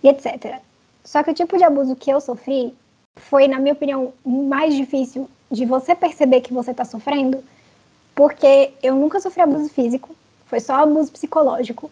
e 0.02 0.08
etc. 0.08 0.60
Só 1.04 1.22
que 1.22 1.30
o 1.30 1.34
tipo 1.34 1.56
de 1.56 1.64
abuso 1.64 1.96
que 1.96 2.10
eu 2.10 2.20
sofri 2.20 2.74
foi, 3.16 3.48
na 3.48 3.58
minha 3.58 3.72
opinião, 3.72 4.12
mais 4.24 4.74
difícil 4.74 5.28
de 5.50 5.64
você 5.64 5.94
perceber 5.94 6.40
que 6.42 6.52
você 6.52 6.70
está 6.70 6.84
sofrendo, 6.84 7.42
porque 8.14 8.72
eu 8.82 8.94
nunca 8.94 9.20
sofri 9.20 9.42
abuso 9.42 9.68
físico, 9.68 10.14
foi 10.46 10.60
só 10.60 10.74
abuso 10.74 11.10
psicológico. 11.12 11.90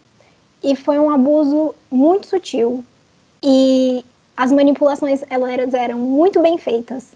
E 0.63 0.75
foi 0.75 0.97
um 0.97 1.09
abuso 1.09 1.75
muito 1.91 2.27
sutil. 2.27 2.83
E 3.43 4.03
as 4.35 4.51
manipulações 4.51 5.23
elas 5.29 5.73
eram 5.73 5.99
muito 5.99 6.41
bem 6.41 6.57
feitas 6.57 7.11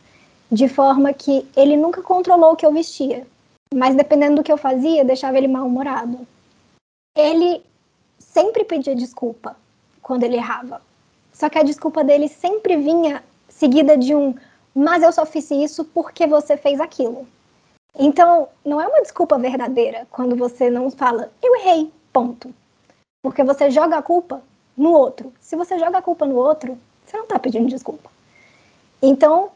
de 0.51 0.67
forma 0.67 1.13
que 1.13 1.47
ele 1.55 1.77
nunca 1.77 2.01
controlou 2.01 2.53
o 2.53 2.55
que 2.55 2.65
eu 2.65 2.73
vestia, 2.73 3.25
mas 3.73 3.95
dependendo 3.95 4.37
do 4.37 4.43
que 4.43 4.51
eu 4.51 4.57
fazia, 4.57 5.05
deixava 5.05 5.37
ele 5.37 5.47
mal-humorado. 5.47 6.27
Ele 7.17 7.61
sempre 8.19 8.63
pedia 8.65 8.95
desculpa 8.95 9.55
quando 10.01 10.23
ele 10.23 10.37
errava. 10.37 10.81
Só 11.33 11.49
que 11.49 11.57
a 11.57 11.63
desculpa 11.63 12.03
dele 12.03 12.27
sempre 12.27 12.77
vinha 12.77 13.23
seguida 13.49 13.97
de 13.97 14.15
um 14.15 14.35
mas 14.73 15.03
eu 15.03 15.11
só 15.11 15.25
fiz 15.25 15.51
isso 15.51 15.83
porque 15.85 16.25
você 16.25 16.55
fez 16.55 16.79
aquilo. 16.79 17.27
Então, 17.97 18.47
não 18.65 18.79
é 18.79 18.87
uma 18.87 19.01
desculpa 19.01 19.37
verdadeira 19.37 20.07
quando 20.09 20.35
você 20.35 20.69
não 20.69 20.89
fala 20.89 21.29
eu 21.41 21.55
errei, 21.57 21.91
ponto. 22.13 22.53
Porque 23.21 23.43
você 23.43 23.69
joga 23.69 23.97
a 23.97 24.01
culpa 24.01 24.41
no 24.75 24.93
outro. 24.93 25.33
Se 25.41 25.55
você 25.55 25.77
joga 25.77 25.97
a 25.97 26.01
culpa 26.01 26.25
no 26.25 26.35
outro, 26.35 26.77
você 27.05 27.17
não 27.17 27.25
está 27.25 27.37
pedindo 27.37 27.67
desculpa. 27.67 28.09
Então, 29.01 29.51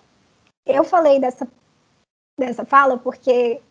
eu 0.65 0.83
falei 0.83 1.19
dessa, 1.19 1.47
dessa 2.37 2.65
fala 2.65 2.97
porque 2.97 3.61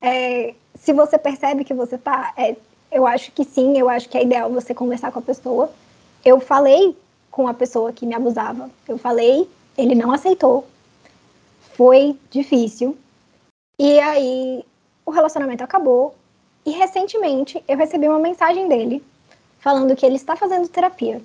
é, 0.00 0.54
se 0.74 0.92
você 0.92 1.16
percebe 1.16 1.64
que 1.64 1.74
você 1.74 1.96
tá. 1.96 2.32
É, 2.36 2.56
eu 2.90 3.06
acho 3.06 3.30
que 3.32 3.44
sim, 3.44 3.78
eu 3.78 3.88
acho 3.88 4.08
que 4.08 4.18
é 4.18 4.22
ideal 4.22 4.50
você 4.50 4.74
conversar 4.74 5.12
com 5.12 5.20
a 5.20 5.22
pessoa. 5.22 5.70
Eu 6.24 6.40
falei 6.40 6.96
com 7.30 7.46
a 7.46 7.54
pessoa 7.54 7.92
que 7.92 8.06
me 8.06 8.14
abusava. 8.14 8.70
Eu 8.86 8.98
falei, 8.98 9.48
ele 9.76 9.94
não 9.94 10.12
aceitou. 10.12 10.66
Foi 11.74 12.18
difícil. 12.30 12.96
E 13.78 13.98
aí 14.00 14.64
o 15.06 15.10
relacionamento 15.10 15.62
acabou. 15.62 16.14
E 16.66 16.70
recentemente 16.72 17.62
eu 17.66 17.76
recebi 17.76 18.08
uma 18.08 18.18
mensagem 18.18 18.68
dele 18.68 19.04
falando 19.60 19.94
que 19.96 20.04
ele 20.04 20.16
está 20.16 20.36
fazendo 20.36 20.68
terapia, 20.68 21.22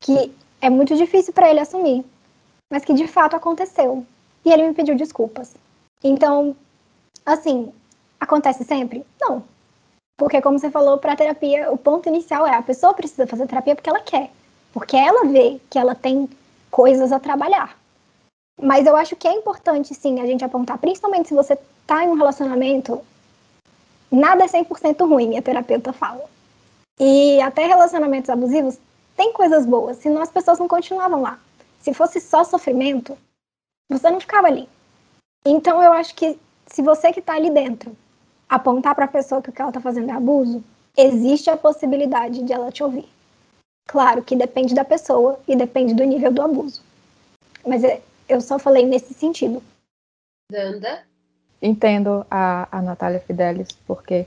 que 0.00 0.32
é 0.60 0.68
muito 0.68 0.96
difícil 0.96 1.32
para 1.32 1.50
ele 1.50 1.60
assumir, 1.60 2.04
mas 2.70 2.84
que 2.84 2.92
de 2.92 3.06
fato 3.06 3.36
aconteceu 3.36 4.04
e 4.44 4.52
ele 4.52 4.68
me 4.68 4.74
pediu 4.74 4.94
desculpas. 4.96 5.54
Então, 6.02 6.56
assim, 7.24 7.72
acontece 8.20 8.64
sempre? 8.64 9.04
Não. 9.20 9.42
Porque, 10.16 10.40
como 10.40 10.58
você 10.58 10.70
falou, 10.70 10.98
para 10.98 11.16
terapia, 11.16 11.70
o 11.70 11.76
ponto 11.76 12.08
inicial 12.08 12.46
é 12.46 12.54
a 12.54 12.62
pessoa 12.62 12.94
precisa 12.94 13.26
fazer 13.26 13.46
terapia 13.46 13.74
porque 13.74 13.90
ela 13.90 14.00
quer. 14.00 14.30
Porque 14.72 14.96
ela 14.96 15.26
vê 15.26 15.60
que 15.68 15.78
ela 15.78 15.94
tem 15.94 16.28
coisas 16.70 17.12
a 17.12 17.20
trabalhar. 17.20 17.78
Mas 18.60 18.86
eu 18.86 18.96
acho 18.96 19.14
que 19.16 19.28
é 19.28 19.32
importante, 19.32 19.94
sim, 19.94 20.20
a 20.20 20.26
gente 20.26 20.44
apontar, 20.44 20.78
principalmente 20.78 21.28
se 21.28 21.34
você 21.34 21.52
está 21.52 22.02
em 22.04 22.08
um 22.08 22.14
relacionamento, 22.14 23.02
nada 24.10 24.44
é 24.44 24.48
100% 24.48 25.06
ruim, 25.06 25.28
minha 25.28 25.42
terapeuta 25.42 25.92
fala. 25.92 26.24
E 26.98 27.38
até 27.42 27.66
relacionamentos 27.66 28.30
abusivos 28.30 28.78
tem 29.14 29.32
coisas 29.34 29.66
boas, 29.66 29.98
senão 29.98 30.22
as 30.22 30.30
pessoas 30.30 30.58
não 30.58 30.66
continuavam 30.66 31.20
lá. 31.20 31.38
Se 31.82 31.92
fosse 31.92 32.20
só 32.20 32.42
sofrimento, 32.44 33.16
você 33.90 34.10
não 34.10 34.20
ficava 34.20 34.46
ali. 34.46 34.66
Então 35.44 35.82
eu 35.82 35.92
acho 35.92 36.14
que 36.14 36.38
se 36.66 36.80
você 36.80 37.12
que 37.12 37.20
está 37.20 37.34
ali 37.34 37.50
dentro 37.50 37.94
apontar 38.48 38.94
para 38.94 39.04
a 39.06 39.08
pessoa 39.08 39.42
que 39.42 39.50
o 39.50 39.52
que 39.52 39.60
ela 39.60 39.70
está 39.70 39.80
fazendo 39.80 40.10
é 40.10 40.12
abuso, 40.12 40.62
existe 40.96 41.50
a 41.50 41.56
possibilidade 41.56 42.42
de 42.42 42.52
ela 42.52 42.70
te 42.70 42.82
ouvir. 42.82 43.08
Claro 43.86 44.22
que 44.22 44.34
depende 44.34 44.74
da 44.74 44.84
pessoa 44.84 45.38
e 45.46 45.54
depende 45.54 45.94
do 45.94 46.04
nível 46.04 46.32
do 46.32 46.42
abuso. 46.42 46.82
Mas 47.64 47.84
é, 47.84 48.00
eu 48.28 48.40
só 48.40 48.58
falei 48.58 48.84
nesse 48.84 49.14
sentido. 49.14 49.62
Danda? 50.50 51.02
Entendo 51.60 52.26
a, 52.30 52.68
a 52.70 52.82
Natália 52.82 53.20
Fidelis, 53.20 53.68
porque 53.86 54.26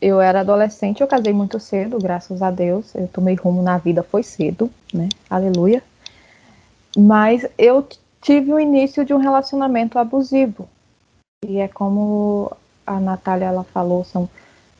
eu 0.00 0.20
era 0.20 0.40
adolescente, 0.40 1.00
eu 1.00 1.06
casei 1.06 1.32
muito 1.32 1.58
cedo, 1.58 1.98
graças 1.98 2.42
a 2.42 2.50
Deus. 2.50 2.94
Eu 2.94 3.08
tomei 3.08 3.34
rumo 3.34 3.62
na 3.62 3.78
vida, 3.78 4.02
foi 4.02 4.22
cedo, 4.22 4.70
né? 4.92 5.08
Aleluia. 5.28 5.82
Mas 6.96 7.46
eu 7.58 7.86
tive 8.20 8.52
o 8.52 8.60
início 8.60 9.04
de 9.04 9.14
um 9.14 9.18
relacionamento 9.18 9.98
abusivo. 9.98 10.68
E 11.46 11.58
é 11.58 11.68
como 11.68 12.50
a 12.86 13.00
Natália 13.00 13.46
ela 13.46 13.64
falou, 13.64 14.04
são, 14.04 14.28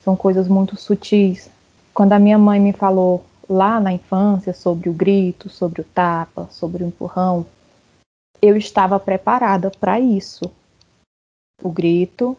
são 0.02 0.14
coisas 0.14 0.48
muito 0.48 0.76
sutis. 0.76 1.50
Quando 1.92 2.12
a 2.12 2.18
minha 2.18 2.38
mãe 2.38 2.60
me 2.60 2.72
falou 2.72 3.24
lá 3.48 3.80
na 3.80 3.92
infância 3.92 4.52
sobre 4.52 4.88
o 4.88 4.92
grito, 4.92 5.48
sobre 5.48 5.80
o 5.80 5.84
tapa, 5.84 6.46
sobre 6.50 6.84
o 6.84 6.86
empurrão, 6.86 7.46
eu 8.40 8.56
estava 8.56 9.00
preparada 9.00 9.70
para 9.70 9.98
isso. 9.98 10.50
O 11.62 11.70
grito, 11.70 12.36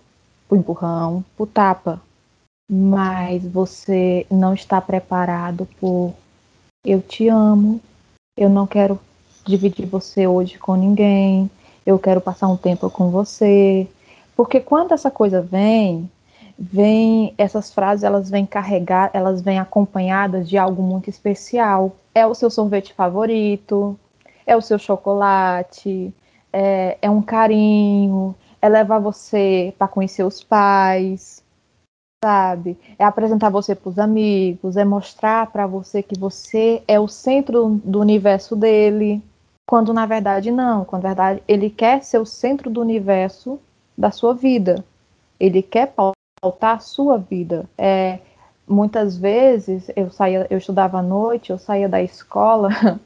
o 0.50 0.56
empurrão, 0.56 1.26
o 1.38 1.46
tapa. 1.46 2.02
Mas 2.70 3.44
você 3.44 4.26
não 4.30 4.54
está 4.54 4.80
preparado 4.82 5.68
por 5.80 6.14
eu 6.86 7.02
te 7.02 7.28
amo, 7.28 7.82
eu 8.38 8.50
não 8.50 8.68
quero 8.68 9.00
dividir 9.46 9.86
você 9.86 10.28
hoje 10.28 10.58
com 10.58 10.76
ninguém, 10.76 11.50
eu 11.86 11.98
quero 11.98 12.20
passar 12.20 12.48
um 12.48 12.58
tempo 12.58 12.90
com 12.90 13.10
você. 13.10 13.88
Porque 14.38 14.60
quando 14.60 14.92
essa 14.92 15.10
coisa 15.10 15.42
vem, 15.42 16.08
vem 16.60 17.34
essas 17.40 17.74
frases, 17.74 18.04
elas 18.04 18.30
vêm 18.30 18.46
carregar, 18.46 19.10
elas 19.12 19.42
vêm 19.42 19.58
acompanhadas 19.58 20.48
de 20.48 20.60
algo 20.60 20.84
muito 20.84 21.10
especial. 21.10 21.96
É 22.14 22.24
o 22.24 22.36
seu 22.36 22.52
sorvete 22.52 22.94
favorito, 22.94 24.00
é 24.46 24.56
o 24.56 24.62
seu 24.62 24.78
chocolate, 24.78 26.14
é, 26.54 27.00
é 27.02 27.10
um 27.10 27.20
carinho, 27.20 28.36
é 28.62 28.70
levar 28.70 29.00
você 29.00 29.74
para 29.76 29.88
conhecer 29.88 30.24
os 30.24 30.44
pais, 30.44 31.44
sabe? 32.24 32.78
É 33.00 33.04
apresentar 33.04 33.50
você 33.50 33.74
para 33.74 33.90
os 33.90 33.98
amigos, 33.98 34.78
é 34.78 34.86
mostrar 34.86 35.48
para 35.48 35.66
você 35.66 36.04
que 36.04 36.18
você 36.18 36.84
é 36.88 37.00
o 37.00 37.08
centro 37.08 37.82
do 37.84 38.00
universo 38.00 38.56
dele. 38.56 39.20
Quando 39.68 39.92
na 39.96 40.06
verdade 40.06 40.52
não, 40.52 40.86
quando 40.86 41.04
na 41.04 41.10
verdade 41.10 41.44
ele 41.48 41.72
quer 41.72 42.04
ser 42.04 42.20
o 42.20 42.26
centro 42.26 42.70
do 42.70 42.80
universo 42.80 43.60
da 43.98 44.12
sua 44.12 44.34
vida. 44.34 44.84
Ele 45.40 45.62
quer 45.62 45.94
pautar 46.42 46.76
a 46.76 46.80
sua 46.80 47.18
vida. 47.18 47.66
É, 47.78 48.20
muitas 48.68 49.18
vezes 49.18 49.90
eu 49.96 50.10
saía, 50.12 50.46
eu 50.50 50.58
estudava 50.58 51.00
à 51.00 51.02
noite, 51.02 51.52
eu 51.52 51.58
saía 51.58 51.88
da 51.88 52.02
escola 52.02 52.70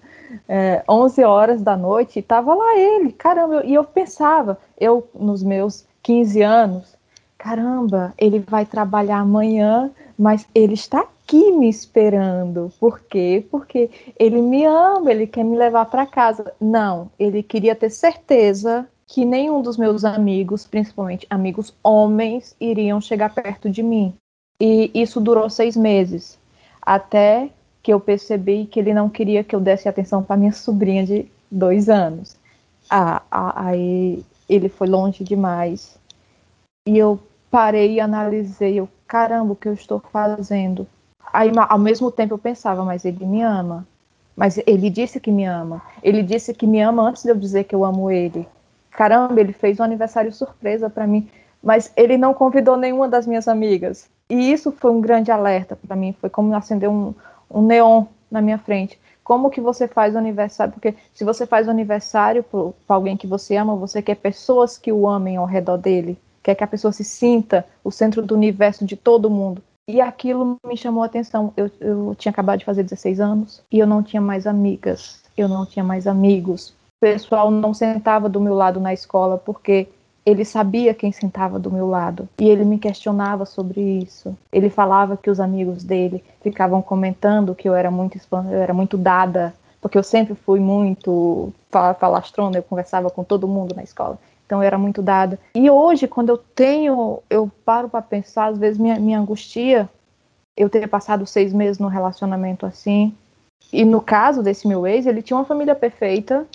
é, 0.47 0.83
11 0.89 1.23
horas 1.23 1.61
da 1.61 1.77
noite 1.77 2.19
e 2.19 2.21
tava 2.21 2.53
lá 2.53 2.77
ele, 2.77 3.11
caramba, 3.11 3.63
e 3.65 3.73
eu 3.73 3.83
pensava, 3.83 4.57
eu 4.79 5.07
nos 5.13 5.43
meus 5.43 5.85
15 6.03 6.41
anos, 6.41 6.97
caramba, 7.37 8.13
ele 8.17 8.39
vai 8.39 8.65
trabalhar 8.65 9.19
amanhã, 9.19 9.91
mas 10.17 10.47
ele 10.53 10.73
está 10.73 11.01
aqui 11.01 11.51
me 11.51 11.69
esperando. 11.69 12.71
Por 12.79 12.99
quê? 12.99 13.45
Porque 13.49 13.89
ele 14.19 14.41
me 14.41 14.65
ama, 14.65 15.11
ele 15.11 15.25
quer 15.25 15.43
me 15.43 15.57
levar 15.57 15.85
para 15.85 16.05
casa. 16.05 16.53
Não, 16.59 17.09
ele 17.17 17.41
queria 17.41 17.75
ter 17.75 17.89
certeza 17.89 18.87
que 19.11 19.25
nenhum 19.25 19.61
dos 19.61 19.75
meus 19.75 20.05
amigos, 20.05 20.65
principalmente 20.65 21.27
amigos 21.29 21.75
homens, 21.83 22.55
iriam 22.61 23.01
chegar 23.01 23.35
perto 23.35 23.69
de 23.69 23.83
mim. 23.83 24.13
E 24.57 24.89
isso 24.93 25.19
durou 25.19 25.49
seis 25.49 25.75
meses, 25.75 26.39
até 26.81 27.49
que 27.83 27.91
eu 27.91 27.99
percebi 27.99 28.65
que 28.65 28.79
ele 28.79 28.93
não 28.93 29.09
queria 29.09 29.43
que 29.43 29.53
eu 29.53 29.59
desse 29.59 29.89
atenção 29.89 30.23
para 30.23 30.37
minha 30.37 30.53
sobrinha 30.55 31.05
de 31.05 31.25
dois 31.51 31.89
anos. 31.89 32.37
Ah, 32.89 33.21
ah, 33.29 33.65
aí 33.65 34.23
ele 34.47 34.69
foi 34.69 34.87
longe 34.87 35.25
demais. 35.25 35.97
E 36.87 36.97
eu 36.97 37.19
parei 37.49 37.95
e 37.95 37.99
analisei, 37.99 38.79
eu, 38.79 38.87
caramba, 39.05 39.51
o 39.51 39.57
que 39.57 39.67
eu 39.67 39.73
estou 39.73 39.99
fazendo? 39.99 40.87
Aí, 41.33 41.51
ao 41.67 41.79
mesmo 41.79 42.11
tempo, 42.11 42.35
eu 42.35 42.37
pensava, 42.37 42.85
mas 42.85 43.03
ele 43.03 43.25
me 43.25 43.41
ama. 43.41 43.85
Mas 44.37 44.57
ele 44.65 44.89
disse 44.89 45.19
que 45.19 45.31
me 45.31 45.43
ama. 45.43 45.81
Ele 46.01 46.23
disse 46.23 46.53
que 46.53 46.65
me 46.65 46.79
ama 46.79 47.03
antes 47.03 47.23
de 47.23 47.29
eu 47.29 47.35
dizer 47.35 47.65
que 47.65 47.75
eu 47.75 47.83
amo 47.83 48.09
ele. 48.09 48.47
Caramba, 48.91 49.39
ele 49.39 49.53
fez 49.53 49.79
um 49.79 49.83
aniversário 49.83 50.31
surpresa 50.31 50.89
para 50.89 51.07
mim, 51.07 51.29
mas 51.63 51.91
ele 51.95 52.17
não 52.17 52.33
convidou 52.33 52.77
nenhuma 52.77 53.07
das 53.07 53.25
minhas 53.25 53.47
amigas. 53.47 54.09
E 54.29 54.51
isso 54.51 54.71
foi 54.71 54.91
um 54.91 55.01
grande 55.01 55.31
alerta 55.31 55.75
para 55.75 55.95
mim. 55.95 56.15
Foi 56.19 56.29
como 56.29 56.53
acender 56.55 56.89
um, 56.89 57.13
um 57.49 57.61
neon 57.61 58.05
na 58.29 58.41
minha 58.41 58.57
frente. 58.57 58.99
Como 59.23 59.49
que 59.49 59.61
você 59.61 59.87
faz 59.87 60.15
o 60.15 60.17
aniversário? 60.17 60.73
Porque 60.73 60.95
se 61.13 61.23
você 61.23 61.45
faz 61.45 61.67
o 61.67 61.71
aniversário 61.71 62.43
para 62.43 62.95
alguém 62.95 63.15
que 63.15 63.27
você 63.27 63.55
ama, 63.55 63.75
você 63.75 64.01
quer 64.01 64.15
pessoas 64.15 64.77
que 64.77 64.91
o 64.91 65.07
amem 65.07 65.37
ao 65.37 65.45
redor 65.45 65.77
dele. 65.77 66.17
Quer 66.41 66.55
que 66.55 66.63
a 66.63 66.67
pessoa 66.67 66.91
se 66.91 67.03
sinta 67.03 67.65
o 67.83 67.91
centro 67.91 68.21
do 68.21 68.35
universo 68.35 68.85
de 68.85 68.95
todo 68.95 69.29
mundo. 69.29 69.61
E 69.87 69.99
aquilo 69.99 70.57
me 70.65 70.77
chamou 70.77 71.03
a 71.03 71.05
atenção. 71.05 71.53
Eu, 71.55 71.69
eu 71.79 72.15
tinha 72.17 72.31
acabado 72.31 72.59
de 72.59 72.65
fazer 72.65 72.83
16 72.83 73.19
anos 73.19 73.61
e 73.71 73.79
eu 73.79 73.85
não 73.85 74.01
tinha 74.01 74.21
mais 74.21 74.47
amigas, 74.47 75.21
eu 75.37 75.47
não 75.47 75.65
tinha 75.65 75.83
mais 75.83 76.07
amigos. 76.07 76.73
Pessoal 77.01 77.49
não 77.49 77.73
sentava 77.73 78.29
do 78.29 78.39
meu 78.39 78.53
lado 78.53 78.79
na 78.79 78.93
escola 78.93 79.35
porque 79.35 79.87
ele 80.23 80.45
sabia 80.45 80.93
quem 80.93 81.11
sentava 81.11 81.57
do 81.57 81.71
meu 81.71 81.87
lado 81.87 82.29
e 82.39 82.47
ele 82.47 82.63
me 82.63 82.77
questionava 82.77 83.43
sobre 83.43 83.81
isso. 83.81 84.37
Ele 84.53 84.69
falava 84.69 85.17
que 85.17 85.29
os 85.29 85.39
amigos 85.39 85.83
dele 85.83 86.23
ficavam 86.43 86.79
comentando 86.79 87.55
que 87.55 87.67
eu 87.67 87.73
era 87.73 87.89
muito 87.89 88.19
eu 88.31 88.61
era 88.61 88.71
muito 88.71 88.99
dada, 88.99 89.51
porque 89.81 89.97
eu 89.97 90.03
sempre 90.03 90.35
fui 90.35 90.59
muito 90.59 91.51
falastrona, 91.99 92.59
eu 92.59 92.63
conversava 92.63 93.09
com 93.09 93.23
todo 93.23 93.47
mundo 93.47 93.73
na 93.75 93.81
escola. 93.81 94.19
Então 94.45 94.61
eu 94.61 94.67
era 94.67 94.77
muito 94.77 95.01
dada. 95.01 95.39
E 95.55 95.71
hoje, 95.71 96.07
quando 96.07 96.29
eu 96.29 96.37
tenho, 96.37 97.19
eu 97.29 97.49
paro 97.65 97.89
para 97.89 98.01
pensar, 98.01 98.47
às 98.47 98.59
vezes 98.59 98.77
minha, 98.77 98.99
minha 98.99 99.19
angustia, 99.19 99.89
eu 100.55 100.69
ter 100.69 100.87
passado 100.87 101.25
seis 101.25 101.51
meses 101.51 101.79
num 101.79 101.87
relacionamento 101.87 102.65
assim. 102.65 103.15
E 103.73 103.83
no 103.83 104.01
caso 104.01 104.43
desse 104.43 104.67
meu 104.67 104.85
ex, 104.85 105.07
ele 105.07 105.21
tinha 105.21 105.37
uma 105.37 105.45
família 105.45 105.73
perfeita, 105.73 106.45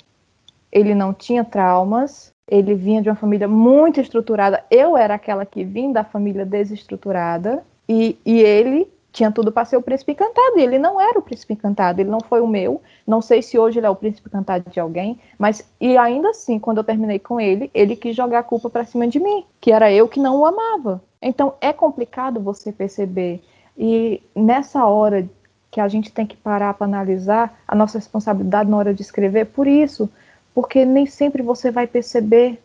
ele 0.71 0.93
não 0.93 1.13
tinha 1.13 1.43
traumas, 1.43 2.33
ele 2.49 2.73
vinha 2.75 3.01
de 3.01 3.09
uma 3.09 3.15
família 3.15 3.47
muito 3.47 3.99
estruturada. 3.99 4.63
Eu 4.71 4.95
era 4.95 5.15
aquela 5.15 5.45
que 5.45 5.63
vim 5.63 5.91
da 5.91 6.03
família 6.03 6.45
desestruturada. 6.45 7.63
E, 7.89 8.17
e 8.25 8.39
ele 8.39 8.89
tinha 9.11 9.31
tudo 9.31 9.51
para 9.51 9.65
ser 9.65 9.75
o 9.77 9.81
príncipe 9.81 10.13
encantado. 10.13 10.57
E 10.57 10.61
ele 10.61 10.77
não 10.77 10.99
era 10.99 11.19
o 11.19 11.21
príncipe 11.21 11.53
encantado. 11.53 11.99
Ele 11.99 12.09
não 12.09 12.21
foi 12.21 12.39
o 12.39 12.47
meu. 12.47 12.81
Não 13.05 13.21
sei 13.21 13.41
se 13.41 13.59
hoje 13.59 13.79
ele 13.79 13.87
é 13.87 13.89
o 13.89 13.95
príncipe 13.95 14.29
encantado 14.29 14.69
de 14.69 14.79
alguém. 14.79 15.19
Mas, 15.37 15.69
e 15.79 15.97
ainda 15.97 16.29
assim, 16.29 16.57
quando 16.57 16.77
eu 16.77 16.83
terminei 16.83 17.19
com 17.19 17.39
ele, 17.39 17.69
ele 17.73 17.95
quis 17.95 18.15
jogar 18.15 18.39
a 18.39 18.43
culpa 18.43 18.69
para 18.69 18.85
cima 18.85 19.07
de 19.07 19.19
mim. 19.19 19.43
Que 19.59 19.71
era 19.71 19.91
eu 19.91 20.07
que 20.07 20.19
não 20.19 20.39
o 20.39 20.45
amava. 20.45 21.01
Então, 21.21 21.53
é 21.59 21.73
complicado 21.73 22.39
você 22.39 22.71
perceber. 22.71 23.41
E 23.77 24.21
nessa 24.33 24.85
hora 24.85 25.27
que 25.69 25.81
a 25.81 25.87
gente 25.89 26.13
tem 26.13 26.25
que 26.25 26.37
parar 26.37 26.73
para 26.73 26.87
analisar 26.87 27.59
a 27.67 27.75
nossa 27.75 27.97
responsabilidade 27.97 28.69
na 28.69 28.77
hora 28.77 28.93
de 28.93 29.01
escrever, 29.01 29.47
por 29.47 29.67
isso 29.67 30.09
porque 30.57 30.83
nem 30.83 31.05
sempre 31.05 31.43
você 31.43 31.69
vai 31.69 31.85
perceber 31.85 32.59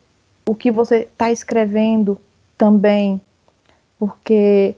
o 0.49 0.55
que 0.55 0.70
você 0.70 1.01
está 1.01 1.30
escrevendo 1.30 2.18
também, 2.57 3.20
porque 3.99 4.74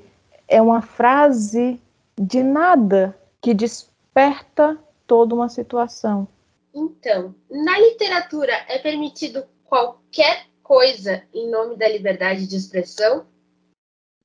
é 0.48 0.60
uma 0.60 0.82
frase 0.82 1.80
de 2.20 2.42
nada 2.42 3.16
que 3.40 3.54
desperta 3.54 4.76
toda 5.06 5.32
uma 5.32 5.48
situação. 5.48 6.26
Então, 6.74 7.32
na 7.48 7.78
literatura 7.78 8.52
é 8.66 8.80
permitido 8.80 9.44
qualquer 9.62 10.46
coisa 10.60 11.22
em 11.32 11.48
nome 11.48 11.76
da 11.76 11.88
liberdade 11.88 12.48
de 12.48 12.56
expressão? 12.56 13.26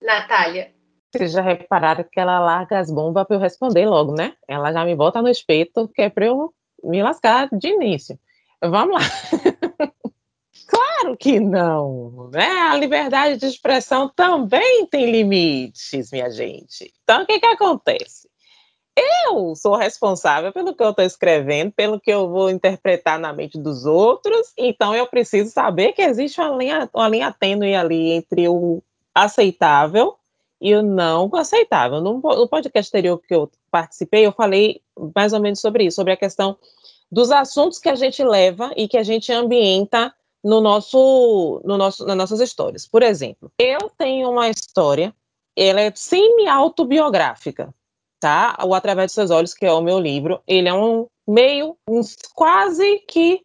Natália. 0.02 0.74
Vocês 1.16 1.32
já 1.32 1.44
repararam 1.44 2.04
que 2.12 2.20
ela 2.20 2.40
larga 2.40 2.80
as 2.80 2.90
bombas 2.90 3.28
para 3.28 3.36
eu 3.36 3.40
responder 3.40 3.86
logo, 3.86 4.16
né? 4.16 4.34
Ela 4.48 4.74
já 4.74 4.84
me 4.84 4.96
bota 4.96 5.22
no 5.22 5.30
espeto, 5.30 5.88
que 5.90 6.02
é 6.02 6.10
para 6.10 6.26
eu 6.26 6.52
me 6.84 7.04
lascar 7.04 7.50
de 7.52 7.68
início. 7.68 8.18
Vamos 8.62 8.96
lá. 8.96 9.02
claro 10.68 11.18
que 11.18 11.40
não, 11.40 12.30
né? 12.32 12.48
A 12.70 12.76
liberdade 12.76 13.38
de 13.38 13.46
expressão 13.46 14.10
também 14.10 14.86
tem 14.88 15.12
limites, 15.12 16.12
minha 16.12 16.30
gente. 16.30 16.94
Então, 17.04 17.24
o 17.24 17.26
que 17.26 17.40
que 17.40 17.46
acontece? 17.46 18.30
Eu 19.26 19.56
sou 19.56 19.76
responsável 19.76 20.52
pelo 20.52 20.76
que 20.76 20.84
eu 20.84 20.90
estou 20.90 21.06
escrevendo, 21.06 21.72
pelo 21.72 22.00
que 22.00 22.12
eu 22.12 22.28
vou 22.28 22.50
interpretar 22.50 23.18
na 23.18 23.32
mente 23.32 23.58
dos 23.58 23.86
outros, 23.86 24.52
então 24.58 24.94
eu 24.94 25.08
preciso 25.08 25.52
saber 25.52 25.94
que 25.94 26.02
existe 26.02 26.42
uma 26.42 26.58
linha, 26.58 26.90
uma 26.94 27.08
linha 27.08 27.32
tênue 27.32 27.76
ali 27.76 28.12
entre 28.12 28.50
o 28.50 28.84
aceitável 29.16 30.16
e 30.60 30.76
o 30.76 30.82
não 30.82 31.30
aceitável. 31.34 32.02
No, 32.02 32.20
podcast 32.50 32.90
anterior 32.90 33.22
que 33.26 33.34
eu 33.34 33.50
participei, 33.72 34.26
eu 34.26 34.34
falei 34.34 34.82
mais 35.16 35.32
ou 35.32 35.40
menos 35.40 35.62
sobre 35.62 35.86
isso, 35.86 35.96
sobre 35.96 36.14
a 36.14 36.18
questão 36.18 36.58
dos 37.12 37.32
assuntos 37.32 37.80
que 37.80 37.90
a 37.90 37.96
gente 37.96 38.24
leva 38.24 38.72
e 38.76 38.88
que 38.88 38.98
a 38.98 39.04
gente 39.04 39.32
ambienta 39.32 40.14
no 40.44 40.62
nosso, 40.62 41.62
no 41.66 41.78
nosso, 41.78 42.06
nas 42.06 42.16
nossas 42.16 42.40
histórias. 42.40 42.88
Por 42.88 43.04
exemplo, 43.04 43.52
eu 43.58 43.92
tenho 43.98 44.30
uma 44.30 44.50
história, 44.50 45.14
ela 45.56 45.82
é 45.82 45.92
semi-autobiográfica, 45.94 47.74
tá? 48.20 48.58
O 48.64 48.74
Através 48.74 49.08
dos 49.08 49.16
Seus 49.16 49.32
Olhos, 49.32 49.54
que 49.54 49.66
é 49.66 49.74
o 49.74 49.82
meu 49.82 50.00
livro, 50.00 50.42
ele 50.48 50.70
é 50.70 50.74
um 50.74 51.08
meio, 51.28 51.78
um, 51.88 52.02
quase 52.34 53.00
que 53.08 53.42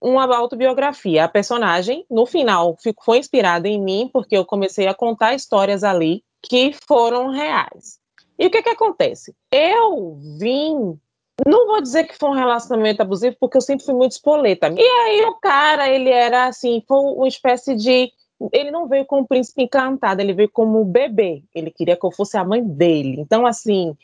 uma 0.00 0.24
autobiografia. 0.36 1.24
A 1.24 1.28
personagem, 1.28 2.06
no 2.10 2.24
final, 2.24 2.76
foi 3.04 3.18
inspirada 3.18 3.68
em 3.68 3.80
mim, 3.80 4.08
porque 4.12 4.36
eu 4.36 4.44
comecei 4.44 4.86
a 4.86 4.94
contar 4.94 5.34
histórias 5.34 5.82
ali 5.84 6.22
que 6.42 6.74
foram 6.86 7.30
reais. 7.30 7.98
E 8.38 8.46
o 8.46 8.50
que 8.50 8.62
que 8.62 8.68
acontece? 8.68 9.34
Eu 9.50 10.16
vim 10.38 10.98
não 11.46 11.66
vou 11.66 11.80
dizer 11.80 12.04
que 12.04 12.16
foi 12.16 12.30
um 12.30 12.34
relacionamento 12.34 13.00
abusivo, 13.00 13.36
porque 13.38 13.56
eu 13.56 13.62
sempre 13.62 13.84
fui 13.84 13.94
muito 13.94 14.12
espoleta. 14.12 14.68
E 14.68 14.80
aí 14.80 15.24
o 15.24 15.34
cara, 15.34 15.88
ele 15.88 16.10
era 16.10 16.46
assim, 16.46 16.82
foi 16.86 16.98
uma 16.98 17.28
espécie 17.28 17.74
de. 17.76 18.10
Ele 18.52 18.70
não 18.70 18.86
veio 18.86 19.04
como 19.04 19.26
príncipe 19.26 19.62
encantado, 19.62 20.20
ele 20.20 20.32
veio 20.32 20.50
como 20.50 20.84
bebê. 20.84 21.42
Ele 21.54 21.70
queria 21.70 21.96
que 21.96 22.06
eu 22.06 22.12
fosse 22.12 22.36
a 22.36 22.44
mãe 22.44 22.62
dele. 22.62 23.20
Então, 23.20 23.44
assim, 23.44 23.96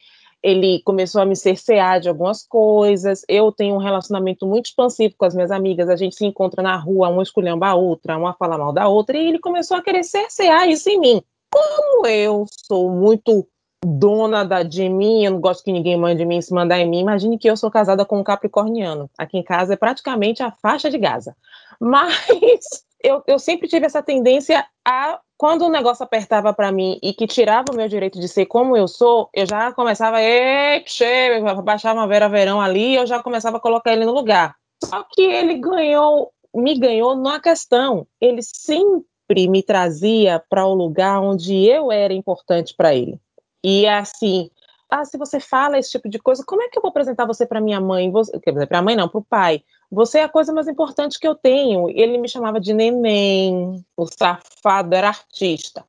ele 0.43 0.83
começou 0.85 1.23
a 1.23 1.25
me 1.25 1.35
cercear 1.35 2.01
de 2.01 2.09
algumas 2.09 2.47
coisas. 2.47 3.23
Eu 3.29 3.51
tenho 3.51 3.77
um 3.77 3.79
relacionamento 3.79 4.47
muito 4.47 4.67
expansivo 4.67 5.15
com 5.17 5.25
as 5.25 5.35
minhas 5.35 5.51
amigas. 5.51 5.89
A 5.89 5.97
gente 5.97 6.17
se 6.17 6.27
encontra 6.27 6.63
na 6.63 6.77
rua, 6.77 7.09
uma 7.09 7.23
esculhamba 7.23 7.69
a 7.69 7.75
outra, 7.75 8.19
uma 8.19 8.35
fala 8.35 8.59
mal 8.59 8.73
da 8.73 8.87
outra, 8.87 9.17
e 9.17 9.29
ele 9.29 9.39
começou 9.39 9.77
a 9.77 9.83
querer 9.83 10.05
cercear 10.05 10.69
isso 10.69 10.91
em 10.91 11.01
mim. 11.01 11.23
Como 11.51 12.07
eu 12.07 12.45
sou 12.67 12.91
muito 12.91 13.49
dona 13.85 14.45
da, 14.45 14.63
de 14.63 14.89
mim, 14.89 15.25
eu 15.25 15.33
não 15.33 15.41
gosto 15.41 15.63
que 15.63 15.73
ninguém 15.73 15.97
mande 15.97 16.23
em 16.23 16.27
mim, 16.27 16.41
se 16.41 16.53
mandar 16.53 16.79
em 16.79 16.89
mim. 16.89 17.01
Imagine 17.01 17.39
que 17.39 17.49
eu 17.49 17.57
sou 17.57 17.71
casada 17.71 18.05
com 18.05 18.19
um 18.19 18.25
capricorniano. 18.25 19.11
Aqui 19.19 19.39
em 19.39 19.43
casa 19.43 19.75
é 19.75 19.77
praticamente 19.77 20.43
a 20.43 20.51
faixa 20.51 20.91
de 20.91 20.99
Gaza. 20.99 21.37
Mas 21.79 22.15
eu, 23.03 23.23
eu 23.27 23.39
sempre 23.39 23.69
tive 23.69 23.85
essa 23.85 24.03
tendência 24.03 24.65
a, 24.85 25.21
quando 25.37 25.67
o 25.67 25.71
negócio 25.71 26.03
apertava 26.03 26.53
para 26.55 26.73
mim 26.73 26.99
e 27.03 27.13
que 27.13 27.27
tirava 27.27 27.67
o 27.73 27.77
meu 27.77 27.89
direito 27.89 28.19
de 28.19 28.29
ser 28.29 28.47
como 28.47 28.77
eu 28.77 28.89
sou, 28.89 29.29
eu 29.35 29.47
já 29.47 29.73
começava, 29.73 30.17
a 30.19 31.63
baixava 31.63 32.01
uma 32.01 32.09
Vera 32.09 32.29
Verão 32.29 32.61
ali, 32.61 32.95
eu 32.95 33.07
já 33.07 33.23
começava 33.23 33.59
a 33.59 33.61
colocar 33.61 33.93
ele 33.93 34.07
no 34.07 34.13
lugar. 34.13 34.55
Só 34.83 35.05
que 35.11 35.23
ele 35.23 35.55
ganhou, 35.55 36.33
me 36.55 36.79
ganhou 36.79 37.15
numa 37.15 37.41
questão. 37.41 38.07
Ele 38.21 38.43
sempre 38.43 39.49
me 39.49 39.63
trazia 39.63 40.43
para 40.49 40.67
o 40.67 40.75
lugar 40.75 41.21
onde 41.21 41.65
eu 41.65 41.93
era 41.93 42.15
importante 42.15 42.75
para 42.77 42.95
ele. 42.95 43.21
E 43.65 43.87
assim, 43.87 44.51
ah, 44.91 45.07
se 45.07 45.17
você 45.17 45.41
fala 45.41 45.79
esse 45.79 45.91
tipo 45.91 46.09
de 46.09 46.19
coisa, 46.19 46.45
como 46.47 46.63
é 46.63 46.69
que 46.69 46.79
eu 46.79 46.83
vou 46.83 46.91
apresentar 46.91 47.27
você 47.27 47.47
para 47.47 47.63
minha 47.63 47.81
mãe? 47.81 48.11
Você, 48.11 48.39
quer 48.39 48.53
dizer, 48.53 48.67
para 48.67 48.79
a 48.79 48.83
mãe 48.83 48.95
não, 48.95 49.09
para 49.09 49.19
o 49.19 49.25
pai. 49.25 49.65
Você 49.91 50.19
é 50.19 50.25
a 50.25 50.29
coisa 50.29 50.53
mais 50.53 50.69
importante 50.69 51.19
que 51.19 51.27
eu 51.27 51.35
tenho. 51.35 51.89
Ele 51.89 52.19
me 52.19 52.29
chamava 52.29 52.61
de 52.61 52.75
neném, 52.75 53.83
o 53.97 54.07
safado 54.07 54.95
era 54.95 55.09
artista. 55.09 55.85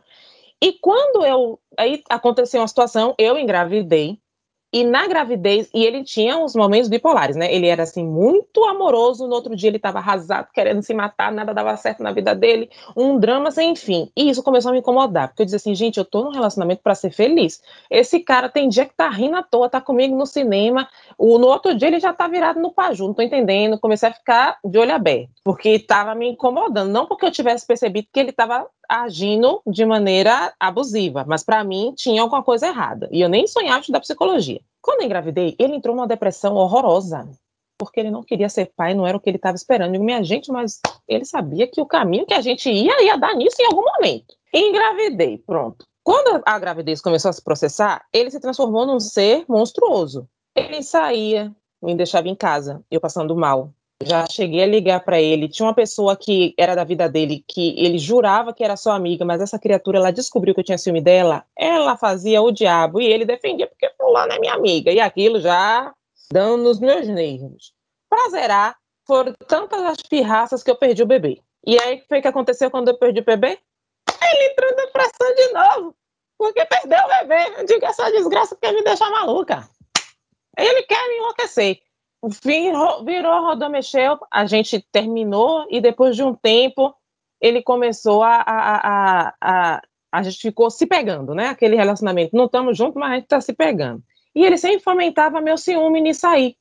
E 0.61 0.73
quando 0.73 1.25
eu 1.25 1.59
aí 1.77 2.01
aconteceu 2.09 2.61
uma 2.61 2.67
situação, 2.67 3.13
eu 3.17 3.37
engravidei 3.37 4.17
e 4.75 4.83
na 4.83 5.07
gravidez, 5.07 5.69
e 5.73 5.85
ele 5.85 6.03
tinha 6.03 6.37
uns 6.37 6.53
momentos 6.53 6.89
bipolares, 6.89 7.37
né? 7.37 7.49
Ele 7.49 7.65
era 7.65 7.83
assim 7.83 8.05
muito 8.05 8.61
amoroso, 8.65 9.25
no 9.25 9.33
outro 9.33 9.55
dia 9.55 9.69
ele 9.69 9.77
estava 9.77 9.99
arrasado, 9.99 10.49
querendo 10.53 10.81
se 10.81 10.93
matar, 10.93 11.31
nada 11.31 11.53
dava 11.53 11.77
certo 11.77 12.03
na 12.03 12.11
vida 12.11 12.35
dele, 12.35 12.69
um 12.93 13.17
drama 13.17 13.51
sem 13.51 13.73
fim. 13.73 14.11
E 14.17 14.29
isso 14.29 14.43
começou 14.43 14.71
a 14.71 14.73
me 14.73 14.79
incomodar, 14.79 15.29
porque 15.29 15.43
eu 15.43 15.45
dizia 15.45 15.55
assim, 15.55 15.73
gente, 15.73 15.97
eu 15.97 16.03
tô 16.03 16.25
num 16.25 16.31
relacionamento 16.31 16.81
para 16.83 16.93
ser 16.93 17.09
feliz. 17.09 17.63
Esse 17.89 18.19
cara 18.19 18.49
tem 18.49 18.67
dia 18.67 18.83
que 18.83 18.93
tá 18.93 19.07
rindo 19.07 19.37
à 19.37 19.43
toa, 19.43 19.69
tá 19.69 19.79
comigo 19.79 20.13
no 20.13 20.25
cinema, 20.25 20.89
o, 21.17 21.37
no 21.37 21.47
outro 21.47 21.73
dia 21.73 21.87
ele 21.87 22.01
já 22.01 22.11
tá 22.11 22.27
virado 22.27 22.59
no 22.59 22.73
paju, 22.73 23.07
não 23.07 23.13
tô 23.13 23.21
entendendo, 23.21 23.79
comecei 23.79 24.09
a 24.09 24.13
ficar 24.13 24.57
de 24.61 24.77
olho 24.77 24.93
aberto, 24.93 25.29
porque 25.41 25.69
estava 25.69 26.13
me 26.13 26.27
incomodando, 26.27 26.91
não 26.91 27.05
porque 27.05 27.25
eu 27.25 27.31
tivesse 27.31 27.65
percebido 27.65 28.09
que 28.11 28.19
ele 28.19 28.31
estava 28.31 28.67
agindo 28.89 29.61
de 29.65 29.85
maneira 29.85 30.53
abusiva, 30.59 31.25
mas 31.27 31.43
para 31.43 31.63
mim 31.63 31.93
tinha 31.95 32.21
alguma 32.21 32.43
coisa 32.43 32.67
errada. 32.67 33.07
E 33.11 33.21
eu 33.21 33.29
nem 33.29 33.47
sonhava 33.47 33.79
estudar 33.79 33.99
psicologia. 33.99 34.61
Quando 34.81 35.01
eu 35.01 35.05
engravidei, 35.05 35.55
ele 35.57 35.75
entrou 35.75 35.95
numa 35.95 36.07
depressão 36.07 36.55
horrorosa, 36.55 37.27
porque 37.77 37.99
ele 37.99 38.11
não 38.11 38.23
queria 38.23 38.49
ser 38.49 38.71
pai, 38.75 38.93
não 38.93 39.05
era 39.05 39.17
o 39.17 39.19
que 39.19 39.29
ele 39.29 39.37
estava 39.37 39.55
esperando. 39.55 39.91
Digo, 39.91 40.03
minha 40.03 40.23
gente, 40.23 40.51
mas 40.51 40.79
ele 41.07 41.25
sabia 41.25 41.67
que 41.67 41.81
o 41.81 41.85
caminho 41.85 42.25
que 42.25 42.33
a 42.33 42.41
gente 42.41 42.69
ia 42.69 43.03
ia 43.03 43.17
dar 43.17 43.35
nisso 43.35 43.57
em 43.59 43.65
algum 43.65 43.83
momento. 43.83 44.35
Engravidei, 44.53 45.37
pronto. 45.39 45.85
Quando 46.03 46.41
a 46.45 46.59
gravidez 46.59 47.01
começou 47.01 47.29
a 47.29 47.33
se 47.33 47.43
processar, 47.43 48.05
ele 48.13 48.29
se 48.29 48.39
transformou 48.39 48.85
num 48.85 48.99
ser 48.99 49.43
monstruoso. 49.49 50.29
Ele 50.55 50.83
saía, 50.83 51.51
me 51.81 51.95
deixava 51.95 52.29
em 52.29 52.35
casa, 52.35 52.83
eu 52.89 53.01
passando 53.01 53.35
mal, 53.35 53.73
já 54.03 54.25
cheguei 54.29 54.63
a 54.63 54.67
ligar 54.67 54.99
para 55.03 55.21
ele. 55.21 55.47
Tinha 55.47 55.67
uma 55.67 55.73
pessoa 55.73 56.15
que 56.15 56.53
era 56.57 56.75
da 56.75 56.83
vida 56.83 57.07
dele 57.07 57.43
que 57.47 57.75
ele 57.77 57.97
jurava 57.97 58.53
que 58.53 58.63
era 58.63 58.75
sua 58.75 58.95
amiga, 58.95 59.23
mas 59.23 59.41
essa 59.41 59.57
criatura 59.57 59.97
ela 59.97 60.11
descobriu 60.11 60.53
que 60.53 60.59
eu 60.59 60.65
tinha 60.65 60.77
ciúme 60.77 61.01
dela. 61.01 61.45
Ela 61.57 61.97
fazia 61.97 62.41
o 62.41 62.51
diabo 62.51 62.99
e 63.01 63.05
ele 63.05 63.25
defendia 63.25 63.67
porque 63.67 63.89
fulano 63.97 64.33
é 64.33 64.39
minha 64.39 64.53
amiga. 64.53 64.91
E 64.91 64.99
aquilo 64.99 65.39
já 65.39 65.93
dando 66.31 66.63
nos 66.63 66.79
meus 66.79 67.07
nervos. 67.07 67.73
Pra 68.09 68.29
zerar, 68.29 68.77
foram 69.05 69.33
tantas 69.47 69.81
as 69.83 69.97
pirraças 70.01 70.63
que 70.63 70.71
eu 70.71 70.75
perdi 70.75 71.03
o 71.03 71.07
bebê. 71.07 71.41
E 71.65 71.79
aí, 71.79 71.95
o 71.95 72.01
que 72.01 72.07
foi 72.07 72.21
que 72.21 72.27
aconteceu 72.27 72.69
quando 72.69 72.89
eu 72.89 72.97
perdi 72.97 73.21
o 73.21 73.25
bebê? 73.25 73.57
Ele 74.21 74.51
entrou 74.51 74.69
em 74.69 74.75
depressão 74.75 75.35
de 75.35 75.53
novo. 75.53 75.95
porque 76.37 76.65
perdeu 76.65 76.99
o 76.99 77.07
bebê. 77.07 77.59
Eu 77.59 77.65
digo, 77.65 77.85
essa 77.85 78.11
desgraça 78.11 78.57
quer 78.61 78.73
me 78.73 78.83
deixar 78.83 79.09
maluca. 79.09 79.67
Ele 80.57 80.83
quer 80.83 81.07
me 81.07 81.17
enlouquecer. 81.17 81.79
Virou, 82.43 83.03
virou 83.05 83.41
rodou, 83.41 83.69
mexeu, 83.69 84.17
a 84.31 84.45
gente 84.45 84.83
terminou 84.91 85.67
e 85.69 85.79
depois 85.79 86.15
de 86.15 86.23
um 86.23 86.33
tempo 86.33 86.93
ele 87.39 87.61
começou 87.61 88.23
a, 88.23 88.37
a, 88.37 88.75
a, 88.75 89.33
a, 89.41 89.81
a 90.11 90.23
gente 90.23 90.39
ficou 90.39 90.71
se 90.71 90.87
pegando, 90.87 91.35
né? 91.35 91.47
Aquele 91.47 91.75
relacionamento. 91.75 92.35
Não 92.35 92.45
estamos 92.45 92.77
juntos, 92.77 92.95
mas 92.95 93.11
a 93.11 93.15
gente 93.15 93.23
está 93.25 93.41
se 93.41 93.53
pegando. 93.53 94.01
E 94.33 94.43
ele 94.43 94.57
sempre 94.57 94.79
fomentava 94.79 95.41
meu 95.41 95.57
ciúme 95.57 96.01
nisso 96.01 96.25
aí. 96.25 96.55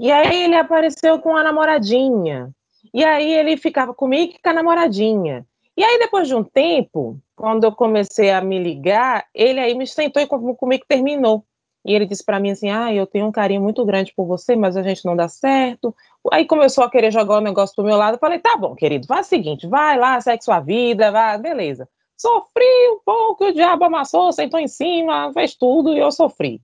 E 0.00 0.12
aí 0.12 0.42
ele 0.42 0.56
apareceu 0.56 1.18
com 1.20 1.34
a 1.34 1.42
namoradinha. 1.42 2.50
E 2.92 3.04
aí 3.04 3.32
ele 3.32 3.56
ficava 3.56 3.94
comigo 3.94 4.34
e 4.34 4.38
com 4.38 4.50
a 4.50 4.52
namoradinha. 4.52 5.46
E 5.76 5.84
aí, 5.84 5.98
depois 5.98 6.26
de 6.26 6.34
um 6.34 6.42
tempo, 6.42 7.20
quando 7.34 7.64
eu 7.64 7.72
comecei 7.72 8.30
a 8.30 8.40
me 8.40 8.58
ligar, 8.58 9.26
ele 9.34 9.60
aí 9.60 9.74
me 9.74 9.86
sentou 9.86 10.22
e 10.22 10.26
comigo 10.26 10.84
terminou. 10.88 11.44
E 11.86 11.94
ele 11.94 12.04
disse 12.04 12.24
para 12.24 12.40
mim 12.40 12.50
assim: 12.50 12.68
Ah, 12.68 12.92
eu 12.92 13.06
tenho 13.06 13.26
um 13.26 13.32
carinho 13.32 13.62
muito 13.62 13.84
grande 13.84 14.12
por 14.14 14.26
você, 14.26 14.56
mas 14.56 14.76
a 14.76 14.82
gente 14.82 15.04
não 15.04 15.14
dá 15.14 15.28
certo. 15.28 15.94
Aí 16.32 16.44
começou 16.44 16.82
a 16.82 16.90
querer 16.90 17.12
jogar 17.12 17.38
o 17.38 17.40
negócio 17.40 17.76
pro 17.76 17.84
meu 17.84 17.96
lado. 17.96 18.16
Eu 18.16 18.18
falei: 18.18 18.40
Tá 18.40 18.56
bom, 18.56 18.74
querido, 18.74 19.06
faz 19.06 19.26
o 19.26 19.28
seguinte, 19.30 19.68
vai 19.68 19.96
lá, 19.96 20.20
segue 20.20 20.42
sua 20.42 20.58
vida, 20.58 21.12
vai, 21.12 21.38
beleza. 21.38 21.88
Sofri 22.16 22.64
um 22.90 22.98
pouco, 23.04 23.44
o 23.44 23.52
diabo 23.52 23.84
amassou, 23.84 24.32
sentou 24.32 24.58
em 24.58 24.66
cima, 24.66 25.32
fez 25.32 25.54
tudo 25.54 25.92
e 25.92 25.98
eu 25.98 26.10
sofri. 26.10 26.60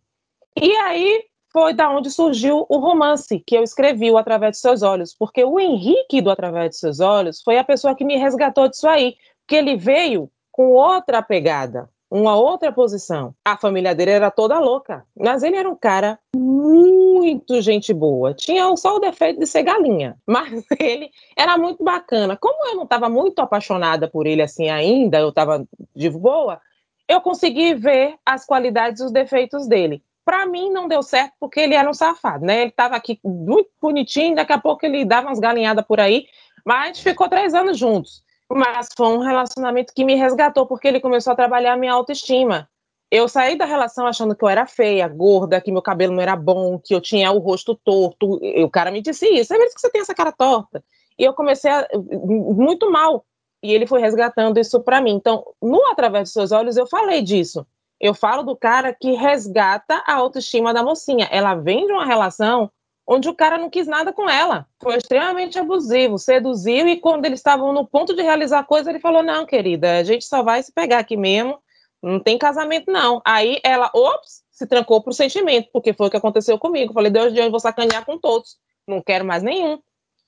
E 0.60 0.74
aí 0.76 1.22
foi 1.52 1.74
da 1.74 1.90
onde 1.90 2.10
surgiu 2.10 2.66
o 2.68 2.78
romance 2.78 3.38
que 3.46 3.54
eu 3.54 3.62
escrevi, 3.62 4.10
o 4.10 4.16
Através 4.16 4.52
de 4.52 4.58
Seus 4.58 4.82
Olhos, 4.82 5.14
porque 5.14 5.44
o 5.44 5.60
Henrique 5.60 6.22
do 6.22 6.30
Através 6.30 6.70
de 6.70 6.76
Seus 6.78 6.98
Olhos 6.98 7.42
foi 7.42 7.58
a 7.58 7.64
pessoa 7.64 7.94
que 7.94 8.04
me 8.04 8.16
resgatou 8.16 8.68
disso 8.68 8.88
aí, 8.88 9.14
porque 9.40 9.54
ele 9.54 9.76
veio 9.76 10.30
com 10.50 10.72
outra 10.72 11.22
pegada, 11.22 11.88
uma 12.12 12.36
outra 12.36 12.70
posição. 12.70 13.34
A 13.42 13.56
família 13.56 13.94
dele 13.94 14.10
era 14.10 14.30
toda 14.30 14.58
louca, 14.58 15.02
mas 15.18 15.42
ele 15.42 15.56
era 15.56 15.68
um 15.68 15.74
cara 15.74 16.18
muito 16.36 17.62
gente 17.62 17.94
boa. 17.94 18.34
Tinha 18.34 18.76
só 18.76 18.96
o 18.96 18.98
defeito 18.98 19.40
de 19.40 19.46
ser 19.46 19.62
galinha, 19.62 20.18
mas 20.28 20.62
ele 20.78 21.10
era 21.34 21.56
muito 21.56 21.82
bacana. 21.82 22.36
Como 22.36 22.68
eu 22.68 22.76
não 22.76 22.84
estava 22.84 23.08
muito 23.08 23.38
apaixonada 23.38 24.06
por 24.06 24.26
ele 24.26 24.42
assim 24.42 24.68
ainda, 24.68 25.18
eu 25.18 25.30
estava 25.30 25.66
de 25.96 26.10
boa, 26.10 26.60
eu 27.08 27.18
consegui 27.22 27.72
ver 27.72 28.16
as 28.26 28.44
qualidades 28.44 29.00
e 29.00 29.04
os 29.06 29.10
defeitos 29.10 29.66
dele. 29.66 30.02
Para 30.22 30.44
mim 30.44 30.70
não 30.70 30.88
deu 30.88 31.02
certo 31.02 31.32
porque 31.40 31.60
ele 31.60 31.74
era 31.74 31.88
um 31.88 31.94
safado, 31.94 32.44
né? 32.44 32.60
Ele 32.60 32.70
estava 32.70 32.94
aqui 32.94 33.18
muito 33.24 33.70
bonitinho, 33.80 34.36
daqui 34.36 34.52
a 34.52 34.58
pouco 34.58 34.84
ele 34.84 35.02
dava 35.06 35.28
umas 35.28 35.40
galinhadas 35.40 35.84
por 35.86 35.98
aí, 35.98 36.26
mas 36.62 37.00
ficou 37.00 37.26
três 37.26 37.54
anos 37.54 37.78
juntos. 37.78 38.22
Mas 38.50 38.88
foi 38.96 39.08
um 39.08 39.20
relacionamento 39.20 39.92
que 39.94 40.04
me 40.04 40.14
resgatou 40.14 40.66
porque 40.66 40.88
ele 40.88 41.00
começou 41.00 41.32
a 41.32 41.36
trabalhar 41.36 41.72
a 41.72 41.76
minha 41.76 41.92
autoestima. 41.92 42.68
Eu 43.10 43.28
saí 43.28 43.58
da 43.58 43.66
relação 43.66 44.06
achando 44.06 44.34
que 44.34 44.42
eu 44.42 44.48
era 44.48 44.66
feia, 44.66 45.06
gorda, 45.06 45.60
que 45.60 45.70
meu 45.70 45.82
cabelo 45.82 46.14
não 46.14 46.22
era 46.22 46.34
bom, 46.34 46.78
que 46.78 46.94
eu 46.94 47.00
tinha 47.00 47.30
o 47.30 47.38
rosto 47.38 47.74
torto. 47.74 48.38
E 48.42 48.64
o 48.64 48.70
cara 48.70 48.90
me 48.90 49.02
disse 49.02 49.26
isso, 49.28 49.52
é 49.52 49.58
mesmo 49.58 49.74
que 49.74 49.80
você 49.82 49.90
tem 49.90 50.00
essa 50.00 50.14
cara 50.14 50.32
torta. 50.32 50.82
E 51.18 51.24
eu 51.24 51.34
comecei 51.34 51.70
a, 51.70 51.86
muito 51.94 52.90
mal. 52.90 53.24
E 53.62 53.72
ele 53.72 53.86
foi 53.86 54.00
resgatando 54.00 54.58
isso 54.58 54.80
para 54.80 55.00
mim. 55.00 55.12
Então, 55.12 55.44
no 55.60 55.86
Através 55.86 56.24
dos 56.24 56.32
Seus 56.32 56.52
Olhos, 56.52 56.76
eu 56.76 56.86
falei 56.86 57.22
disso. 57.22 57.66
Eu 58.00 58.14
falo 58.14 58.42
do 58.42 58.56
cara 58.56 58.92
que 58.92 59.12
resgata 59.12 60.02
a 60.06 60.14
autoestima 60.14 60.72
da 60.72 60.82
mocinha. 60.82 61.28
Ela 61.30 61.54
vem 61.54 61.86
de 61.86 61.92
uma 61.92 62.04
relação 62.04 62.70
onde 63.06 63.28
o 63.28 63.34
cara 63.34 63.58
não 63.58 63.68
quis 63.68 63.86
nada 63.86 64.12
com 64.12 64.28
ela. 64.28 64.66
Foi 64.82 64.96
extremamente 64.96 65.58
abusivo, 65.58 66.18
seduziu 66.18 66.88
e 66.88 66.98
quando 66.98 67.24
eles 67.24 67.40
estavam 67.40 67.72
no 67.72 67.86
ponto 67.86 68.14
de 68.14 68.22
realizar 68.22 68.64
coisa, 68.64 68.90
ele 68.90 69.00
falou: 69.00 69.22
"Não, 69.22 69.46
querida, 69.46 69.98
a 69.98 70.04
gente 70.04 70.24
só 70.24 70.42
vai 70.42 70.62
se 70.62 70.72
pegar 70.72 70.98
aqui 70.98 71.16
mesmo. 71.16 71.58
Não 72.02 72.20
tem 72.20 72.38
casamento 72.38 72.90
não". 72.90 73.20
Aí 73.24 73.60
ela, 73.64 73.90
ops, 73.94 74.42
se 74.50 74.66
trancou 74.66 75.02
pro 75.02 75.12
sentimento, 75.12 75.68
porque 75.72 75.92
foi 75.92 76.06
o 76.08 76.10
que 76.10 76.16
aconteceu 76.16 76.58
comigo. 76.58 76.92
Falei: 76.92 77.10
"Deus 77.10 77.32
de 77.32 77.40
onde 77.40 77.50
vou 77.50 77.60
sacanear 77.60 78.04
com 78.04 78.18
todos. 78.18 78.56
Não 78.86 79.02
quero 79.02 79.24
mais 79.24 79.42
nenhum". 79.42 79.78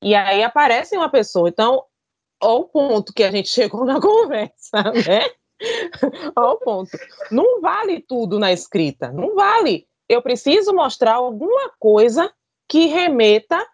E 0.03 0.15
aí 0.15 0.43
aparece 0.43 0.97
uma 0.97 1.09
pessoa. 1.09 1.49
Então, 1.49 1.85
ao 2.41 2.65
ponto 2.65 3.13
que 3.13 3.25
a 3.25 3.31
gente 3.31 3.49
chegou 3.51 3.85
na 3.85 4.01
conversa, 4.01 4.83
né? 5.07 5.31
Ao 6.35 6.59
ponto. 6.59 6.91
Não 7.31 7.61
vale 7.61 8.01
tudo 8.01 8.39
na 8.39 8.53
escrita, 8.53 9.13
não 9.13 9.35
vale. 9.35 9.87
Eu 10.09 10.21
preciso 10.21 10.75
mostrar 10.75 11.15
alguma 11.15 11.71
coisa 11.79 12.31
que 12.69 12.87
remeta 12.87 13.65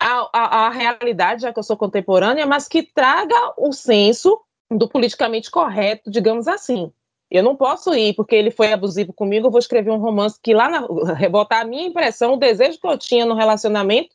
à, 0.00 0.28
à, 0.32 0.66
à 0.66 0.70
realidade, 0.70 1.42
já 1.42 1.52
que 1.52 1.58
eu 1.58 1.62
sou 1.62 1.76
contemporânea, 1.76 2.46
mas 2.46 2.68
que 2.68 2.82
traga 2.82 3.54
o 3.56 3.72
senso 3.72 4.40
do 4.70 4.88
politicamente 4.88 5.50
correto, 5.50 6.10
digamos 6.10 6.48
assim. 6.48 6.92
Eu 7.30 7.42
não 7.42 7.56
posso 7.56 7.94
ir 7.94 8.14
porque 8.14 8.34
ele 8.34 8.50
foi 8.50 8.72
abusivo 8.72 9.12
comigo, 9.12 9.46
eu 9.46 9.50
vou 9.50 9.58
escrever 9.58 9.90
um 9.90 9.98
romance 9.98 10.38
que 10.40 10.54
lá 10.54 10.68
na, 10.68 10.86
a 11.50 11.64
minha 11.64 11.86
impressão, 11.86 12.34
o 12.34 12.36
desejo 12.36 12.78
que 12.78 12.86
eu 12.86 12.98
tinha 12.98 13.26
no 13.26 13.34
relacionamento 13.34 14.14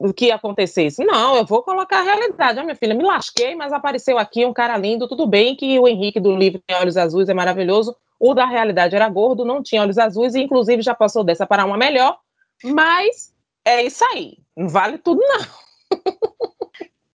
o 0.00 0.14
que 0.14 0.30
acontecesse. 0.30 1.04
Não, 1.04 1.36
eu 1.36 1.44
vou 1.44 1.62
colocar 1.62 1.98
a 1.98 2.02
realidade. 2.02 2.58
Ah, 2.58 2.62
minha 2.62 2.74
filha, 2.74 2.94
me 2.94 3.04
lasquei, 3.04 3.54
mas 3.54 3.70
apareceu 3.70 4.16
aqui 4.18 4.46
um 4.46 4.52
cara 4.52 4.74
lindo, 4.78 5.06
tudo 5.06 5.26
bem 5.26 5.54
que 5.54 5.78
o 5.78 5.86
Henrique 5.86 6.18
do 6.18 6.34
livro 6.34 6.58
tem 6.66 6.74
olhos 6.74 6.96
azuis, 6.96 7.28
é 7.28 7.34
maravilhoso. 7.34 7.94
O 8.18 8.32
da 8.32 8.46
realidade 8.46 8.96
era 8.96 9.06
gordo, 9.10 9.44
não 9.44 9.62
tinha 9.62 9.82
olhos 9.82 9.98
azuis, 9.98 10.34
e 10.34 10.40
inclusive 10.40 10.80
já 10.80 10.94
passou 10.94 11.22
dessa 11.22 11.46
para 11.46 11.66
uma 11.66 11.76
melhor. 11.76 12.18
Mas 12.64 13.29
é 13.64 13.82
isso 13.82 14.04
aí. 14.04 14.38
Não 14.56 14.68
vale 14.68 14.98
tudo, 14.98 15.20
não. 15.20 16.00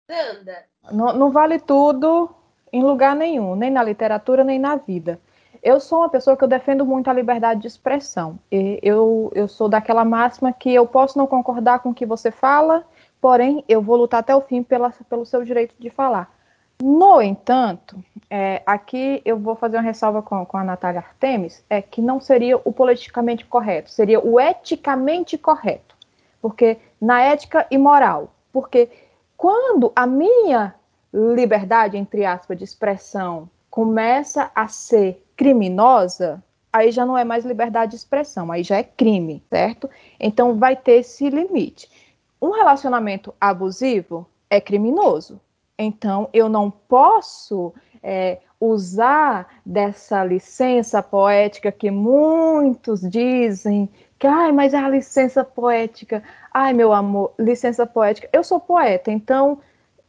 Danda. 0.08 0.66
Não, 0.92 1.14
não 1.14 1.32
vale 1.32 1.60
tudo 1.60 2.30
em 2.72 2.84
lugar 2.84 3.16
nenhum, 3.16 3.56
nem 3.56 3.70
na 3.70 3.84
literatura, 3.84 4.44
nem 4.44 4.60
na 4.60 4.76
vida. 4.76 5.20
Eu 5.62 5.80
sou 5.80 6.00
uma 6.00 6.10
pessoa 6.10 6.36
que 6.36 6.44
eu 6.44 6.48
defendo 6.48 6.86
muito 6.86 7.10
a 7.10 7.14
liberdade 7.14 7.62
de 7.62 7.68
expressão. 7.68 8.38
Eu, 8.52 9.32
eu 9.34 9.48
sou 9.48 9.70
daquela 9.70 10.04
máxima 10.04 10.52
que 10.52 10.74
eu 10.74 10.86
posso 10.86 11.18
não 11.18 11.26
concordar 11.26 11.80
com 11.80 11.92
o 11.92 11.94
que 11.94 12.06
você 12.06 12.32
fala, 12.32 12.86
porém 13.22 13.64
eu 13.70 13.82
vou 13.82 13.96
lutar 13.96 14.20
até 14.20 14.36
o 14.36 14.42
fim 14.42 14.62
pela, 14.62 14.92
pelo 15.10 15.26
seu 15.26 15.44
direito 15.44 15.74
de 15.80 15.90
falar. 15.90 16.36
No 16.82 17.22
entanto, 17.22 18.04
é, 18.30 18.62
aqui 18.66 19.22
eu 19.24 19.38
vou 19.38 19.56
fazer 19.56 19.78
uma 19.78 19.84
ressalva 19.84 20.22
com, 20.22 20.46
com 20.46 20.58
a 20.58 20.64
Natália 20.66 21.00
Artemis, 21.00 21.64
é 21.70 21.82
que 21.82 22.02
não 22.02 22.20
seria 22.20 22.58
o 22.58 22.74
politicamente 22.74 23.46
correto, 23.46 23.90
seria 23.90 24.20
o 24.20 24.38
eticamente 24.38 25.38
correto. 25.38 25.93
Porque 26.44 26.78
na 27.00 27.22
ética 27.22 27.66
e 27.72 27.78
moral. 27.78 28.36
Porque 28.52 28.90
quando 29.38 29.94
a 29.96 30.06
minha 30.06 30.76
liberdade, 31.14 31.96
entre 31.96 32.26
aspas, 32.26 32.58
de 32.58 32.66
expressão 32.66 33.50
começa 33.70 34.52
a 34.54 34.68
ser 34.68 35.26
criminosa, 35.38 36.44
aí 36.72 36.92
já 36.92 37.06
não 37.06 37.18
é 37.18 37.24
mais 37.24 37.46
liberdade 37.46 37.92
de 37.92 37.96
expressão, 37.96 38.52
aí 38.52 38.62
já 38.62 38.76
é 38.76 38.84
crime, 38.84 39.42
certo? 39.50 39.90
Então 40.20 40.60
vai 40.60 40.76
ter 40.76 41.00
esse 41.00 41.30
limite. 41.30 41.90
Um 42.42 42.52
relacionamento 42.52 43.34
abusivo 43.40 44.28
é 44.50 44.60
criminoso. 44.60 45.40
Então 45.80 46.28
eu 46.34 46.50
não 46.50 46.70
posso 46.70 47.74
é, 48.04 48.40
usar 48.60 49.48
dessa 49.66 50.26
licença 50.26 51.02
poética 51.02 51.72
que 51.72 51.90
muitos 51.90 53.00
dizem 53.00 53.90
que, 54.24 54.28
ai, 54.28 54.54
mas 54.54 54.74
é 54.74 54.78
a 54.78 54.88
licença 54.88 55.44
poética. 55.44 56.24
Ai, 56.50 56.72
meu 56.72 56.94
amor, 56.94 57.34
licença 57.38 57.86
poética. 57.86 58.30
Eu 58.32 58.42
sou 58.42 58.58
poeta, 58.58 59.12
então 59.12 59.60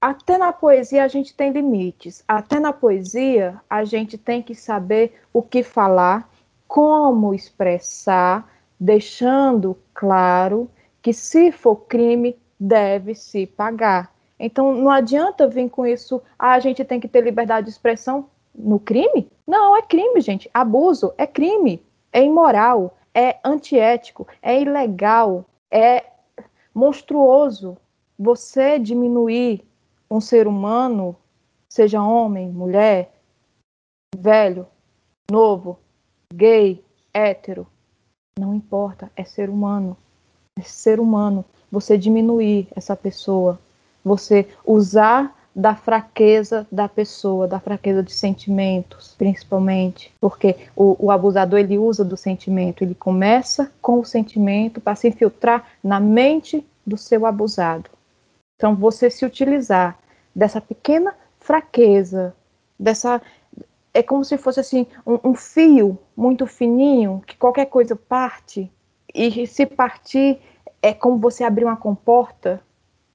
até 0.00 0.38
na 0.38 0.52
poesia 0.52 1.02
a 1.02 1.08
gente 1.08 1.34
tem 1.34 1.50
limites. 1.50 2.22
Até 2.28 2.60
na 2.60 2.72
poesia 2.72 3.60
a 3.68 3.82
gente 3.82 4.16
tem 4.16 4.40
que 4.40 4.54
saber 4.54 5.20
o 5.32 5.42
que 5.42 5.64
falar, 5.64 6.30
como 6.68 7.34
expressar, 7.34 8.48
deixando 8.78 9.76
claro 9.92 10.70
que 11.02 11.12
se 11.12 11.50
for 11.50 11.74
crime 11.74 12.38
deve 12.58 13.16
se 13.16 13.48
pagar. 13.48 14.14
Então 14.38 14.72
não 14.74 14.90
adianta 14.90 15.48
vir 15.48 15.68
com 15.68 15.84
isso, 15.84 16.22
ah, 16.38 16.52
a 16.52 16.60
gente 16.60 16.84
tem 16.84 17.00
que 17.00 17.08
ter 17.08 17.20
liberdade 17.20 17.66
de 17.66 17.72
expressão 17.72 18.30
no 18.54 18.78
crime? 18.78 19.28
Não, 19.44 19.76
é 19.76 19.82
crime, 19.82 20.20
gente. 20.20 20.48
Abuso 20.54 21.12
é 21.18 21.26
crime, 21.26 21.84
é 22.12 22.22
imoral, 22.22 22.96
é 23.14 23.38
antiético, 23.44 24.26
é 24.42 24.60
ilegal, 24.60 25.44
é 25.70 26.04
monstruoso. 26.74 27.78
Você 28.18 28.78
diminuir 28.78 29.64
um 30.10 30.20
ser 30.20 30.46
humano, 30.46 31.16
seja 31.68 32.02
homem, 32.02 32.48
mulher, 32.48 33.12
velho, 34.16 34.66
novo, 35.30 35.78
gay, 36.32 36.84
hétero, 37.12 37.66
não 38.38 38.52
importa, 38.52 39.10
é 39.16 39.24
ser 39.24 39.48
humano. 39.48 39.96
É 40.58 40.62
ser 40.62 40.98
humano. 41.00 41.44
Você 41.70 41.96
diminuir 41.96 42.68
essa 42.74 42.96
pessoa, 42.96 43.60
você 44.04 44.48
usar 44.64 45.43
da 45.54 45.74
fraqueza 45.76 46.66
da 46.70 46.88
pessoa, 46.88 47.46
da 47.46 47.60
fraqueza 47.60 48.02
de 48.02 48.12
sentimentos, 48.12 49.14
principalmente, 49.16 50.12
porque 50.20 50.56
o, 50.74 51.06
o, 51.06 51.10
abusador 51.10 51.60
ele 51.60 51.78
usa 51.78 52.04
do 52.04 52.16
sentimento, 52.16 52.82
ele 52.82 52.94
começa 52.94 53.70
com 53.80 54.00
o 54.00 54.04
sentimento 54.04 54.80
para 54.80 54.96
se 54.96 55.06
infiltrar 55.06 55.64
na 55.82 56.00
mente 56.00 56.66
do 56.84 56.96
seu 56.96 57.24
abusado. 57.24 57.88
Então, 58.56 58.74
você 58.74 59.08
se 59.08 59.24
utilizar 59.24 59.96
dessa 60.34 60.60
pequena 60.60 61.14
fraqueza, 61.38 62.34
dessa. 62.78 63.22
É 63.92 64.02
como 64.02 64.24
se 64.24 64.36
fosse 64.36 64.58
assim 64.58 64.86
um, 65.06 65.30
um 65.30 65.34
fio 65.34 65.96
muito 66.16 66.46
fininho, 66.46 67.22
que 67.24 67.36
qualquer 67.36 67.66
coisa 67.66 67.94
parte, 67.94 68.70
e 69.14 69.46
se 69.46 69.64
partir 69.66 70.40
é 70.82 70.92
como 70.92 71.18
você 71.18 71.44
abrir 71.44 71.64
uma 71.64 71.76
comporta 71.76 72.60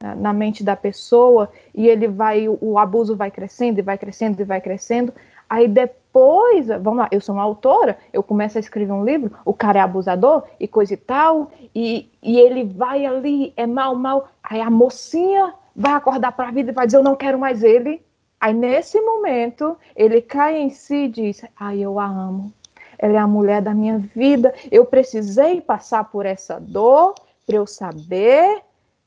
na 0.01 0.31
mente 0.31 0.63
da 0.63 0.77
pessoa 0.77 1.51
e 1.75 1.87
ele 1.87 2.07
vai, 2.07 2.47
o 2.47 2.79
abuso 2.79 3.17
vai 3.17 3.29
crescendo 3.29 3.79
e 3.79 3.81
vai 3.81 3.97
crescendo 3.97 4.39
e 4.39 4.45
vai 4.45 4.61
crescendo. 4.61 5.13
Aí 5.49 5.67
depois, 5.67 6.67
vamos 6.67 6.99
lá, 6.99 7.09
eu 7.11 7.19
sou 7.19 7.35
uma 7.35 7.43
autora, 7.43 7.97
eu 8.13 8.23
começo 8.23 8.57
a 8.57 8.61
escrever 8.61 8.93
um 8.93 9.03
livro, 9.03 9.31
o 9.43 9.53
cara 9.53 9.79
é 9.79 9.81
abusador 9.81 10.43
e 10.57 10.69
coisa 10.69 10.93
e 10.93 10.97
tal, 10.97 11.51
e, 11.75 12.09
e 12.23 12.39
ele 12.39 12.63
vai 12.63 13.05
ali, 13.05 13.51
é 13.57 13.67
mal, 13.67 13.93
mal. 13.93 14.29
Aí 14.41 14.61
a 14.61 14.69
mocinha 14.69 15.53
vai 15.75 15.91
acordar 15.91 16.31
para 16.31 16.47
a 16.47 16.51
vida 16.51 16.71
e 16.71 16.73
vai 16.73 16.85
dizer: 16.85 16.97
Eu 16.97 17.03
não 17.03 17.15
quero 17.15 17.37
mais 17.37 17.61
ele. 17.61 18.01
Aí 18.39 18.53
nesse 18.53 19.01
momento, 19.01 19.75
ele 19.95 20.21
cai 20.21 20.57
em 20.57 20.69
si 20.69 20.95
e 20.95 21.09
diz: 21.09 21.43
Ai, 21.59 21.79
eu 21.79 21.99
a 21.99 22.05
amo. 22.05 22.53
Ela 22.97 23.15
é 23.15 23.17
a 23.17 23.27
mulher 23.27 23.61
da 23.61 23.73
minha 23.73 23.97
vida. 23.97 24.53
Eu 24.71 24.85
precisei 24.85 25.59
passar 25.59 26.05
por 26.05 26.25
essa 26.25 26.57
dor 26.57 27.15
para 27.45 27.55
eu 27.57 27.67
saber 27.67 28.61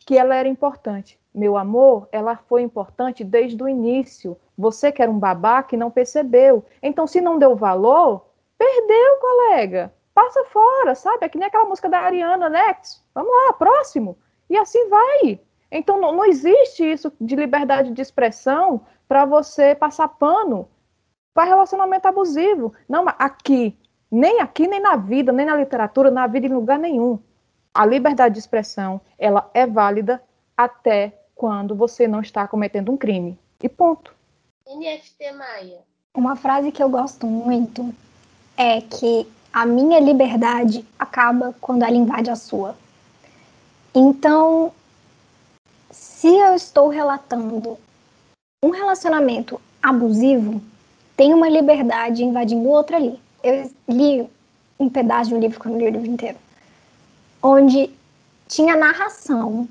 que 0.04 0.16
ela 0.16 0.34
era 0.34 0.48
importante. 0.48 1.18
Meu 1.34 1.56
amor, 1.56 2.08
ela 2.12 2.36
foi 2.36 2.62
importante 2.62 3.24
desde 3.24 3.62
o 3.62 3.68
início. 3.68 4.36
Você 4.56 4.92
que 4.92 5.02
era 5.02 5.10
um 5.10 5.18
babaca 5.18 5.74
e 5.74 5.78
não 5.78 5.90
percebeu. 5.90 6.64
Então, 6.82 7.06
se 7.06 7.20
não 7.20 7.38
deu 7.38 7.56
valor, 7.56 8.26
perdeu, 8.58 9.16
colega. 9.20 9.92
Passa 10.14 10.44
fora, 10.44 10.94
sabe? 10.94 11.24
É 11.24 11.28
que 11.28 11.38
nem 11.38 11.48
aquela 11.48 11.64
música 11.64 11.88
da 11.88 12.00
Ariana 12.00 12.48
Next. 12.48 13.02
Vamos 13.14 13.32
lá, 13.32 13.52
próximo. 13.54 14.18
E 14.50 14.56
assim 14.56 14.88
vai. 14.88 15.40
Então, 15.70 15.98
não, 15.98 16.12
não 16.12 16.24
existe 16.24 16.84
isso 16.84 17.10
de 17.18 17.34
liberdade 17.34 17.90
de 17.90 18.02
expressão 18.02 18.82
para 19.08 19.24
você 19.24 19.74
passar 19.74 20.08
pano 20.08 20.68
para 21.32 21.44
relacionamento 21.44 22.06
abusivo. 22.06 22.74
Não, 22.86 23.06
aqui, 23.18 23.78
nem 24.10 24.40
aqui, 24.40 24.68
nem 24.68 24.80
na 24.80 24.96
vida, 24.96 25.32
nem 25.32 25.46
na 25.46 25.56
literatura, 25.56 26.10
na 26.10 26.26
vida 26.26 26.46
em 26.46 26.52
lugar 26.52 26.78
nenhum. 26.78 27.18
A 27.74 27.86
liberdade 27.86 28.34
de 28.34 28.40
expressão, 28.40 29.00
ela 29.18 29.50
é 29.54 29.66
válida 29.66 30.22
até 30.56 31.12
quando 31.34 31.74
você 31.74 32.06
não 32.06 32.20
está 32.20 32.46
cometendo 32.46 32.92
um 32.92 32.96
crime. 32.96 33.38
E 33.62 33.68
ponto. 33.68 34.14
NFT 34.68 35.32
Maia. 35.32 35.78
Uma 36.14 36.36
frase 36.36 36.70
que 36.70 36.82
eu 36.82 36.88
gosto 36.88 37.26
muito 37.26 37.94
é 38.56 38.80
que 38.80 39.26
a 39.52 39.64
minha 39.64 39.98
liberdade 40.00 40.86
acaba 40.98 41.54
quando 41.60 41.82
ela 41.82 41.96
invade 41.96 42.30
a 42.30 42.36
sua. 42.36 42.76
Então, 43.94 44.72
se 45.90 46.28
eu 46.28 46.54
estou 46.54 46.88
relatando 46.88 47.78
um 48.64 48.70
relacionamento 48.70 49.60
abusivo, 49.82 50.62
tem 51.16 51.34
uma 51.34 51.48
liberdade 51.48 52.24
invadindo 52.24 52.68
outra 52.68 52.96
ali. 52.96 53.18
Eu 53.42 53.70
li 53.88 54.28
um 54.78 54.88
pedaço 54.88 55.30
de 55.30 55.34
um 55.34 55.40
livro, 55.40 55.58
quando 55.58 55.78
li 55.78 55.86
o 55.86 55.90
livro 55.90 56.06
inteiro, 56.06 56.38
onde 57.42 57.90
tinha 58.48 58.76
narração 58.76 59.68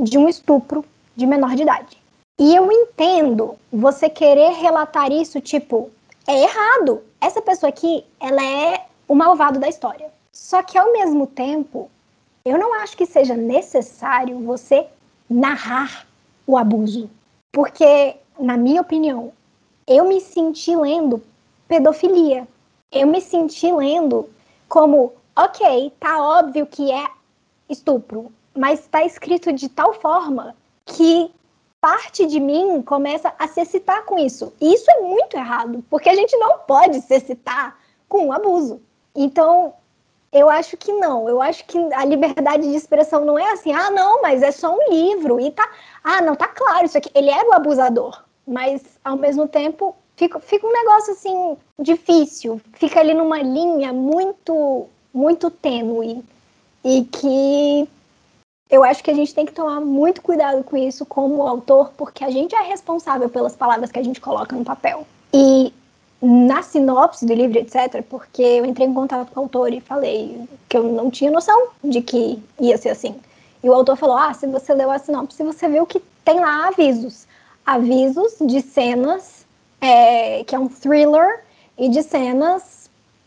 de 0.00 0.16
um 0.16 0.28
estupro 0.28 0.84
de 1.14 1.26
menor 1.26 1.54
de 1.54 1.62
idade. 1.62 2.02
E 2.40 2.54
eu 2.54 2.72
entendo 2.72 3.56
você 3.72 4.08
querer 4.08 4.52
relatar 4.54 5.12
isso, 5.12 5.40
tipo, 5.40 5.90
é 6.26 6.42
errado. 6.42 7.02
Essa 7.20 7.42
pessoa 7.42 7.68
aqui, 7.68 8.04
ela 8.18 8.42
é 8.42 8.86
o 9.06 9.14
malvado 9.14 9.60
da 9.60 9.68
história. 9.68 10.10
Só 10.32 10.62
que 10.62 10.78
ao 10.78 10.92
mesmo 10.92 11.26
tempo, 11.26 11.90
eu 12.44 12.58
não 12.58 12.74
acho 12.74 12.96
que 12.96 13.06
seja 13.06 13.36
necessário 13.36 14.38
você 14.40 14.86
narrar 15.28 16.06
o 16.46 16.56
abuso. 16.56 17.08
Porque, 17.52 18.16
na 18.38 18.56
minha 18.56 18.80
opinião, 18.80 19.32
eu 19.86 20.08
me 20.08 20.20
senti 20.20 20.74
lendo 20.74 21.22
pedofilia. 21.68 22.46
Eu 22.90 23.06
me 23.06 23.20
senti 23.20 23.70
lendo 23.70 24.28
como, 24.68 25.12
ok, 25.36 25.92
tá 25.98 26.22
óbvio 26.22 26.66
que 26.66 26.90
é 26.90 27.06
estupro, 27.68 28.32
mas 28.56 28.80
está 28.80 29.04
escrito 29.04 29.52
de 29.52 29.68
tal 29.68 29.94
forma 29.94 30.54
que 30.84 31.32
parte 31.80 32.26
de 32.26 32.38
mim 32.38 32.82
começa 32.82 33.34
a 33.38 33.48
se 33.48 33.60
excitar 33.60 34.04
com 34.04 34.18
isso. 34.18 34.52
E 34.60 34.72
isso 34.72 34.90
é 34.90 35.00
muito 35.00 35.36
errado, 35.36 35.84
porque 35.90 36.08
a 36.08 36.14
gente 36.14 36.36
não 36.36 36.58
pode 36.60 37.00
se 37.00 37.14
excitar 37.14 37.76
com 38.08 38.26
um 38.26 38.32
abuso. 38.32 38.80
Então, 39.14 39.74
eu 40.32 40.48
acho 40.48 40.76
que 40.76 40.92
não. 40.92 41.28
Eu 41.28 41.42
acho 41.42 41.64
que 41.66 41.78
a 41.92 42.04
liberdade 42.04 42.68
de 42.68 42.74
expressão 42.74 43.24
não 43.24 43.38
é 43.38 43.52
assim, 43.52 43.72
ah, 43.72 43.90
não, 43.90 44.22
mas 44.22 44.42
é 44.42 44.50
só 44.50 44.74
um 44.74 44.90
livro. 44.90 45.38
E 45.38 45.50
tá. 45.50 45.68
Ah, 46.02 46.22
não, 46.22 46.34
tá 46.34 46.48
claro 46.48 46.86
isso 46.86 46.96
aqui. 46.96 47.10
Ele 47.14 47.30
era 47.30 47.48
o 47.48 47.52
abusador. 47.52 48.22
Mas, 48.46 48.82
ao 49.04 49.16
mesmo 49.16 49.46
tempo, 49.46 49.94
fica, 50.16 50.40
fica 50.40 50.66
um 50.66 50.72
negócio 50.72 51.12
assim, 51.12 51.56
difícil. 51.78 52.60
Fica 52.74 53.00
ali 53.00 53.12
numa 53.12 53.42
linha 53.42 53.92
muito, 53.92 54.86
muito 55.12 55.50
tênue. 55.50 56.22
E 56.84 57.04
que 57.04 57.88
eu 58.70 58.82
acho 58.82 59.04
que 59.04 59.10
a 59.10 59.14
gente 59.14 59.34
tem 59.34 59.46
que 59.46 59.52
tomar 59.52 59.80
muito 59.80 60.22
cuidado 60.22 60.64
com 60.64 60.76
isso 60.76 61.04
como 61.04 61.46
autor, 61.46 61.92
porque 61.96 62.24
a 62.24 62.30
gente 62.30 62.54
é 62.54 62.62
responsável 62.62 63.28
pelas 63.28 63.54
palavras 63.54 63.92
que 63.92 63.98
a 63.98 64.02
gente 64.02 64.20
coloca 64.20 64.56
no 64.56 64.64
papel. 64.64 65.06
E 65.32 65.72
na 66.22 66.62
sinopse 66.62 67.26
do 67.26 67.34
livro, 67.34 67.58
etc., 67.58 68.02
porque 68.08 68.42
eu 68.42 68.64
entrei 68.64 68.86
em 68.86 68.94
contato 68.94 69.30
com 69.32 69.40
o 69.40 69.42
autor 69.42 69.72
e 69.72 69.80
falei 69.80 70.48
que 70.68 70.76
eu 70.76 70.84
não 70.84 71.10
tinha 71.10 71.30
noção 71.30 71.68
de 71.84 72.00
que 72.00 72.42
ia 72.60 72.78
ser 72.78 72.90
assim. 72.90 73.14
E 73.62 73.68
o 73.68 73.74
autor 73.74 73.96
falou: 73.96 74.16
Ah, 74.16 74.32
se 74.32 74.46
você 74.46 74.72
leu 74.72 74.90
a 74.90 74.98
sinopse, 74.98 75.42
você 75.42 75.68
viu 75.68 75.84
que 75.84 76.00
tem 76.24 76.40
lá 76.40 76.68
avisos. 76.68 77.26
Avisos 77.66 78.36
de 78.40 78.60
cenas, 78.60 79.44
é, 79.80 80.42
que 80.44 80.54
é 80.54 80.58
um 80.58 80.68
thriller, 80.68 81.44
e 81.76 81.88
de 81.88 82.02
cenas 82.02 82.71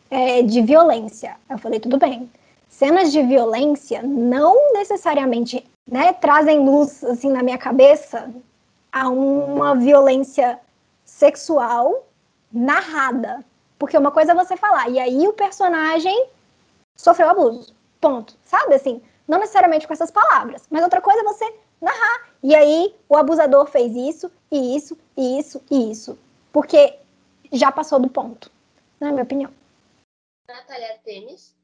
é, 0.09 0.41
de 0.41 0.61
violência. 0.61 1.35
Eu 1.49 1.57
falei: 1.57 1.79
tudo 1.79 1.97
bem. 1.97 2.29
Cenas 2.69 3.11
de 3.11 3.21
violência 3.23 4.01
não 4.03 4.73
necessariamente 4.73 5.65
né, 5.89 6.13
trazem 6.13 6.59
luz 6.59 7.03
assim 7.03 7.29
na 7.29 7.41
minha 7.41 7.57
cabeça 7.57 8.29
a 8.91 9.07
uma 9.09 9.75
violência 9.75 10.59
sexual 11.03 12.05
narrada. 12.51 13.43
Porque 13.77 13.97
uma 13.97 14.11
coisa 14.11 14.31
é 14.31 14.35
você 14.35 14.55
falar, 14.55 14.89
e 14.89 14.99
aí 14.99 15.27
o 15.27 15.33
personagem 15.33 16.29
sofreu 16.95 17.29
abuso. 17.29 17.73
Ponto. 17.99 18.35
Sabe 18.45 18.75
assim? 18.75 19.01
Não 19.27 19.39
necessariamente 19.39 19.87
com 19.87 19.93
essas 19.93 20.11
palavras, 20.11 20.63
mas 20.69 20.83
outra 20.83 21.01
coisa 21.01 21.21
é 21.21 21.23
você 21.23 21.53
narrar. 21.81 22.29
E 22.41 22.55
aí 22.55 22.95
o 23.09 23.17
abusador 23.17 23.65
fez 23.65 23.93
isso, 23.95 24.31
e 24.51 24.75
isso, 24.75 24.97
e 25.17 25.39
isso, 25.39 25.61
e 25.69 25.91
isso. 25.91 26.17
Porque 26.53 26.95
já 27.51 27.71
passou 27.71 27.99
do 27.99 28.09
ponto. 28.09 28.49
Na 28.99 29.11
minha 29.11 29.23
opinião. 29.23 29.51
Natália 30.47 30.99
Tênis. 31.03 31.55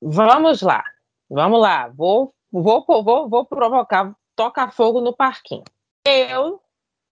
Vamos 0.00 0.62
lá. 0.62 0.84
Vamos 1.28 1.60
lá. 1.60 1.88
Vou, 1.88 2.34
vou, 2.50 2.84
vou, 2.86 3.28
vou 3.28 3.44
provocar, 3.44 4.14
tocar 4.36 4.72
fogo 4.72 5.00
no 5.00 5.14
parquinho. 5.14 5.64
Eu 6.04 6.60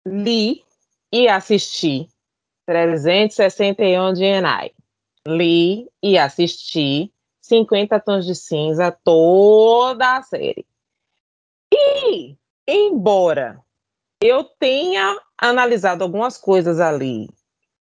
li 0.06 0.64
e 1.12 1.28
assisti 1.28 2.08
361 2.66 4.12
de 4.12 4.24
Enai. 4.24 4.72
Li 5.26 5.90
e 6.02 6.18
assisti 6.18 7.12
50 7.42 7.98
Tons 8.00 8.26
de 8.26 8.34
Cinza, 8.34 8.96
toda 9.04 10.16
a 10.16 10.22
série. 10.22 10.66
E, 11.72 12.36
embora 12.66 13.60
eu 14.20 14.44
tenha 14.44 15.20
analisado 15.36 16.02
algumas 16.02 16.38
coisas 16.38 16.80
ali 16.80 17.28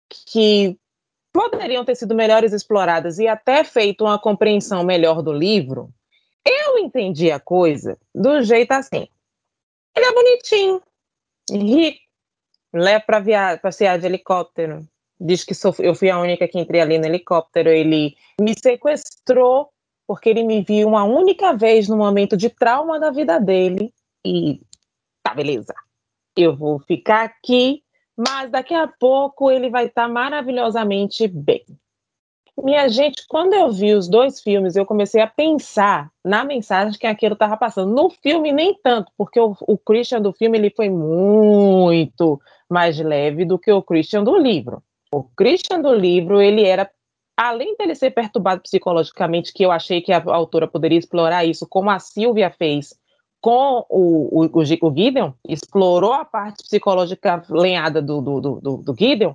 que 0.09 0.80
poderiam 1.34 1.84
ter 1.84 1.95
sido 1.95 2.13
melhores 2.13 2.53
exploradas 2.53 3.17
e 3.17 3.27
até 3.27 3.63
feito 3.63 4.05
uma 4.05 4.19
compreensão 4.19 4.84
melhor 4.84 5.23
do 5.23 5.34
livro, 5.34 5.89
eu 6.45 6.77
entendi 6.77 7.31
a 7.31 7.39
coisa 7.39 7.97
do 8.13 8.41
jeito 8.43 8.71
assim. 8.71 9.07
Ele 9.95 10.05
é 10.05 10.13
bonitinho, 10.13 10.81
rico, 11.51 11.99
leva 12.73 13.03
para 13.05 13.57
passear 13.57 13.97
de 13.97 14.05
helicóptero. 14.05 14.88
Diz 15.19 15.43
que 15.43 15.53
sou, 15.53 15.73
eu 15.79 15.95
fui 15.95 16.09
a 16.09 16.19
única 16.19 16.47
que 16.47 16.59
entrei 16.59 16.81
ali 16.81 16.97
no 16.97 17.05
helicóptero. 17.05 17.69
Ele 17.69 18.15
me 18.39 18.53
sequestrou 18.57 19.69
porque 20.07 20.29
ele 20.29 20.43
me 20.43 20.61
viu 20.61 20.88
uma 20.88 21.03
única 21.03 21.55
vez 21.55 21.88
no 21.88 21.95
momento 21.95 22.36
de 22.36 22.49
trauma 22.49 22.99
da 22.99 23.09
vida 23.09 23.39
dele. 23.39 23.93
E 24.25 24.59
tá, 25.21 25.34
beleza. 25.34 25.73
Eu 26.36 26.55
vou 26.55 26.79
ficar 26.79 27.23
aqui, 27.23 27.82
mas 28.18 28.49
daqui 28.51 28.74
a 28.74 28.88
pouco 28.88 29.49
ele 29.49 29.70
vai 29.70 29.86
estar 29.86 30.03
tá 30.03 30.07
maravilhosamente 30.07 31.28
bem. 31.28 31.64
Minha 32.61 32.88
gente, 32.88 33.26
quando 33.28 33.53
eu 33.53 33.72
vi 33.72 33.95
os 33.95 34.07
dois 34.07 34.39
filmes, 34.39 34.76
eu 34.76 34.86
comecei 34.86 35.20
a 35.22 35.28
pensar 35.28 36.11
na 36.24 36.45
mensagem 36.45 36.99
que 36.99 37.07
aquilo 37.07 37.34
estava 37.34 37.57
passando. 37.57 37.91
No 37.91 38.11
filme, 38.11 38.51
nem 38.51 38.76
tanto, 38.76 39.11
porque 39.18 39.39
o, 39.39 39.55
o, 39.61 39.76
Christian 39.76 40.22
do 40.22 40.32
filme 40.32 40.59
ele 40.59 40.70
foi 40.70 40.88
muito 40.88 42.39
mais 42.70 42.99
leve 42.99 43.43
do 43.43 43.57
que 43.57 43.72
o 43.72 43.82
Christian 43.82 44.24
do 44.24 44.38
livro. 44.38 44.84
O 45.11 45.24
Christian 45.24 45.82
do 45.82 45.93
livro, 45.93 46.39
ele 46.39 46.64
era, 46.64 46.89
além 47.36 47.76
dele 47.76 47.95
ser 47.95 48.11
perturbado 48.11 48.61
psicologicamente, 48.61 49.51
que 49.51 49.66
eu 49.66 49.72
achei 49.72 49.99
que 49.99 50.14
a 50.14 50.24
autora 50.24 50.68
poderia 50.68 50.99
explorar 50.99 51.43
isso, 51.43 51.68
como 51.68 51.89
a 51.89 51.97
Silvia 51.97 52.51
fez 52.51 52.93
com 53.43 53.85
o, 53.89 54.45
o, 54.45 54.49
o, 54.53 54.95
Gideon, 54.95 55.33
explorou 55.45 56.13
a 56.13 56.23
parte 56.23 56.63
psicológica 56.63 57.43
lenhada 57.49 58.01
do, 58.01 58.21
do, 58.21 58.39
do, 58.39 58.77
do 58.77 58.95
Gideon, 58.97 59.33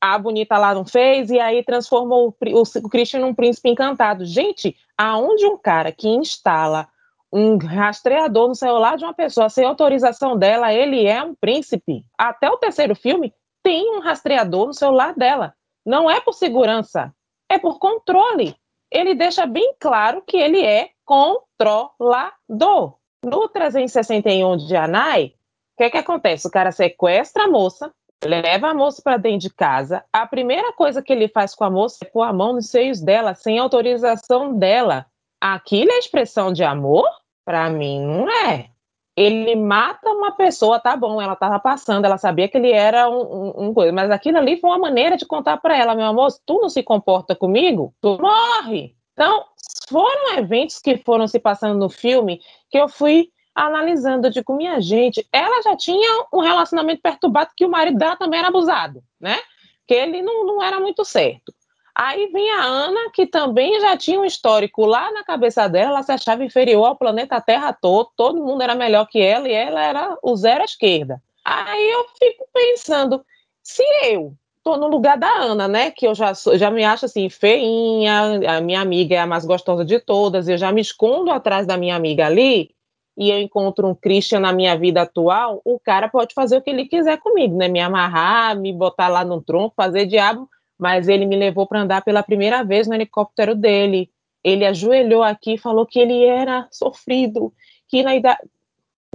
a 0.00 0.16
bonita 0.18 0.56
lá 0.56 0.74
não 0.74 0.86
fez 0.86 1.28
e 1.30 1.38
aí 1.38 1.62
transformou 1.62 2.28
o, 2.28 2.58
o, 2.58 2.62
o 2.62 2.88
Christian 2.88 3.20
num 3.20 3.34
príncipe 3.34 3.68
encantado. 3.68 4.24
Gente, 4.24 4.74
aonde 4.96 5.44
um 5.44 5.58
cara 5.58 5.92
que 5.92 6.08
instala 6.08 6.88
um 7.30 7.58
rastreador 7.58 8.48
no 8.48 8.54
celular 8.54 8.96
de 8.96 9.04
uma 9.04 9.12
pessoa 9.12 9.50
sem 9.50 9.66
autorização 9.66 10.38
dela, 10.38 10.72
ele 10.72 11.04
é 11.04 11.22
um 11.22 11.34
príncipe. 11.34 12.02
Até 12.16 12.48
o 12.48 12.56
terceiro 12.56 12.96
filme 12.96 13.34
tem 13.62 13.94
um 13.94 14.00
rastreador 14.00 14.68
no 14.68 14.72
celular 14.72 15.14
dela. 15.14 15.52
Não 15.84 16.10
é 16.10 16.18
por 16.18 16.32
segurança, 16.32 17.14
é 17.46 17.58
por 17.58 17.78
controle. 17.78 18.56
Ele 18.90 19.14
deixa 19.14 19.44
bem 19.44 19.74
claro 19.78 20.22
que 20.26 20.38
ele 20.38 20.64
é 20.64 20.92
controlador. 21.04 22.94
No 23.24 23.48
361 23.48 24.56
de 24.58 24.76
Anai, 24.76 25.32
o 25.74 25.82
que, 25.82 25.90
que 25.90 25.96
acontece? 25.96 26.46
O 26.46 26.50
cara 26.50 26.70
sequestra 26.70 27.44
a 27.44 27.48
moça, 27.48 27.92
leva 28.22 28.68
a 28.68 28.74
moça 28.74 29.00
para 29.02 29.16
dentro 29.16 29.48
de 29.48 29.50
casa. 29.50 30.04
A 30.12 30.26
primeira 30.26 30.72
coisa 30.72 31.02
que 31.02 31.12
ele 31.12 31.28
faz 31.28 31.54
com 31.54 31.64
a 31.64 31.70
moça 31.70 31.98
é 32.02 32.08
pôr 32.08 32.22
a 32.22 32.32
mão 32.32 32.52
nos 32.52 32.68
seios 32.68 33.00
dela, 33.00 33.34
sem 33.34 33.58
autorização 33.58 34.54
dela. 34.54 35.06
Aquilo 35.40 35.90
é 35.90 35.98
expressão 35.98 36.52
de 36.52 36.62
amor? 36.62 37.08
Para 37.44 37.68
mim, 37.70 38.00
não 38.04 38.30
é. 38.30 38.70
Ele 39.16 39.54
mata 39.54 40.10
uma 40.10 40.32
pessoa, 40.32 40.80
tá 40.80 40.96
bom, 40.96 41.20
ela 41.20 41.34
estava 41.34 41.58
passando, 41.60 42.04
ela 42.04 42.18
sabia 42.18 42.48
que 42.48 42.58
ele 42.58 42.72
era 42.72 43.08
um, 43.08 43.68
um, 43.68 43.74
coisa, 43.74 43.92
mas 43.92 44.10
aquilo 44.10 44.38
ali 44.38 44.58
foi 44.60 44.70
uma 44.70 44.78
maneira 44.78 45.16
de 45.16 45.24
contar 45.24 45.58
para 45.58 45.76
ela, 45.76 45.94
meu 45.94 46.06
amor, 46.06 46.30
se 46.30 46.40
tu 46.44 46.60
não 46.60 46.68
se 46.68 46.82
comporta 46.82 47.34
comigo, 47.34 47.94
tu 48.00 48.18
morre. 48.20 48.96
Então, 49.12 49.44
foram 49.88 50.36
eventos 50.36 50.80
que 50.80 50.96
foram 50.98 51.28
se 51.28 51.38
passando 51.38 51.78
no 51.78 51.88
filme 51.88 52.40
que 52.74 52.78
eu 52.78 52.88
fui 52.88 53.30
analisando, 53.54 54.26
eu 54.26 54.32
digo, 54.32 54.56
minha 54.56 54.80
gente, 54.80 55.24
ela 55.30 55.62
já 55.62 55.76
tinha 55.76 56.26
um 56.32 56.40
relacionamento 56.40 57.00
perturbado 57.00 57.52
que 57.56 57.64
o 57.64 57.70
marido 57.70 57.96
dela 57.96 58.16
também 58.16 58.40
era 58.40 58.48
abusado, 58.48 59.00
né? 59.20 59.38
Que 59.86 59.94
ele 59.94 60.20
não, 60.22 60.44
não 60.44 60.60
era 60.60 60.80
muito 60.80 61.04
certo. 61.04 61.54
Aí 61.94 62.26
vem 62.32 62.50
a 62.50 62.64
Ana, 62.64 63.12
que 63.12 63.28
também 63.28 63.80
já 63.80 63.96
tinha 63.96 64.18
um 64.18 64.24
histórico 64.24 64.84
lá 64.84 65.12
na 65.12 65.22
cabeça 65.22 65.68
dela, 65.68 65.92
ela 65.92 66.02
se 66.02 66.10
achava 66.10 66.42
inferior 66.42 66.84
ao 66.84 66.96
planeta 66.96 67.40
Terra 67.40 67.72
todo, 67.72 68.10
todo 68.16 68.44
mundo 68.44 68.60
era 68.60 68.74
melhor 68.74 69.06
que 69.06 69.20
ela 69.20 69.48
e 69.48 69.52
ela 69.52 69.80
era 69.80 70.18
o 70.20 70.34
zero 70.34 70.62
à 70.62 70.64
esquerda. 70.64 71.22
Aí 71.44 71.90
eu 71.92 72.08
fico 72.18 72.44
pensando, 72.52 73.24
se 73.62 73.84
eu 74.02 74.34
tô 74.64 74.78
no 74.78 74.88
lugar 74.88 75.18
da 75.18 75.28
Ana, 75.28 75.68
né, 75.68 75.90
que 75.90 76.06
eu 76.06 76.14
já, 76.14 76.32
já 76.54 76.70
me 76.70 76.82
acho 76.82 77.04
assim, 77.04 77.28
feinha, 77.28 78.56
a 78.56 78.60
minha 78.62 78.80
amiga 78.80 79.14
é 79.14 79.18
a 79.18 79.26
mais 79.26 79.44
gostosa 79.44 79.84
de 79.84 80.00
todas, 80.00 80.48
eu 80.48 80.56
já 80.56 80.72
me 80.72 80.80
escondo 80.80 81.30
atrás 81.30 81.66
da 81.66 81.76
minha 81.76 81.94
amiga 81.94 82.26
ali, 82.26 82.70
e 83.16 83.30
eu 83.30 83.38
encontro 83.38 83.86
um 83.86 83.94
Christian 83.94 84.40
na 84.40 84.52
minha 84.52 84.76
vida 84.76 85.02
atual, 85.02 85.60
o 85.64 85.78
cara 85.78 86.08
pode 86.08 86.32
fazer 86.34 86.56
o 86.56 86.62
que 86.62 86.70
ele 86.70 86.86
quiser 86.86 87.18
comigo, 87.18 87.56
né, 87.56 87.68
me 87.68 87.78
amarrar, 87.78 88.58
me 88.58 88.72
botar 88.72 89.08
lá 89.08 89.22
no 89.22 89.40
tronco, 89.42 89.74
fazer 89.76 90.06
diabo, 90.06 90.48
mas 90.78 91.08
ele 91.08 91.26
me 91.26 91.36
levou 91.36 91.66
para 91.66 91.82
andar 91.82 92.02
pela 92.02 92.22
primeira 92.22 92.64
vez 92.64 92.88
no 92.88 92.94
helicóptero 92.94 93.54
dele. 93.54 94.10
Ele 94.42 94.66
ajoelhou 94.66 95.22
aqui 95.22 95.54
e 95.54 95.58
falou 95.58 95.86
que 95.86 95.98
ele 95.98 96.24
era 96.24 96.66
sofrido, 96.70 97.52
que 97.88 98.02
na 98.02 98.16
idade. 98.16 98.40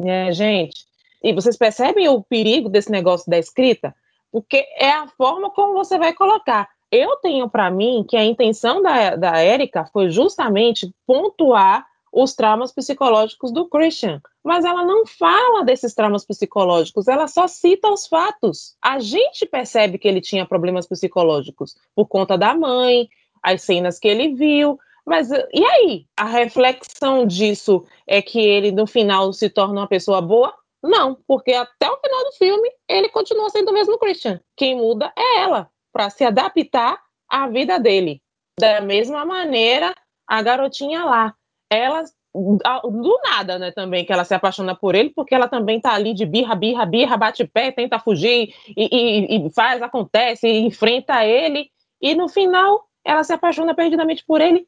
É, 0.02 0.32
gente, 0.32 0.86
e 1.22 1.34
vocês 1.34 1.58
percebem 1.58 2.08
o 2.08 2.24
perigo 2.24 2.70
desse 2.70 2.90
negócio 2.90 3.30
da 3.30 3.38
escrita? 3.38 3.94
Porque 4.32 4.66
é 4.78 4.92
a 4.92 5.08
forma 5.08 5.50
como 5.50 5.74
você 5.74 5.98
vai 5.98 6.14
colocar. 6.14 6.68
Eu 6.92 7.18
tenho 7.18 7.50
para 7.50 7.70
mim 7.70 8.06
que 8.08 8.18
a 8.18 8.24
intenção 8.24 8.82
da, 8.82 9.16
da 9.16 9.38
Érica 9.38 9.86
foi 9.92 10.10
justamente 10.10 10.94
pontuar 11.06 11.86
os 12.12 12.34
traumas 12.34 12.72
psicológicos 12.72 13.52
do 13.52 13.68
Christian. 13.68 14.22
Mas 14.44 14.66
ela 14.66 14.84
não 14.84 15.06
fala 15.06 15.64
desses 15.64 15.94
traumas 15.94 16.26
psicológicos, 16.26 17.08
ela 17.08 17.28
só 17.28 17.48
cita 17.48 17.90
os 17.90 18.08
fatos. 18.08 18.76
A 18.82 19.00
gente 19.00 19.46
percebe 19.46 19.98
que 19.98 20.08
ele 20.08 20.22
tinha 20.22 20.46
problemas 20.46 20.88
psicológicos 20.88 21.76
por 21.96 22.08
conta 22.08 22.38
da 22.38 22.56
mãe, 22.56 23.08
as 23.44 23.62
cenas 23.62 24.00
que 24.00 24.08
ele 24.08 24.34
viu. 24.34 24.80
Mas 25.06 25.30
e 25.32 25.64
aí? 25.64 26.06
A 26.18 26.26
reflexão 26.26 27.26
disso 27.26 27.86
é 28.08 28.22
que 28.22 28.40
ele 28.40 28.72
no 28.72 28.88
final 28.88 29.32
se 29.34 29.50
torna 29.50 29.82
uma 29.82 29.88
pessoa 29.88 30.22
boa? 30.22 30.54
Não, 30.82 31.18
porque 31.28 31.54
até 31.54 31.90
o 31.90 31.98
final 31.98 32.24
do 32.26 32.32
filme 32.34 32.70
ele 32.88 33.10
continua 33.10 33.50
sendo 33.50 33.70
o 33.70 33.74
mesmo 33.74 33.98
Christian. 33.98 34.40
Quem 34.56 34.76
muda 34.76 35.12
é 35.18 35.40
ela, 35.40 35.70
para 35.92 36.10
se 36.10 36.24
adaptar 36.24 36.98
à 37.28 37.48
vida 37.48 37.80
dele. 37.80 38.22
Da 38.60 38.82
mesma 38.82 39.26
maneira, 39.26 39.94
a 40.28 40.42
garotinha 40.42 41.04
lá 41.04 41.36
ela 41.70 42.04
do 42.34 43.20
nada, 43.24 43.58
né, 43.58 43.72
também, 43.72 44.06
que 44.06 44.14
ela 44.14 44.24
se 44.24 44.34
apaixona 44.34 44.76
por 44.76 44.94
ele, 44.94 45.10
porque 45.10 45.34
ela 45.34 45.48
também 45.48 45.80
tá 45.80 45.94
ali 45.94 46.14
de 46.14 46.26
birra, 46.26 46.56
birra, 46.56 46.86
birra, 46.86 47.18
bate 47.18 47.44
pé, 47.46 47.72
tenta 47.72 48.00
fugir 48.00 48.54
e, 48.78 48.90
e, 48.92 49.48
e 49.48 49.50
faz, 49.52 49.82
acontece, 49.82 50.48
e 50.48 50.60
enfrenta 50.60 51.26
ele, 51.26 51.70
e 52.02 52.14
no 52.14 52.30
final 52.30 52.88
ela 53.04 53.24
se 53.24 53.34
apaixona 53.34 53.74
perdidamente 53.74 54.24
por 54.26 54.42
ele. 54.42 54.68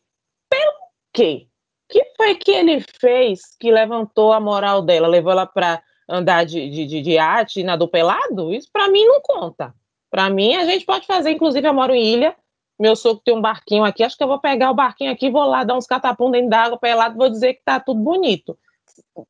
Pelo 0.49 0.73
quê? 1.13 1.47
O 1.89 1.93
que 1.93 2.03
foi 2.17 2.35
que 2.35 2.51
ele 2.51 2.83
fez 2.99 3.55
que 3.59 3.71
levantou 3.71 4.33
a 4.33 4.39
moral 4.39 4.81
dela, 4.81 5.07
levou 5.07 5.31
ela 5.31 5.45
para 5.45 5.83
andar 6.11 6.45
de, 6.45 6.69
de, 6.69 6.85
de, 6.85 7.01
de 7.01 7.17
arte, 7.17 7.63
nadou 7.63 7.87
pelado? 7.87 8.53
Isso 8.53 8.69
para 8.71 8.89
mim 8.89 9.05
não 9.05 9.21
conta. 9.21 9.73
Para 10.09 10.29
mim, 10.29 10.55
a 10.55 10.65
gente 10.65 10.85
pode 10.85 11.07
fazer, 11.07 11.31
inclusive, 11.31 11.65
eu 11.65 11.73
moro 11.73 11.93
em 11.93 12.03
ilha, 12.03 12.35
meu 12.77 12.95
sogro 12.95 13.21
tem 13.23 13.35
um 13.35 13.41
barquinho 13.41 13.83
aqui, 13.83 14.03
acho 14.03 14.17
que 14.17 14.23
eu 14.23 14.27
vou 14.27 14.39
pegar 14.39 14.71
o 14.71 14.75
barquinho 14.75 15.11
aqui, 15.11 15.29
vou 15.29 15.45
lá 15.45 15.63
dar 15.63 15.77
uns 15.77 15.87
catapum 15.87 16.29
dentro 16.29 16.49
d'água 16.49 16.77
pelado, 16.77 17.17
vou 17.17 17.29
dizer 17.29 17.53
que 17.53 17.61
tá 17.63 17.79
tudo 17.79 18.01
bonito. 18.01 18.57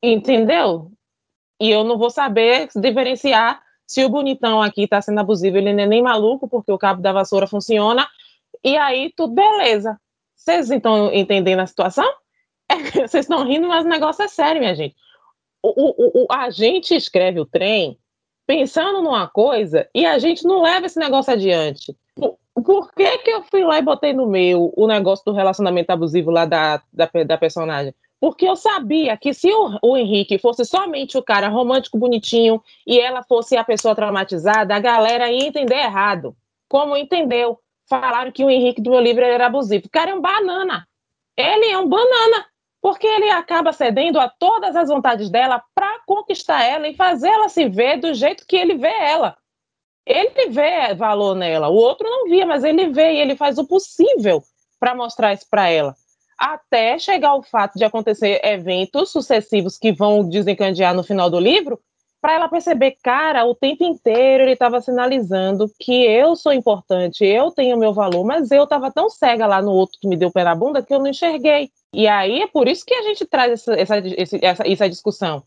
Entendeu? 0.02 0.90
E 1.60 1.70
eu 1.70 1.84
não 1.84 1.96
vou 1.96 2.10
saber 2.10 2.68
diferenciar 2.74 3.62
se 3.86 4.04
o 4.04 4.08
bonitão 4.08 4.60
aqui 4.60 4.88
tá 4.88 5.00
sendo 5.02 5.20
abusivo, 5.20 5.58
ele 5.58 5.72
não 5.72 5.84
é 5.84 5.86
nem 5.86 6.02
maluco, 6.02 6.48
porque 6.48 6.72
o 6.72 6.78
cabo 6.78 7.02
da 7.02 7.12
vassoura 7.12 7.46
funciona, 7.46 8.08
e 8.64 8.76
aí 8.76 9.12
tudo 9.16 9.34
beleza. 9.34 10.00
Vocês 10.34 10.70
estão 10.70 11.12
entendendo 11.12 11.60
a 11.60 11.66
situação? 11.66 12.10
É, 12.68 12.74
vocês 13.06 13.26
estão 13.26 13.44
rindo, 13.44 13.68
mas 13.68 13.84
o 13.84 13.88
negócio 13.88 14.24
é 14.24 14.28
sério, 14.28 14.60
minha 14.60 14.74
gente. 14.74 14.96
O, 15.62 15.68
o, 15.68 16.24
o, 16.24 16.26
a 16.30 16.50
gente 16.50 16.94
escreve 16.94 17.38
o 17.40 17.46
trem 17.46 17.98
pensando 18.46 19.00
numa 19.00 19.28
coisa 19.28 19.88
e 19.94 20.04
a 20.04 20.18
gente 20.18 20.44
não 20.44 20.62
leva 20.62 20.86
esse 20.86 20.98
negócio 20.98 21.32
adiante. 21.32 21.96
Por 22.54 22.92
que, 22.92 23.18
que 23.18 23.30
eu 23.30 23.42
fui 23.44 23.64
lá 23.64 23.78
e 23.78 23.82
botei 23.82 24.12
no 24.12 24.26
meu 24.26 24.72
o 24.76 24.86
negócio 24.86 25.24
do 25.24 25.32
relacionamento 25.32 25.90
abusivo 25.90 26.30
lá 26.30 26.44
da, 26.44 26.82
da, 26.92 27.08
da 27.24 27.38
personagem? 27.38 27.94
Porque 28.20 28.46
eu 28.46 28.54
sabia 28.54 29.16
que 29.16 29.34
se 29.34 29.52
o, 29.52 29.78
o, 29.82 29.96
Henrique 29.96 30.38
fosse 30.38 30.64
somente 30.64 31.18
o 31.18 31.22
cara 31.22 31.48
romântico, 31.48 31.98
bonitinho, 31.98 32.62
e 32.86 33.00
ela 33.00 33.22
fosse 33.24 33.56
a 33.56 33.64
pessoa 33.64 33.96
traumatizada, 33.96 34.76
a 34.76 34.78
galera 34.78 35.28
ia 35.28 35.48
entender 35.48 35.74
errado. 35.74 36.36
Como 36.68 36.96
entendeu? 36.96 37.58
Falaram 37.88 38.30
que 38.30 38.44
o 38.44 38.50
Henrique 38.50 38.80
do 38.80 38.90
meu 38.90 39.00
livro 39.00 39.24
era 39.24 39.46
abusivo. 39.46 39.86
O 39.86 39.90
cara 39.90 40.12
é 40.12 40.14
um 40.14 40.20
banana. 40.20 40.86
Ele 41.36 41.66
é 41.66 41.78
um 41.78 41.88
banana. 41.88 42.46
Porque 42.82 43.06
ele 43.06 43.30
acaba 43.30 43.72
cedendo 43.72 44.18
a 44.18 44.28
todas 44.28 44.74
as 44.74 44.88
vontades 44.88 45.30
dela 45.30 45.62
para 45.72 46.00
conquistar 46.04 46.64
ela 46.64 46.88
e 46.88 46.96
fazer 46.96 47.28
ela 47.28 47.48
se 47.48 47.68
ver 47.68 47.98
do 47.98 48.12
jeito 48.12 48.44
que 48.44 48.56
ele 48.56 48.74
vê 48.74 48.92
ela. 48.92 49.36
Ele 50.04 50.48
vê 50.48 50.92
valor 50.92 51.36
nela, 51.36 51.68
o 51.68 51.74
outro 51.74 52.10
não 52.10 52.28
via, 52.28 52.44
mas 52.44 52.64
ele 52.64 52.88
vê 52.88 53.12
e 53.12 53.20
ele 53.20 53.36
faz 53.36 53.56
o 53.56 53.64
possível 53.64 54.42
para 54.80 54.96
mostrar 54.96 55.32
isso 55.32 55.46
para 55.48 55.70
ela. 55.70 55.94
Até 56.36 56.98
chegar 56.98 57.28
ao 57.28 57.42
fato 57.44 57.78
de 57.78 57.84
acontecer 57.84 58.44
eventos 58.44 59.12
sucessivos 59.12 59.78
que 59.78 59.92
vão 59.92 60.28
desencadear 60.28 60.92
no 60.92 61.04
final 61.04 61.30
do 61.30 61.38
livro, 61.38 61.78
para 62.22 62.34
ela 62.34 62.48
perceber, 62.48 62.96
cara, 63.02 63.44
o 63.44 63.52
tempo 63.52 63.82
inteiro 63.82 64.44
ele 64.44 64.52
estava 64.52 64.80
sinalizando 64.80 65.68
que 65.76 66.04
eu 66.04 66.36
sou 66.36 66.52
importante, 66.52 67.24
eu 67.24 67.50
tenho 67.50 67.76
meu 67.76 67.92
valor, 67.92 68.24
mas 68.24 68.52
eu 68.52 68.62
estava 68.62 68.92
tão 68.92 69.10
cega 69.10 69.44
lá 69.44 69.60
no 69.60 69.72
outro 69.72 69.98
que 70.00 70.06
me 70.06 70.16
deu 70.16 70.30
pé 70.30 70.44
na 70.44 70.54
bunda 70.54 70.84
que 70.84 70.94
eu 70.94 71.00
não 71.00 71.08
enxerguei. 71.08 71.68
E 71.92 72.06
aí 72.06 72.40
é 72.40 72.46
por 72.46 72.68
isso 72.68 72.86
que 72.86 72.94
a 72.94 73.02
gente 73.02 73.26
traz 73.26 73.52
essa, 73.52 73.74
essa, 73.74 73.94
essa, 74.40 74.62
essa 74.64 74.88
discussão. 74.88 75.42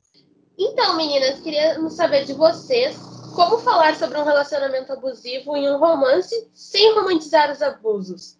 Então, 0.59 0.97
meninas, 0.97 1.39
queria 1.39 1.79
saber 1.89 2.25
de 2.25 2.33
vocês 2.33 2.97
como 3.33 3.57
falar 3.59 3.95
sobre 3.95 4.19
um 4.19 4.25
relacionamento 4.25 4.91
abusivo 4.91 5.55
em 5.55 5.69
um 5.69 5.77
romance 5.77 6.49
sem 6.53 6.93
romantizar 6.93 7.51
os 7.51 7.61
abusos? 7.61 8.37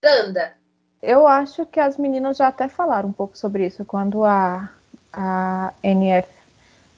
Tanda. 0.00 0.54
Eu 1.02 1.26
acho 1.26 1.66
que 1.66 1.78
as 1.78 1.98
meninas 1.98 2.38
já 2.38 2.48
até 2.48 2.68
falaram 2.68 3.10
um 3.10 3.12
pouco 3.12 3.36
sobre 3.36 3.66
isso 3.66 3.84
quando 3.84 4.24
a, 4.24 4.70
a 5.12 5.74
NF 5.82 6.35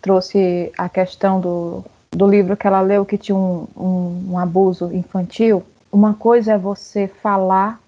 trouxe 0.00 0.72
a 0.76 0.88
questão 0.88 1.40
do, 1.40 1.84
do 2.10 2.26
livro 2.26 2.56
que 2.56 2.66
ela 2.66 2.80
leu 2.80 3.04
que 3.04 3.18
tinha 3.18 3.36
um, 3.36 3.66
um, 3.76 4.32
um 4.32 4.38
abuso 4.38 4.92
infantil. 4.92 5.62
Uma 5.90 6.14
coisa 6.14 6.52
é 6.52 6.58
você 6.58 7.08
falar 7.08 7.80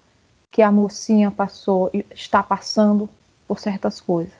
que 0.51 0.61
a 0.61 0.71
mocinha 0.71 1.31
passou, 1.31 1.89
está 2.13 2.43
passando 2.43 3.09
por 3.47 3.59
certas 3.59 4.01
coisas. 4.01 4.33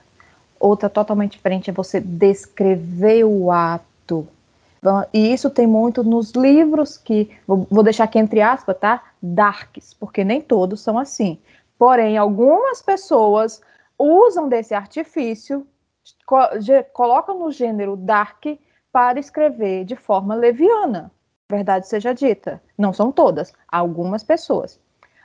Outra 0.60 0.88
totalmente 0.88 1.32
diferente 1.32 1.70
é 1.70 1.72
você 1.72 2.00
descrever 2.00 3.24
o 3.24 3.50
ato 3.50 4.26
e 5.12 5.32
isso 5.32 5.48
tem 5.48 5.64
muito 5.64 6.02
nos 6.02 6.32
livros 6.32 6.98
que, 6.98 7.30
vou 7.46 7.84
deixar 7.84 8.04
aqui 8.04 8.18
entre 8.18 8.40
aspas, 8.40 8.76
tá? 8.76 9.00
Darks, 9.22 9.94
porque 9.94 10.24
nem 10.24 10.40
todos 10.40 10.80
são 10.80 10.98
assim. 10.98 11.38
Porém, 11.78 12.18
algumas 12.18 12.82
pessoas 12.82 13.60
usam 13.96 14.48
desse 14.48 14.74
artifício, 14.74 15.64
colocam 16.92 17.38
no 17.38 17.50
gênero 17.50 17.96
dark 17.96 18.44
para 18.90 19.18
escrever 19.18 19.84
de 19.84 19.96
forma 19.96 20.34
leviana. 20.34 21.10
verdade 21.50 21.88
seja 21.88 22.12
dita. 22.14 22.62
Não 22.76 22.92
são 22.92 23.10
todas, 23.10 23.52
algumas 23.68 24.22
pessoas. 24.22 24.80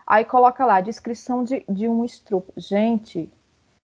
Aí 0.05 0.23
coloca 0.23 0.65
lá, 0.65 0.79
descrição 0.79 1.43
de, 1.43 1.65
de 1.67 1.87
um 1.87 2.05
estrupo. 2.05 2.53
Gente, 2.55 3.29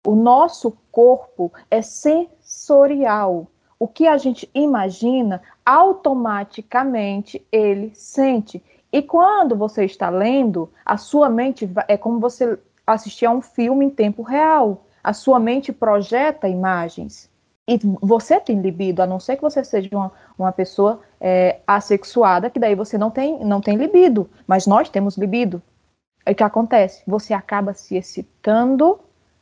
o 0.05 0.15
nosso 0.15 0.77
corpo 0.91 1.51
é 1.71 1.81
sensorial. 1.81 3.47
O 3.79 3.87
que 3.87 4.05
a 4.05 4.17
gente 4.17 4.49
imagina, 4.53 5.41
automaticamente 5.65 7.45
ele 7.49 7.95
sente. 7.95 8.61
E 8.91 9.01
quando 9.01 9.55
você 9.55 9.85
está 9.85 10.09
lendo, 10.09 10.69
a 10.85 10.97
sua 10.97 11.29
mente 11.29 11.69
é 11.87 11.95
como 11.95 12.19
você 12.19 12.59
assistir 12.85 13.25
a 13.25 13.31
um 13.31 13.41
filme 13.41 13.85
em 13.85 13.89
tempo 13.89 14.21
real. 14.21 14.83
A 15.09 15.13
sua 15.13 15.39
mente 15.39 15.73
projeta 15.73 16.47
imagens. 16.47 17.31
E 17.67 17.79
você 17.99 18.39
tem 18.39 18.61
libido, 18.61 19.01
a 19.01 19.07
não 19.07 19.19
ser 19.19 19.37
que 19.37 19.41
você 19.41 19.63
seja 19.63 19.89
uma, 19.91 20.11
uma 20.37 20.51
pessoa 20.51 21.01
é, 21.19 21.61
assexuada, 21.65 22.47
que 22.47 22.59
daí 22.59 22.75
você 22.75 22.95
não 22.95 23.09
tem, 23.09 23.43
não 23.43 23.59
tem 23.59 23.75
libido. 23.75 24.29
Mas 24.45 24.67
nós 24.67 24.87
temos 24.87 25.17
libido. 25.17 25.63
E 26.27 26.31
o 26.31 26.35
que 26.35 26.43
acontece? 26.43 27.01
Você 27.07 27.33
acaba 27.33 27.73
se 27.73 27.95
excitando 27.95 28.99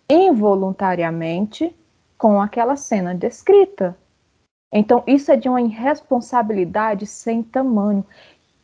involuntariamente 0.09 1.76
com 2.18 2.41
aquela 2.41 2.78
cena 2.78 3.13
descrita. 3.13 3.93
Então, 4.72 5.03
isso 5.05 5.34
é 5.34 5.36
de 5.36 5.49
uma 5.49 5.59
irresponsabilidade 5.61 7.05
sem 7.05 7.43
tamanho. 7.43 8.05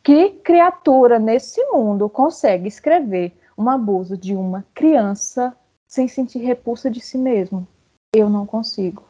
Que 0.02 0.30
criatura 0.30 1.18
nesse 1.18 1.62
mundo 1.66 2.08
consegue 2.08 2.66
escrever 2.66 3.38
um 3.58 3.68
abuso 3.68 4.16
de 4.16 4.34
uma 4.34 4.64
criança 4.72 5.54
sem 5.94 6.08
sentir 6.08 6.40
repulsa 6.40 6.90
de 6.90 7.00
si 7.00 7.16
mesmo? 7.16 7.66
Eu 8.12 8.28
não 8.28 8.44
consigo. 8.44 9.04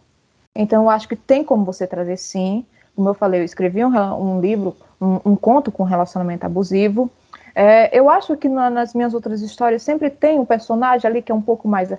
Então, 0.54 0.82
eu 0.82 0.90
acho 0.90 1.08
que 1.08 1.16
tem 1.16 1.42
como 1.42 1.64
você 1.64 1.86
trazer 1.86 2.18
sim. 2.18 2.66
Como 2.94 3.08
eu 3.08 3.14
falei, 3.14 3.40
eu 3.40 3.44
escrevi 3.44 3.82
um, 3.82 3.88
um 3.88 4.38
livro, 4.38 4.76
um, 5.00 5.32
um, 5.32 5.34
conto 5.34 5.72
com 5.72 5.82
relacionamento 5.82 6.44
abusivo. 6.44 7.10
É, 7.54 7.96
eu 7.98 8.10
acho 8.10 8.36
que 8.36 8.50
na, 8.50 8.68
nas 8.68 8.92
minhas 8.92 9.14
outras 9.14 9.40
histórias 9.40 9.82
sempre 9.82 10.10
tem 10.10 10.38
um 10.38 10.44
personagem 10.44 11.08
ali 11.08 11.22
que 11.22 11.32
é 11.32 11.34
um 11.34 11.40
pouco 11.40 11.66
mais. 11.66 11.90
É, 11.90 11.98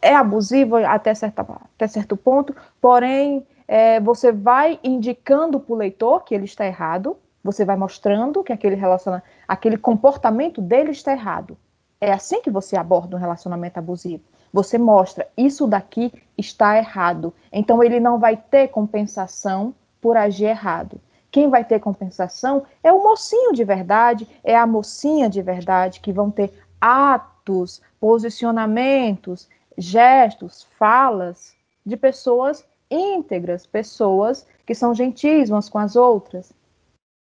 é 0.00 0.14
abusivo 0.14 0.76
até, 0.76 1.14
certa, 1.14 1.42
até 1.42 1.86
certo 1.86 2.16
ponto, 2.16 2.56
porém, 2.80 3.46
é, 3.66 4.00
você 4.00 4.32
vai 4.32 4.80
indicando 4.82 5.60
para 5.60 5.74
o 5.74 5.76
leitor 5.76 6.24
que 6.24 6.34
ele 6.34 6.46
está 6.46 6.66
errado, 6.66 7.18
você 7.44 7.66
vai 7.66 7.76
mostrando 7.76 8.42
que 8.42 8.52
aquele, 8.52 8.76
relaciona, 8.76 9.22
aquele 9.46 9.76
comportamento 9.76 10.62
dele 10.62 10.92
está 10.92 11.12
errado. 11.12 11.56
É 12.00 12.12
assim 12.12 12.40
que 12.40 12.50
você 12.50 12.76
aborda 12.76 13.16
um 13.16 13.20
relacionamento 13.20 13.78
abusivo. 13.78 14.22
Você 14.52 14.78
mostra, 14.78 15.28
isso 15.36 15.66
daqui 15.66 16.12
está 16.36 16.78
errado. 16.78 17.34
Então 17.52 17.82
ele 17.82 18.00
não 18.00 18.18
vai 18.18 18.36
ter 18.36 18.68
compensação 18.68 19.74
por 20.00 20.16
agir 20.16 20.46
errado. 20.46 21.00
Quem 21.30 21.50
vai 21.50 21.64
ter 21.64 21.80
compensação 21.80 22.64
é 22.82 22.92
o 22.92 23.02
mocinho 23.02 23.52
de 23.52 23.64
verdade, 23.64 24.26
é 24.42 24.56
a 24.56 24.66
mocinha 24.66 25.28
de 25.28 25.42
verdade, 25.42 26.00
que 26.00 26.12
vão 26.12 26.30
ter 26.30 26.52
atos, 26.80 27.82
posicionamentos, 28.00 29.48
gestos, 29.76 30.66
falas 30.78 31.54
de 31.84 31.96
pessoas 31.96 32.64
íntegras, 32.90 33.66
pessoas 33.66 34.46
que 34.64 34.74
são 34.74 34.94
gentis 34.94 35.50
umas 35.50 35.68
com 35.68 35.78
as 35.78 35.96
outras. 35.96 36.52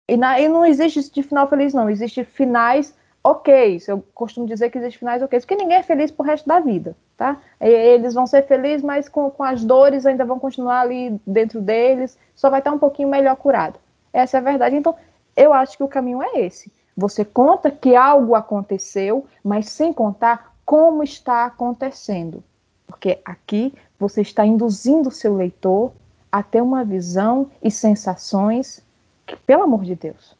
E, 0.07 0.15
na, 0.15 0.39
e 0.39 0.47
não 0.47 0.65
existe 0.65 1.11
de 1.11 1.21
final 1.21 1.47
feliz, 1.47 1.73
não. 1.73 1.89
Existe 1.89 2.23
finais 2.23 2.95
ok. 3.23 3.81
Eu 3.87 4.03
costumo 4.13 4.45
dizer 4.45 4.69
que 4.69 4.77
existe 4.77 4.99
finais 4.99 5.21
ok, 5.21 5.39
porque 5.39 5.55
ninguém 5.55 5.77
é 5.77 5.83
feliz 5.83 6.11
pro 6.11 6.25
resto 6.25 6.47
da 6.47 6.59
vida, 6.59 6.95
tá? 7.17 7.37
Eles 7.59 8.13
vão 8.13 8.25
ser 8.25 8.45
felizes, 8.47 8.83
mas 8.83 9.09
com, 9.09 9.29
com 9.29 9.43
as 9.43 9.63
dores 9.63 10.05
ainda 10.05 10.25
vão 10.25 10.39
continuar 10.39 10.81
ali 10.81 11.19
dentro 11.25 11.61
deles, 11.61 12.17
só 12.35 12.49
vai 12.49 12.59
estar 12.59 12.71
um 12.71 12.79
pouquinho 12.79 13.09
melhor 13.09 13.35
curado. 13.35 13.79
Essa 14.13 14.37
é 14.37 14.39
a 14.39 14.43
verdade. 14.43 14.75
Então, 14.75 14.95
eu 15.35 15.53
acho 15.53 15.77
que 15.77 15.83
o 15.83 15.87
caminho 15.87 16.21
é 16.21 16.41
esse. 16.41 16.71
Você 16.95 17.23
conta 17.23 17.71
que 17.71 17.95
algo 17.95 18.35
aconteceu, 18.35 19.25
mas 19.43 19.69
sem 19.69 19.93
contar 19.93 20.53
como 20.65 21.03
está 21.03 21.45
acontecendo. 21.45 22.43
Porque 22.85 23.19
aqui 23.23 23.73
você 23.97 24.21
está 24.21 24.45
induzindo 24.45 25.09
o 25.09 25.11
seu 25.11 25.35
leitor 25.35 25.93
a 26.31 26.43
ter 26.43 26.61
uma 26.61 26.83
visão 26.83 27.49
e 27.63 27.71
sensações 27.71 28.83
que, 29.25 29.35
pelo 29.35 29.63
amor 29.63 29.83
de 29.83 29.95
Deus. 29.95 30.35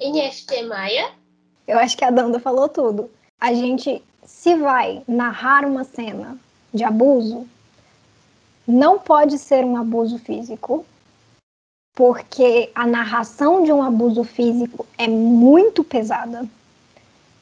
NFT 0.00 0.62
Maia? 0.64 1.10
Eu 1.68 1.78
acho 1.78 1.98
que 1.98 2.04
a 2.04 2.10
Danda 2.10 2.40
falou 2.40 2.66
tudo. 2.66 3.10
A 3.38 3.52
gente, 3.52 4.02
se 4.24 4.56
vai 4.56 5.02
narrar 5.06 5.66
uma 5.66 5.84
cena 5.84 6.38
de 6.72 6.82
abuso, 6.82 7.46
não 8.66 8.98
pode 8.98 9.36
ser 9.36 9.66
um 9.66 9.76
abuso 9.76 10.18
físico, 10.18 10.84
porque 11.94 12.70
a 12.74 12.86
narração 12.86 13.62
de 13.62 13.70
um 13.70 13.82
abuso 13.82 14.24
físico 14.24 14.86
é 14.96 15.06
muito 15.06 15.84
pesada. 15.84 16.46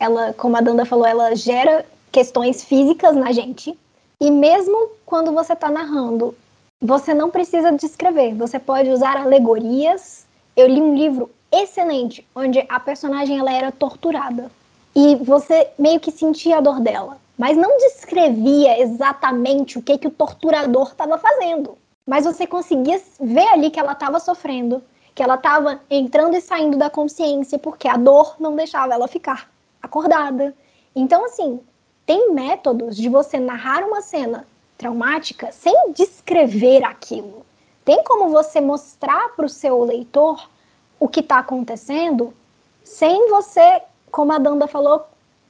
Ela, 0.00 0.32
como 0.32 0.56
a 0.56 0.60
Danda 0.60 0.84
falou, 0.84 1.06
ela 1.06 1.36
gera 1.36 1.86
questões 2.10 2.64
físicas 2.64 3.14
na 3.14 3.30
gente. 3.30 3.78
E 4.20 4.28
mesmo 4.28 4.90
quando 5.04 5.30
você 5.30 5.52
está 5.52 5.70
narrando, 5.70 6.34
você 6.80 7.14
não 7.14 7.30
precisa 7.30 7.70
descrever, 7.70 8.34
você 8.34 8.58
pode 8.58 8.90
usar 8.90 9.16
alegorias. 9.16 10.25
Eu 10.56 10.66
li 10.66 10.80
um 10.80 10.94
livro 10.94 11.30
excelente 11.52 12.26
onde 12.34 12.64
a 12.66 12.80
personagem 12.80 13.38
ela 13.38 13.52
era 13.52 13.70
torturada 13.70 14.50
e 14.94 15.14
você 15.16 15.68
meio 15.78 16.00
que 16.00 16.10
sentia 16.10 16.56
a 16.56 16.60
dor 16.62 16.80
dela, 16.80 17.18
mas 17.36 17.58
não 17.58 17.76
descrevia 17.76 18.80
exatamente 18.80 19.78
o 19.78 19.82
que 19.82 19.98
que 19.98 20.08
o 20.08 20.10
torturador 20.10 20.88
estava 20.88 21.18
fazendo, 21.18 21.76
mas 22.06 22.24
você 22.24 22.46
conseguia 22.46 22.98
ver 23.20 23.46
ali 23.48 23.70
que 23.70 23.78
ela 23.78 23.92
estava 23.92 24.18
sofrendo, 24.18 24.82
que 25.14 25.22
ela 25.22 25.34
estava 25.34 25.78
entrando 25.90 26.34
e 26.34 26.40
saindo 26.40 26.78
da 26.78 26.88
consciência 26.88 27.58
porque 27.58 27.86
a 27.86 27.98
dor 27.98 28.36
não 28.40 28.56
deixava 28.56 28.94
ela 28.94 29.06
ficar 29.06 29.50
acordada. 29.82 30.54
Então 30.94 31.26
assim, 31.26 31.60
tem 32.06 32.32
métodos 32.32 32.96
de 32.96 33.10
você 33.10 33.38
narrar 33.38 33.84
uma 33.84 34.00
cena 34.00 34.46
traumática 34.78 35.52
sem 35.52 35.92
descrever 35.92 36.82
aquilo. 36.82 37.45
Tem 37.86 38.02
como 38.02 38.30
você 38.30 38.60
mostrar 38.60 39.28
para 39.36 39.46
o 39.46 39.48
seu 39.48 39.84
leitor 39.84 40.50
o 40.98 41.06
que 41.06 41.20
está 41.20 41.38
acontecendo 41.38 42.34
sem 42.82 43.30
você, 43.30 43.80
como 44.10 44.32
a 44.32 44.38
Danda 44.38 44.66
falou, 44.66 45.06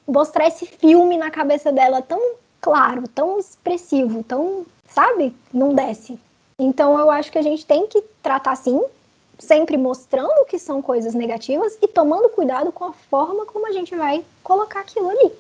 mostrar 0.07 0.47
esse 0.47 0.66
filme 0.66 1.16
na 1.16 1.30
cabeça 1.30 1.72
dela 1.72 2.03
tão 2.03 2.34
claro, 2.61 3.09
tão 3.09 3.39
expressivo, 3.39 4.22
tão, 4.22 4.66
sabe? 4.87 5.34
Não 5.51 5.74
desce. 5.74 6.20
Então 6.61 6.99
eu 6.99 7.11
acho 7.11 7.32
que 7.32 7.39
a 7.39 7.43
gente 7.43 7.64
tem 7.64 7.87
que 7.87 8.03
tratar 8.22 8.53
assim, 8.53 8.84
sempre 9.39 9.78
mostrando 9.78 10.45
que 10.45 10.59
são 10.59 10.82
coisas 10.82 11.14
negativas 11.14 11.78
e 11.80 11.89
tomando 11.89 12.28
cuidado 12.28 12.70
com 12.70 12.84
a 12.84 12.93
forma 12.93 13.47
como 13.47 13.66
a 13.66 13.72
gente 13.72 13.97
vai 13.97 14.22
colocar 14.43 14.80
aquilo 14.80 15.09
ali. 15.09 15.32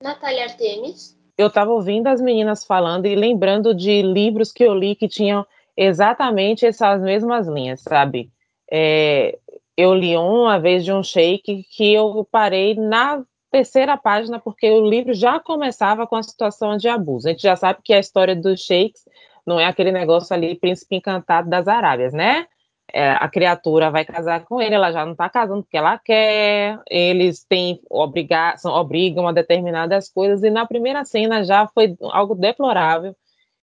Natália 0.00 0.44
Artemis. 0.44 1.16
Eu 1.36 1.48
estava 1.48 1.72
ouvindo 1.72 2.06
as 2.06 2.20
meninas 2.20 2.62
falando 2.62 3.06
e 3.06 3.16
lembrando 3.16 3.74
de 3.74 4.02
livros 4.02 4.52
que 4.52 4.62
eu 4.62 4.72
li 4.72 4.94
que 4.94 5.08
tinham 5.08 5.44
exatamente 5.84 6.66
essas 6.66 7.00
mesmas 7.00 7.46
linhas, 7.46 7.80
sabe? 7.80 8.30
É, 8.70 9.38
eu 9.76 9.94
li 9.94 10.16
uma 10.16 10.58
vez 10.58 10.84
de 10.84 10.92
um 10.92 11.02
shake 11.02 11.64
que 11.70 11.94
eu 11.94 12.26
parei 12.30 12.74
na 12.74 13.22
terceira 13.50 13.96
página 13.96 14.38
porque 14.38 14.70
o 14.70 14.86
livro 14.86 15.14
já 15.14 15.40
começava 15.40 16.06
com 16.06 16.16
a 16.16 16.22
situação 16.22 16.76
de 16.76 16.88
abuso. 16.88 17.28
A 17.28 17.30
gente 17.30 17.42
já 17.42 17.56
sabe 17.56 17.80
que 17.82 17.94
a 17.94 17.98
história 17.98 18.36
dos 18.36 18.60
shakes 18.60 19.04
não 19.46 19.58
é 19.58 19.64
aquele 19.64 19.92
negócio 19.92 20.34
ali, 20.34 20.54
príncipe 20.54 20.96
encantado 20.96 21.48
das 21.48 21.68
Arábias, 21.68 22.12
né? 22.12 22.46
é, 22.92 23.10
a 23.10 23.28
criatura 23.28 23.90
vai 23.90 24.04
casar 24.04 24.44
com 24.44 24.60
ele, 24.60 24.74
ela 24.74 24.90
já 24.90 25.04
não 25.04 25.12
está 25.12 25.28
casando 25.28 25.62
porque 25.62 25.76
ela 25.76 25.98
quer, 25.98 26.80
eles 26.88 27.44
têm 27.44 27.80
obrigação, 27.90 28.72
obrigam 28.72 29.28
a 29.28 29.32
determinadas 29.32 30.08
coisas, 30.08 30.42
e 30.42 30.50
na 30.50 30.66
primeira 30.66 31.04
cena 31.04 31.44
já 31.44 31.66
foi 31.68 31.96
algo 32.00 32.34
deplorável. 32.34 33.14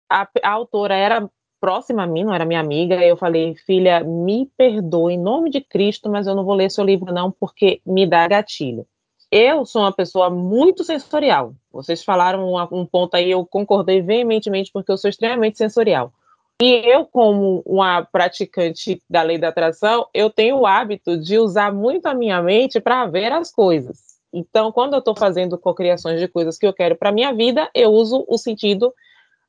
A, 0.09 0.27
a 0.43 0.49
autora 0.49 0.95
era 0.95 1.29
próxima 1.61 2.03
a 2.03 2.07
mim, 2.07 2.23
não 2.23 2.33
era 2.33 2.43
minha 2.43 2.59
amiga, 2.59 2.95
eu 2.95 3.15
falei, 3.15 3.53
filha, 3.53 4.03
me 4.03 4.49
perdoe 4.57 5.13
em 5.13 5.19
nome 5.19 5.51
de 5.51 5.61
Cristo, 5.61 6.09
mas 6.09 6.25
eu 6.25 6.33
não 6.33 6.43
vou 6.43 6.55
ler 6.55 6.71
seu 6.71 6.83
livro 6.83 7.13
não, 7.13 7.31
porque 7.31 7.79
me 7.85 8.07
dá 8.07 8.27
gatilho. 8.27 8.85
Eu 9.31 9.63
sou 9.63 9.83
uma 9.83 9.93
pessoa 9.93 10.29
muito 10.29 10.83
sensorial. 10.83 11.53
Vocês 11.71 12.03
falaram 12.03 12.53
um 12.71 12.85
ponto 12.85 13.15
aí, 13.15 13.29
eu 13.31 13.45
concordei 13.45 14.01
veementemente, 14.01 14.71
porque 14.73 14.91
eu 14.91 14.97
sou 14.97 15.09
extremamente 15.09 15.57
sensorial. 15.57 16.11
E 16.61 16.81
eu, 16.85 17.05
como 17.05 17.63
uma 17.65 18.03
praticante 18.03 19.01
da 19.09 19.21
lei 19.21 19.37
da 19.37 19.47
atração, 19.47 20.07
eu 20.13 20.29
tenho 20.29 20.57
o 20.57 20.67
hábito 20.67 21.17
de 21.17 21.39
usar 21.39 21.73
muito 21.73 22.07
a 22.07 22.13
minha 22.13 22.41
mente 22.41 22.79
para 22.79 23.05
ver 23.05 23.31
as 23.31 23.51
coisas. 23.51 24.11
Então, 24.33 24.71
quando 24.71 24.93
eu 24.93 24.99
estou 24.99 25.15
fazendo 25.15 25.57
cocriações 25.57 26.19
de 26.19 26.27
coisas 26.27 26.57
que 26.57 26.65
eu 26.65 26.73
quero 26.73 26.95
para 26.95 27.11
minha 27.11 27.33
vida, 27.33 27.69
eu 27.73 27.91
uso 27.91 28.25
o 28.27 28.37
sentido 28.37 28.93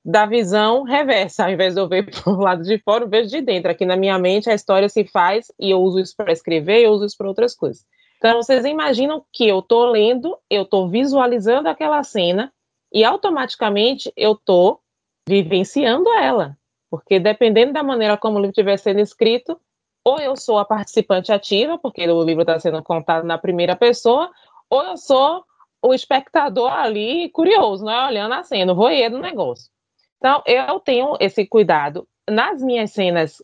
da 0.05 0.27
visão 0.27 0.83
reversa, 0.83 1.45
ao 1.45 1.51
invés 1.51 1.75
de 1.75 1.81
eu 1.81 1.89
ver 1.89 2.09
o 2.27 2.33
lado 2.33 2.63
de 2.63 2.79
fora, 2.79 3.05
eu 3.05 3.09
vejo 3.09 3.29
de 3.29 3.41
dentro. 3.41 3.71
Aqui 3.71 3.87
na 3.87 3.97
minha 3.97 4.19
mente 4.19 4.51
a 4.51 4.55
história 4.55 4.89
se 4.89 5.05
faz 5.05 5.53
e 5.59 5.71
eu 5.71 5.81
uso 5.81 6.01
isso 6.01 6.17
para 6.17 6.33
escrever, 6.33 6.83
eu 6.83 6.93
uso 6.93 7.07
isso 7.07 7.17
para 7.17 7.29
outras 7.29 7.55
coisas. 7.55 7.85
Então, 8.19 8.41
vocês 8.41 8.65
imaginam 8.65 9.25
que 9.33 9.49
eu 9.49 9.59
estou 9.59 9.87
lendo, 9.87 10.39
eu 10.49 10.63
estou 10.63 10.89
visualizando 10.89 11.69
aquela 11.69 12.03
cena 12.05 12.53
e 12.93 13.05
automaticamente 13.05 14.13
eu 14.17 14.33
estou 14.33 14.81
vivenciando 15.29 16.09
ela. 16.13 16.57
Porque 16.91 17.19
dependendo 17.19 17.73
da 17.73 17.83
maneira 17.83 18.17
como 18.17 18.37
o 18.37 18.41
livro 18.41 18.51
estiver 18.51 18.77
sendo 18.77 19.01
escrito, 19.01 19.59
ou 20.05 20.21
eu 20.21 20.37
sou 20.37 20.59
a 20.59 20.65
participante 20.65 21.33
ativa, 21.33 21.79
porque 21.79 22.09
o 22.09 22.23
livro 22.23 22.43
está 22.43 22.59
sendo 22.59 22.83
contado 22.83 23.25
na 23.25 23.39
primeira 23.39 23.75
pessoa, 23.75 24.31
ou 24.69 24.83
eu 24.83 24.97
sou 24.97 25.45
o 25.83 25.93
espectador 25.93 26.73
ali 26.73 27.29
curioso, 27.31 27.85
não 27.85 27.93
é 27.93 28.07
olhando 28.07 28.35
a 28.35 28.45
cena, 28.45 28.75
voyeur 28.75 29.11
do 29.11 29.19
negócio. 29.19 29.71
Então, 30.23 30.41
eu 30.47 30.79
tenho 30.79 31.17
esse 31.19 31.45
cuidado. 31.45 32.07
Nas 32.31 32.63
minhas 32.63 32.93
cenas 32.93 33.43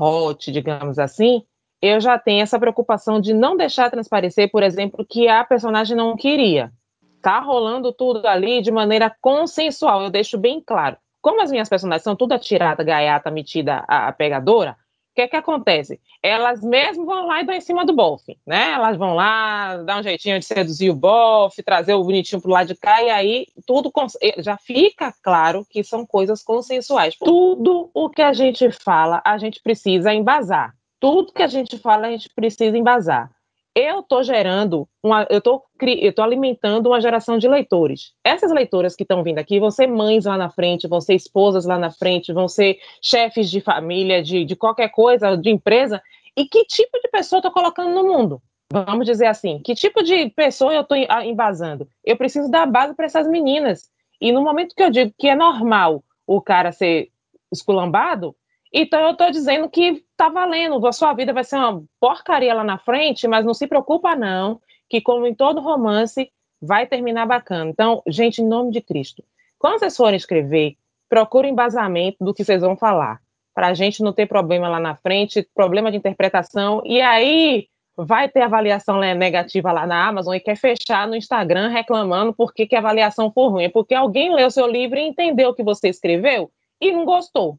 hot, 0.00 0.50
digamos 0.50 0.98
assim, 0.98 1.44
eu 1.82 2.00
já 2.00 2.18
tenho 2.18 2.42
essa 2.42 2.58
preocupação 2.58 3.20
de 3.20 3.34
não 3.34 3.54
deixar 3.54 3.90
transparecer, 3.90 4.50
por 4.50 4.62
exemplo, 4.62 5.04
que 5.06 5.28
a 5.28 5.44
personagem 5.44 5.94
não 5.94 6.16
queria. 6.16 6.72
Tá 7.20 7.38
rolando 7.38 7.92
tudo 7.92 8.26
ali 8.26 8.62
de 8.62 8.72
maneira 8.72 9.14
consensual, 9.20 10.04
eu 10.04 10.10
deixo 10.10 10.38
bem 10.38 10.58
claro. 10.58 10.96
Como 11.20 11.42
as 11.42 11.50
minhas 11.50 11.68
personagens 11.68 12.02
são 12.02 12.16
tudo 12.16 12.32
atirada, 12.32 12.82
gaiata, 12.82 13.30
metida, 13.30 13.84
a 13.86 14.10
pegadora, 14.10 14.74
que 15.16 15.22
é 15.22 15.28
que 15.28 15.36
acontece? 15.36 15.98
Elas 16.22 16.60
mesmo 16.60 17.06
vão 17.06 17.26
lá 17.26 17.40
e 17.40 17.46
dão 17.46 17.54
em 17.54 17.60
cima 17.60 17.86
do 17.86 17.94
bofe, 17.94 18.38
né? 18.46 18.72
Elas 18.72 18.98
vão 18.98 19.14
lá, 19.14 19.78
dar 19.78 19.98
um 19.98 20.02
jeitinho 20.02 20.38
de 20.38 20.44
seduzir 20.44 20.90
o 20.90 20.94
bofe, 20.94 21.62
trazer 21.62 21.94
o 21.94 22.04
bonitinho 22.04 22.42
pro 22.42 22.50
lado 22.50 22.68
de 22.68 22.74
cá, 22.74 23.02
e 23.02 23.08
aí 23.08 23.46
tudo 23.66 23.90
eh, 24.20 24.42
já 24.42 24.58
fica 24.58 25.12
claro 25.22 25.66
que 25.70 25.82
são 25.82 26.04
coisas 26.04 26.42
consensuais. 26.42 27.16
Tudo 27.16 27.90
o 27.94 28.10
que 28.10 28.20
a 28.20 28.34
gente 28.34 28.70
fala, 28.70 29.22
a 29.24 29.38
gente 29.38 29.62
precisa 29.62 30.12
embasar. 30.12 30.74
Tudo 31.00 31.32
que 31.32 31.42
a 31.42 31.46
gente 31.46 31.78
fala, 31.78 32.08
a 32.08 32.10
gente 32.10 32.28
precisa 32.34 32.76
embasar 32.76 33.30
eu 33.76 34.00
estou 34.00 34.22
gerando, 34.22 34.88
uma, 35.02 35.26
eu 35.28 35.36
estou 35.36 36.24
alimentando 36.24 36.86
uma 36.86 37.00
geração 37.00 37.36
de 37.36 37.46
leitores. 37.46 38.14
Essas 38.24 38.50
leitoras 38.50 38.96
que 38.96 39.02
estão 39.02 39.22
vindo 39.22 39.38
aqui 39.38 39.60
vão 39.60 39.70
ser 39.70 39.86
mães 39.86 40.24
lá 40.24 40.38
na 40.38 40.48
frente, 40.48 40.88
vão 40.88 40.98
ser 40.98 41.14
esposas 41.14 41.66
lá 41.66 41.78
na 41.78 41.90
frente, 41.90 42.32
vão 42.32 42.48
ser 42.48 42.78
chefes 43.02 43.50
de 43.50 43.60
família, 43.60 44.22
de, 44.22 44.46
de 44.46 44.56
qualquer 44.56 44.88
coisa, 44.88 45.36
de 45.36 45.50
empresa. 45.50 46.02
E 46.34 46.46
que 46.46 46.64
tipo 46.64 46.98
de 46.98 47.08
pessoa 47.08 47.36
eu 47.36 47.40
estou 47.40 47.52
colocando 47.52 47.94
no 47.94 48.02
mundo? 48.02 48.40
Vamos 48.72 49.04
dizer 49.04 49.26
assim, 49.26 49.60
que 49.62 49.74
tipo 49.74 50.02
de 50.02 50.30
pessoa 50.30 50.72
eu 50.72 50.80
estou 50.80 50.96
embasando? 50.96 51.86
Eu 52.02 52.16
preciso 52.16 52.50
dar 52.50 52.66
base 52.66 52.94
para 52.94 53.04
essas 53.04 53.28
meninas. 53.28 53.90
E 54.18 54.32
no 54.32 54.40
momento 54.40 54.74
que 54.74 54.82
eu 54.82 54.90
digo 54.90 55.12
que 55.18 55.28
é 55.28 55.34
normal 55.34 56.02
o 56.26 56.40
cara 56.40 56.72
ser 56.72 57.10
esculambado, 57.52 58.34
então 58.72 59.00
eu 59.00 59.12
estou 59.12 59.30
dizendo 59.30 59.68
que 59.68 60.04
tá 60.16 60.28
valendo, 60.28 60.84
a 60.86 60.92
sua 60.92 61.12
vida 61.12 61.32
vai 61.32 61.44
ser 61.44 61.56
uma 61.56 61.82
porcaria 62.00 62.54
lá 62.54 62.64
na 62.64 62.78
frente, 62.78 63.26
mas 63.28 63.44
não 63.44 63.54
se 63.54 63.66
preocupa 63.66 64.14
não, 64.14 64.60
que 64.88 65.00
como 65.00 65.26
em 65.26 65.34
todo 65.34 65.60
romance, 65.60 66.30
vai 66.60 66.86
terminar 66.86 67.26
bacana. 67.26 67.70
Então, 67.70 68.02
gente, 68.06 68.40
em 68.40 68.46
nome 68.46 68.72
de 68.72 68.80
Cristo, 68.80 69.22
quando 69.58 69.78
vocês 69.78 69.96
forem 69.96 70.16
escrever, 70.16 70.76
procure 71.08 71.48
embasamento 71.48 72.24
do 72.24 72.34
que 72.34 72.44
vocês 72.44 72.62
vão 72.62 72.76
falar, 72.76 73.20
para 73.54 73.68
a 73.68 73.74
gente 73.74 74.02
não 74.02 74.12
ter 74.12 74.26
problema 74.26 74.68
lá 74.68 74.80
na 74.80 74.96
frente, 74.96 75.48
problema 75.54 75.90
de 75.90 75.96
interpretação, 75.96 76.82
e 76.84 77.00
aí 77.00 77.68
vai 77.96 78.28
ter 78.28 78.42
avaliação 78.42 78.98
negativa 79.00 79.72
lá 79.72 79.86
na 79.86 80.06
Amazon 80.06 80.34
e 80.34 80.40
quer 80.40 80.56
fechar 80.56 81.08
no 81.08 81.16
Instagram 81.16 81.68
reclamando 81.68 82.34
porque 82.34 82.66
que 82.66 82.76
a 82.76 82.78
avaliação 82.78 83.32
foi 83.32 83.48
ruim, 83.48 83.64
é 83.64 83.68
porque 83.70 83.94
alguém 83.94 84.34
leu 84.34 84.50
seu 84.50 84.66
livro 84.66 84.98
e 84.98 85.06
entendeu 85.06 85.50
o 85.50 85.54
que 85.54 85.62
você 85.62 85.88
escreveu 85.88 86.50
e 86.78 86.92
não 86.92 87.06
gostou. 87.06 87.58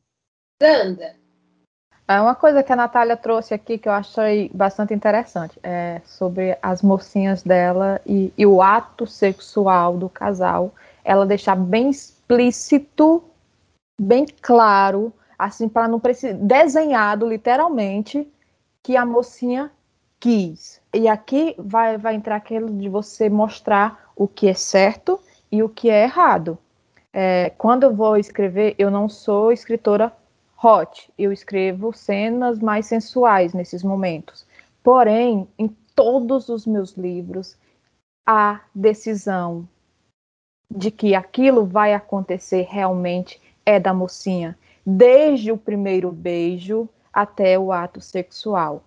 É 2.07 2.21
uma 2.21 2.35
coisa 2.35 2.63
que 2.63 2.71
a 2.71 2.75
Natália 2.75 3.17
trouxe 3.17 3.53
aqui 3.53 3.77
que 3.77 3.87
eu 3.87 3.91
achei 3.91 4.49
bastante 4.53 4.93
interessante, 4.93 5.59
é 5.61 6.01
sobre 6.05 6.57
as 6.61 6.81
mocinhas 6.81 7.43
dela 7.43 7.99
e, 8.05 8.33
e 8.37 8.45
o 8.45 8.61
ato 8.61 9.05
sexual 9.05 9.97
do 9.97 10.07
casal, 10.07 10.73
ela 11.03 11.25
deixar 11.25 11.55
bem 11.55 11.89
explícito, 11.89 13.23
bem 13.99 14.25
claro, 14.41 15.11
assim, 15.37 15.67
para 15.67 15.87
não 15.87 15.99
precisar, 15.99 16.37
desenhado 16.37 17.27
literalmente, 17.27 18.25
que 18.81 18.95
a 18.95 19.05
mocinha 19.05 19.69
quis. 20.17 20.81
E 20.93 21.09
aqui 21.09 21.55
vai, 21.57 21.97
vai 21.97 22.15
entrar 22.15 22.37
aquilo 22.37 22.69
de 22.69 22.87
você 22.87 23.29
mostrar 23.29 24.11
o 24.15 24.29
que 24.29 24.47
é 24.47 24.53
certo 24.53 25.19
e 25.51 25.61
o 25.61 25.67
que 25.67 25.89
é 25.89 26.03
errado. 26.03 26.57
É, 27.11 27.51
quando 27.57 27.83
eu 27.83 27.93
vou 27.93 28.15
escrever, 28.15 28.75
eu 28.77 28.89
não 28.89 29.09
sou 29.09 29.51
escritora 29.51 30.11
hot, 30.61 31.11
eu 31.17 31.31
escrevo 31.31 31.93
cenas 31.93 32.59
mais 32.59 32.85
sensuais 32.87 33.53
nesses 33.53 33.83
momentos. 33.83 34.45
Porém, 34.83 35.47
em 35.57 35.67
todos 35.95 36.49
os 36.49 36.65
meus 36.65 36.93
livros, 36.93 37.57
a 38.25 38.61
decisão 38.73 39.67
de 40.69 40.91
que 40.91 41.15
aquilo 41.15 41.65
vai 41.65 41.93
acontecer 41.93 42.67
realmente 42.69 43.41
é 43.65 43.79
da 43.79 43.93
mocinha, 43.93 44.57
desde 44.85 45.51
o 45.51 45.57
primeiro 45.57 46.11
beijo 46.11 46.89
até 47.11 47.57
o 47.57 47.71
ato 47.71 48.01
sexual. 48.01 48.83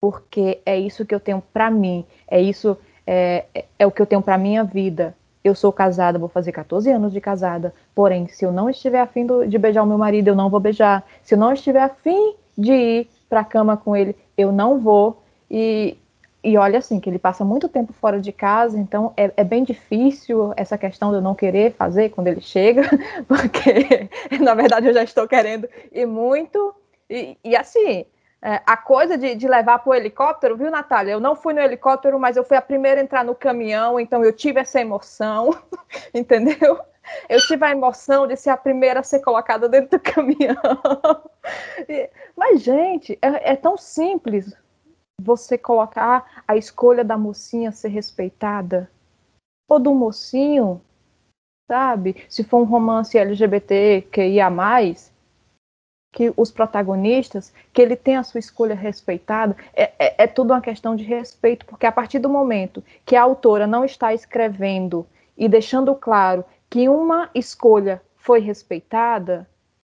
Porque 0.00 0.60
é 0.66 0.78
isso 0.78 1.06
que 1.06 1.14
eu 1.14 1.20
tenho 1.20 1.40
para 1.40 1.70
mim, 1.70 2.04
é 2.26 2.40
isso 2.40 2.76
é, 3.06 3.46
é, 3.78 3.86
o 3.86 3.90
que 3.90 4.02
eu 4.02 4.06
tenho 4.06 4.22
para 4.22 4.38
minha 4.38 4.64
vida. 4.64 5.16
Eu 5.44 5.54
sou 5.54 5.72
casada, 5.72 6.18
vou 6.18 6.28
fazer 6.28 6.52
14 6.52 6.90
anos 6.90 7.12
de 7.12 7.20
casada. 7.20 7.74
Porém, 7.94 8.28
se 8.28 8.44
eu 8.44 8.52
não 8.52 8.70
estiver 8.70 9.00
afim 9.00 9.26
do, 9.26 9.46
de 9.46 9.58
beijar 9.58 9.82
o 9.82 9.86
meu 9.86 9.98
marido, 9.98 10.28
eu 10.28 10.36
não 10.36 10.48
vou 10.48 10.60
beijar. 10.60 11.04
Se 11.22 11.34
eu 11.34 11.38
não 11.38 11.52
estiver 11.52 11.82
afim 11.82 12.34
de 12.56 12.72
ir 12.72 13.08
para 13.28 13.40
a 13.40 13.44
cama 13.44 13.76
com 13.76 13.96
ele, 13.96 14.14
eu 14.36 14.52
não 14.52 14.78
vou. 14.78 15.22
E, 15.50 15.96
e 16.44 16.56
olha 16.56 16.78
assim, 16.78 17.00
que 17.00 17.08
ele 17.08 17.18
passa 17.18 17.44
muito 17.44 17.68
tempo 17.68 17.92
fora 17.92 18.20
de 18.20 18.32
casa, 18.32 18.78
então 18.78 19.12
é, 19.16 19.32
é, 19.36 19.44
bem 19.44 19.64
difícil 19.64 20.52
essa 20.56 20.76
questão 20.78 21.10
de 21.10 21.16
eu 21.16 21.22
não 21.22 21.34
querer 21.34 21.72
fazer 21.72 22.10
quando 22.10 22.28
ele 22.28 22.40
chega, 22.40 22.82
porque 23.26 24.08
na 24.40 24.54
verdade 24.54 24.86
eu 24.86 24.94
já 24.94 25.02
estou 25.02 25.26
querendo 25.26 25.68
ir 25.90 26.06
muito. 26.06 26.74
E, 27.08 27.36
e 27.44 27.56
assim, 27.56 28.06
é, 28.44 28.60
a 28.66 28.76
coisa 28.76 29.16
de, 29.16 29.36
de 29.36 29.46
levar 29.46 29.78
para 29.78 29.90
o 29.90 29.94
helicóptero, 29.94 30.56
viu, 30.56 30.68
Natália? 30.68 31.12
Eu 31.12 31.20
não 31.20 31.36
fui 31.36 31.54
no 31.54 31.60
helicóptero, 31.60 32.18
mas 32.18 32.36
eu 32.36 32.42
fui 32.42 32.56
a 32.56 32.62
primeira 32.62 33.00
a 33.00 33.04
entrar 33.04 33.24
no 33.24 33.36
caminhão, 33.36 34.00
então 34.00 34.24
eu 34.24 34.32
tive 34.32 34.58
essa 34.58 34.80
emoção, 34.80 35.56
entendeu? 36.12 36.80
Eu 37.28 37.40
tive 37.46 37.64
a 37.64 37.70
emoção 37.70 38.26
de 38.26 38.36
ser 38.36 38.50
a 38.50 38.56
primeira 38.56 39.00
a 39.00 39.02
ser 39.04 39.20
colocada 39.20 39.68
dentro 39.68 39.96
do 39.96 40.00
caminhão. 40.00 40.56
mas, 42.36 42.60
gente, 42.62 43.16
é, 43.22 43.52
é 43.52 43.56
tão 43.56 43.76
simples 43.76 44.52
você 45.20 45.56
colocar 45.56 46.42
a 46.46 46.56
escolha 46.56 47.04
da 47.04 47.16
mocinha 47.16 47.70
ser 47.70 47.88
respeitada, 47.88 48.90
ou 49.68 49.78
do 49.78 49.94
mocinho, 49.94 50.80
sabe? 51.68 52.26
Se 52.28 52.42
for 52.42 52.58
um 52.58 52.64
romance 52.64 53.16
LGBT 53.16 54.08
que 56.12 56.32
os 56.36 56.50
protagonistas, 56.50 57.52
que 57.72 57.80
ele 57.80 57.96
tem 57.96 58.16
a 58.16 58.22
sua 58.22 58.38
escolha 58.38 58.74
respeitada, 58.74 59.56
é, 59.72 59.92
é, 59.98 60.24
é, 60.24 60.26
tudo 60.26 60.52
uma 60.52 60.60
questão 60.60 60.94
de 60.94 61.02
respeito, 61.02 61.64
porque 61.64 61.86
a 61.86 61.90
partir 61.90 62.18
do 62.18 62.28
momento 62.28 62.84
que 63.06 63.16
a 63.16 63.22
autora 63.22 63.66
não 63.66 63.82
está 63.82 64.12
escrevendo 64.12 65.06
e 65.36 65.48
deixando 65.48 65.94
claro 65.94 66.44
que 66.68 66.88
uma 66.88 67.30
escolha 67.34 68.02
foi 68.14 68.40
respeitada, 68.40 69.48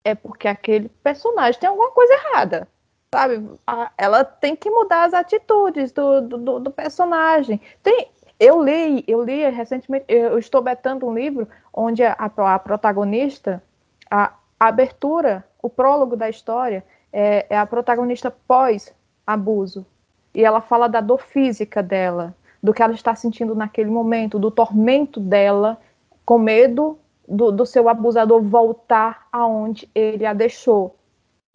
é 0.03 0.15
porque 0.15 0.47
aquele 0.47 0.89
personagem 1.03 1.59
tem 1.59 1.69
alguma 1.69 1.91
coisa 1.91 2.13
errada. 2.13 2.67
Sabe? 3.13 3.49
Ela 3.97 4.25
tem 4.25 4.55
que 4.55 4.69
mudar 4.69 5.05
as 5.05 5.13
atitudes 5.13 5.91
do, 5.91 6.21
do, 6.21 6.59
do 6.59 6.71
personagem. 6.71 7.61
Tem, 7.81 8.09
eu 8.39 8.61
li, 8.61 9.03
eu 9.07 9.23
li 9.23 9.49
recentemente, 9.49 10.05
eu 10.07 10.37
estou 10.37 10.61
betando 10.61 11.07
um 11.07 11.13
livro 11.13 11.47
onde 11.73 12.03
a, 12.03 12.13
a 12.13 12.59
protagonista, 12.59 13.63
a, 14.09 14.33
a 14.59 14.67
abertura 14.67 15.45
o 15.67 15.69
prólogo 15.69 16.15
da 16.15 16.29
história 16.29 16.83
é, 17.11 17.45
é 17.49 17.57
a 17.57 17.65
protagonista 17.65 18.31
pós-abuso. 18.31 19.85
E 20.33 20.43
ela 20.43 20.61
fala 20.61 20.87
da 20.87 21.01
dor 21.01 21.21
física 21.21 21.83
dela, 21.83 22.33
do 22.63 22.73
que 22.73 22.81
ela 22.81 22.93
está 22.93 23.13
sentindo 23.13 23.53
naquele 23.53 23.89
momento, 23.89 24.39
do 24.39 24.49
tormento 24.49 25.19
dela, 25.19 25.77
com 26.25 26.39
medo 26.39 26.97
do, 27.27 27.51
do 27.51 27.65
seu 27.65 27.89
abusador 27.89 28.41
voltar 28.41 29.27
aonde 29.31 29.89
ele 29.93 30.25
a 30.25 30.33
deixou. 30.33 30.95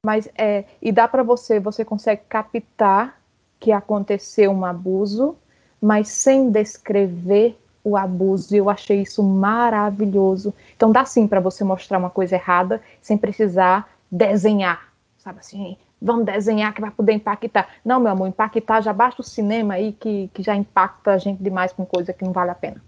Mas 0.05 0.29
é, 0.37 0.65
e 0.81 0.93
dá 0.93 1.09
para 1.09 1.23
você, 1.23 1.59
você 1.59 1.85
consegue 1.85 2.23
captar 2.29 3.19
que 3.59 3.73
aconteceu 3.73 4.51
um 4.51 4.65
abuso, 4.65 5.37
mas 5.81 6.09
sem 6.09 6.51
descrever 6.51 7.57
o 7.85 7.97
abuso. 7.97 8.55
Eu 8.55 8.69
achei 8.69 9.03
isso 9.03 9.23
maravilhoso. 9.23 10.53
Então 10.77 10.93
dá 10.93 11.05
sim 11.05 11.27
para 11.27 11.41
você 11.41 11.65
mostrar 11.65 11.99
uma 11.99 12.11
coisa 12.11 12.35
errada 12.35 12.83
sem 13.01 13.17
precisar 13.17 13.92
desenhar, 14.13 14.93
sabe 15.17 15.41
assim, 15.41 15.79
vamos 16.01 16.27
desenhar 16.27 16.75
que 16.75 16.83
vai 16.83 16.91
poder 16.91 17.13
impactar. 17.13 17.77
Não, 17.83 17.99
meu 17.99 18.13
amor, 18.13 18.29
impactar 18.29 18.83
já 18.83 18.93
basta 18.93 19.23
o 19.23 19.25
cinema 19.25 19.75
aí 19.75 19.95
que, 19.95 20.29
que 20.35 20.43
já 20.43 20.55
impacta 20.55 21.13
a 21.13 21.19
gente 21.19 21.43
demais 21.43 21.73
com 21.73 21.87
coisa 21.87 22.13
que 22.13 22.23
não 22.23 22.33
vale 22.33 22.51
a 22.51 22.55
pena. 22.55 22.83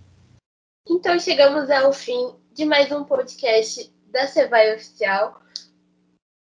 Então 0.86 1.18
chegamos 1.18 1.70
ao 1.70 1.94
fim 1.94 2.34
de 2.52 2.66
mais 2.66 2.92
um 2.92 3.04
podcast 3.04 3.90
da 4.10 4.26
Cevai 4.26 4.74
Oficial. 4.74 5.40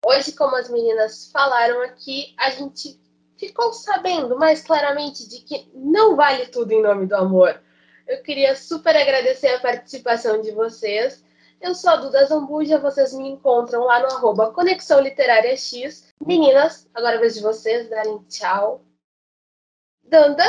Hoje, 0.05 0.31
como 0.33 0.55
as 0.55 0.69
meninas 0.69 1.31
falaram 1.31 1.81
aqui, 1.81 2.35
a 2.37 2.51
gente 2.51 2.99
ficou 3.35 3.73
sabendo 3.73 4.37
mais 4.37 4.61
claramente 4.61 5.27
de 5.27 5.41
que 5.41 5.69
não 5.73 6.15
vale 6.15 6.45
tudo 6.47 6.71
em 6.71 6.81
nome 6.83 7.07
do 7.07 7.15
amor. 7.15 7.59
Eu 8.07 8.21
queria 8.21 8.55
super 8.55 8.95
agradecer 8.95 9.47
a 9.47 9.59
participação 9.59 10.39
de 10.39 10.51
vocês 10.51 11.25
Eu 11.59 11.73
sou 11.73 11.89
a 11.89 11.95
Duda 11.95 12.25
Zambuja, 12.25 12.77
vocês 12.77 13.13
me 13.13 13.29
encontram 13.29 13.83
lá 13.83 13.99
no 13.99 14.07
arroba 14.07 14.51
Conexão 14.51 14.99
Literária 14.99 15.57
X. 15.57 16.13
Meninas, 16.23 16.87
agora 16.93 17.15
é 17.15 17.19
vez 17.19 17.33
de 17.35 17.41
vocês 17.41 17.89
darem 17.89 18.19
tchau. 18.29 18.81
Danda? 20.03 20.43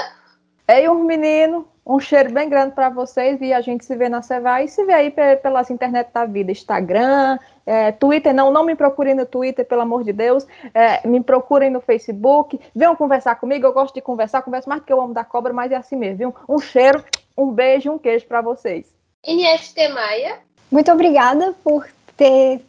Ei, 0.68 0.86
um 0.86 1.02
menino, 1.02 1.66
um 1.84 1.98
cheiro 1.98 2.30
bem 2.30 2.46
grande 2.48 2.74
para 2.74 2.90
vocês 2.90 3.40
e 3.40 3.54
a 3.54 3.60
gente 3.62 3.86
se 3.86 3.96
vê 3.96 4.06
na 4.06 4.20
Cevai 4.20 4.66
e 4.66 4.68
se 4.68 4.84
vê 4.84 4.92
aí 4.92 5.10
pelas 5.42 5.70
internet 5.70 6.12
da 6.12 6.26
vida, 6.26 6.52
Instagram, 6.52 7.38
é, 7.64 7.90
Twitter, 7.90 8.34
não, 8.34 8.50
não 8.50 8.64
me 8.64 8.76
procurem 8.76 9.14
no 9.14 9.24
Twitter, 9.24 9.64
pelo 9.64 9.80
amor 9.80 10.04
de 10.04 10.12
Deus, 10.12 10.46
é, 10.74 11.08
me 11.08 11.22
procurem 11.22 11.70
no 11.70 11.80
Facebook, 11.80 12.60
venham 12.76 12.94
conversar 12.94 13.36
comigo, 13.36 13.66
eu 13.66 13.72
gosto 13.72 13.94
de 13.94 14.02
conversar, 14.02 14.42
converso 14.42 14.68
mais 14.68 14.82
do 14.82 14.84
que 14.84 14.92
eu 14.92 15.00
amo 15.00 15.14
da 15.14 15.24
cobra, 15.24 15.54
mas 15.54 15.72
é 15.72 15.76
assim 15.76 15.96
mesmo, 15.96 16.18
viu? 16.18 16.34
Um 16.46 16.58
cheiro, 16.58 17.02
um 17.36 17.50
beijo, 17.50 17.90
um 17.90 17.98
queijo 17.98 18.26
para 18.26 18.42
vocês. 18.42 18.94
NFT 19.26 19.88
Maia. 19.88 20.47
Muito 20.70 20.90
obrigada 20.92 21.54
por 21.64 21.86
ter 22.16 22.60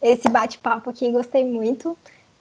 esse 0.00 0.28
bate-papo 0.28 0.90
aqui, 0.90 1.10
gostei 1.10 1.44
muito. 1.44 1.96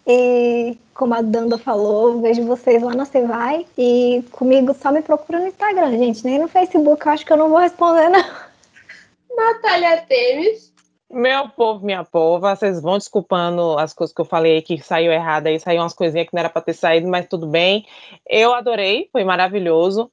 E 0.05 0.77
como 0.93 1.13
a 1.13 1.21
Danda 1.21 1.57
falou, 1.57 2.21
vejo 2.21 2.45
vocês 2.45 2.83
lá 2.83 2.93
na 2.93 3.05
Cevai. 3.05 3.65
E 3.77 4.23
comigo 4.31 4.73
só 4.73 4.91
me 4.91 5.01
procura 5.01 5.39
no 5.39 5.47
Instagram, 5.47 5.91
gente. 5.97 6.23
Nem 6.25 6.39
no 6.39 6.47
Facebook, 6.47 7.05
eu 7.05 7.11
acho 7.11 7.25
que 7.25 7.31
eu 7.31 7.37
não 7.37 7.49
vou 7.49 7.59
responder, 7.59 8.09
não. 8.09 8.23
Natália 9.35 10.01
Temes. 10.01 10.73
Meu 11.09 11.47
povo, 11.49 11.85
minha 11.85 12.03
pova, 12.03 12.55
vocês 12.55 12.81
vão 12.81 12.97
desculpando 12.97 13.77
as 13.77 13.93
coisas 13.93 14.13
que 14.13 14.19
eu 14.19 14.25
falei 14.25 14.63
que 14.63 14.81
saiu 14.81 15.11
errado 15.11 15.45
aí, 15.45 15.59
saiu 15.59 15.81
umas 15.81 15.93
coisinhas 15.93 16.27
que 16.27 16.33
não 16.33 16.39
era 16.39 16.49
para 16.49 16.61
ter 16.61 16.73
saído, 16.73 17.07
mas 17.07 17.27
tudo 17.27 17.45
bem. 17.45 17.85
Eu 18.27 18.53
adorei, 18.53 19.09
foi 19.11 19.23
maravilhoso 19.23 20.11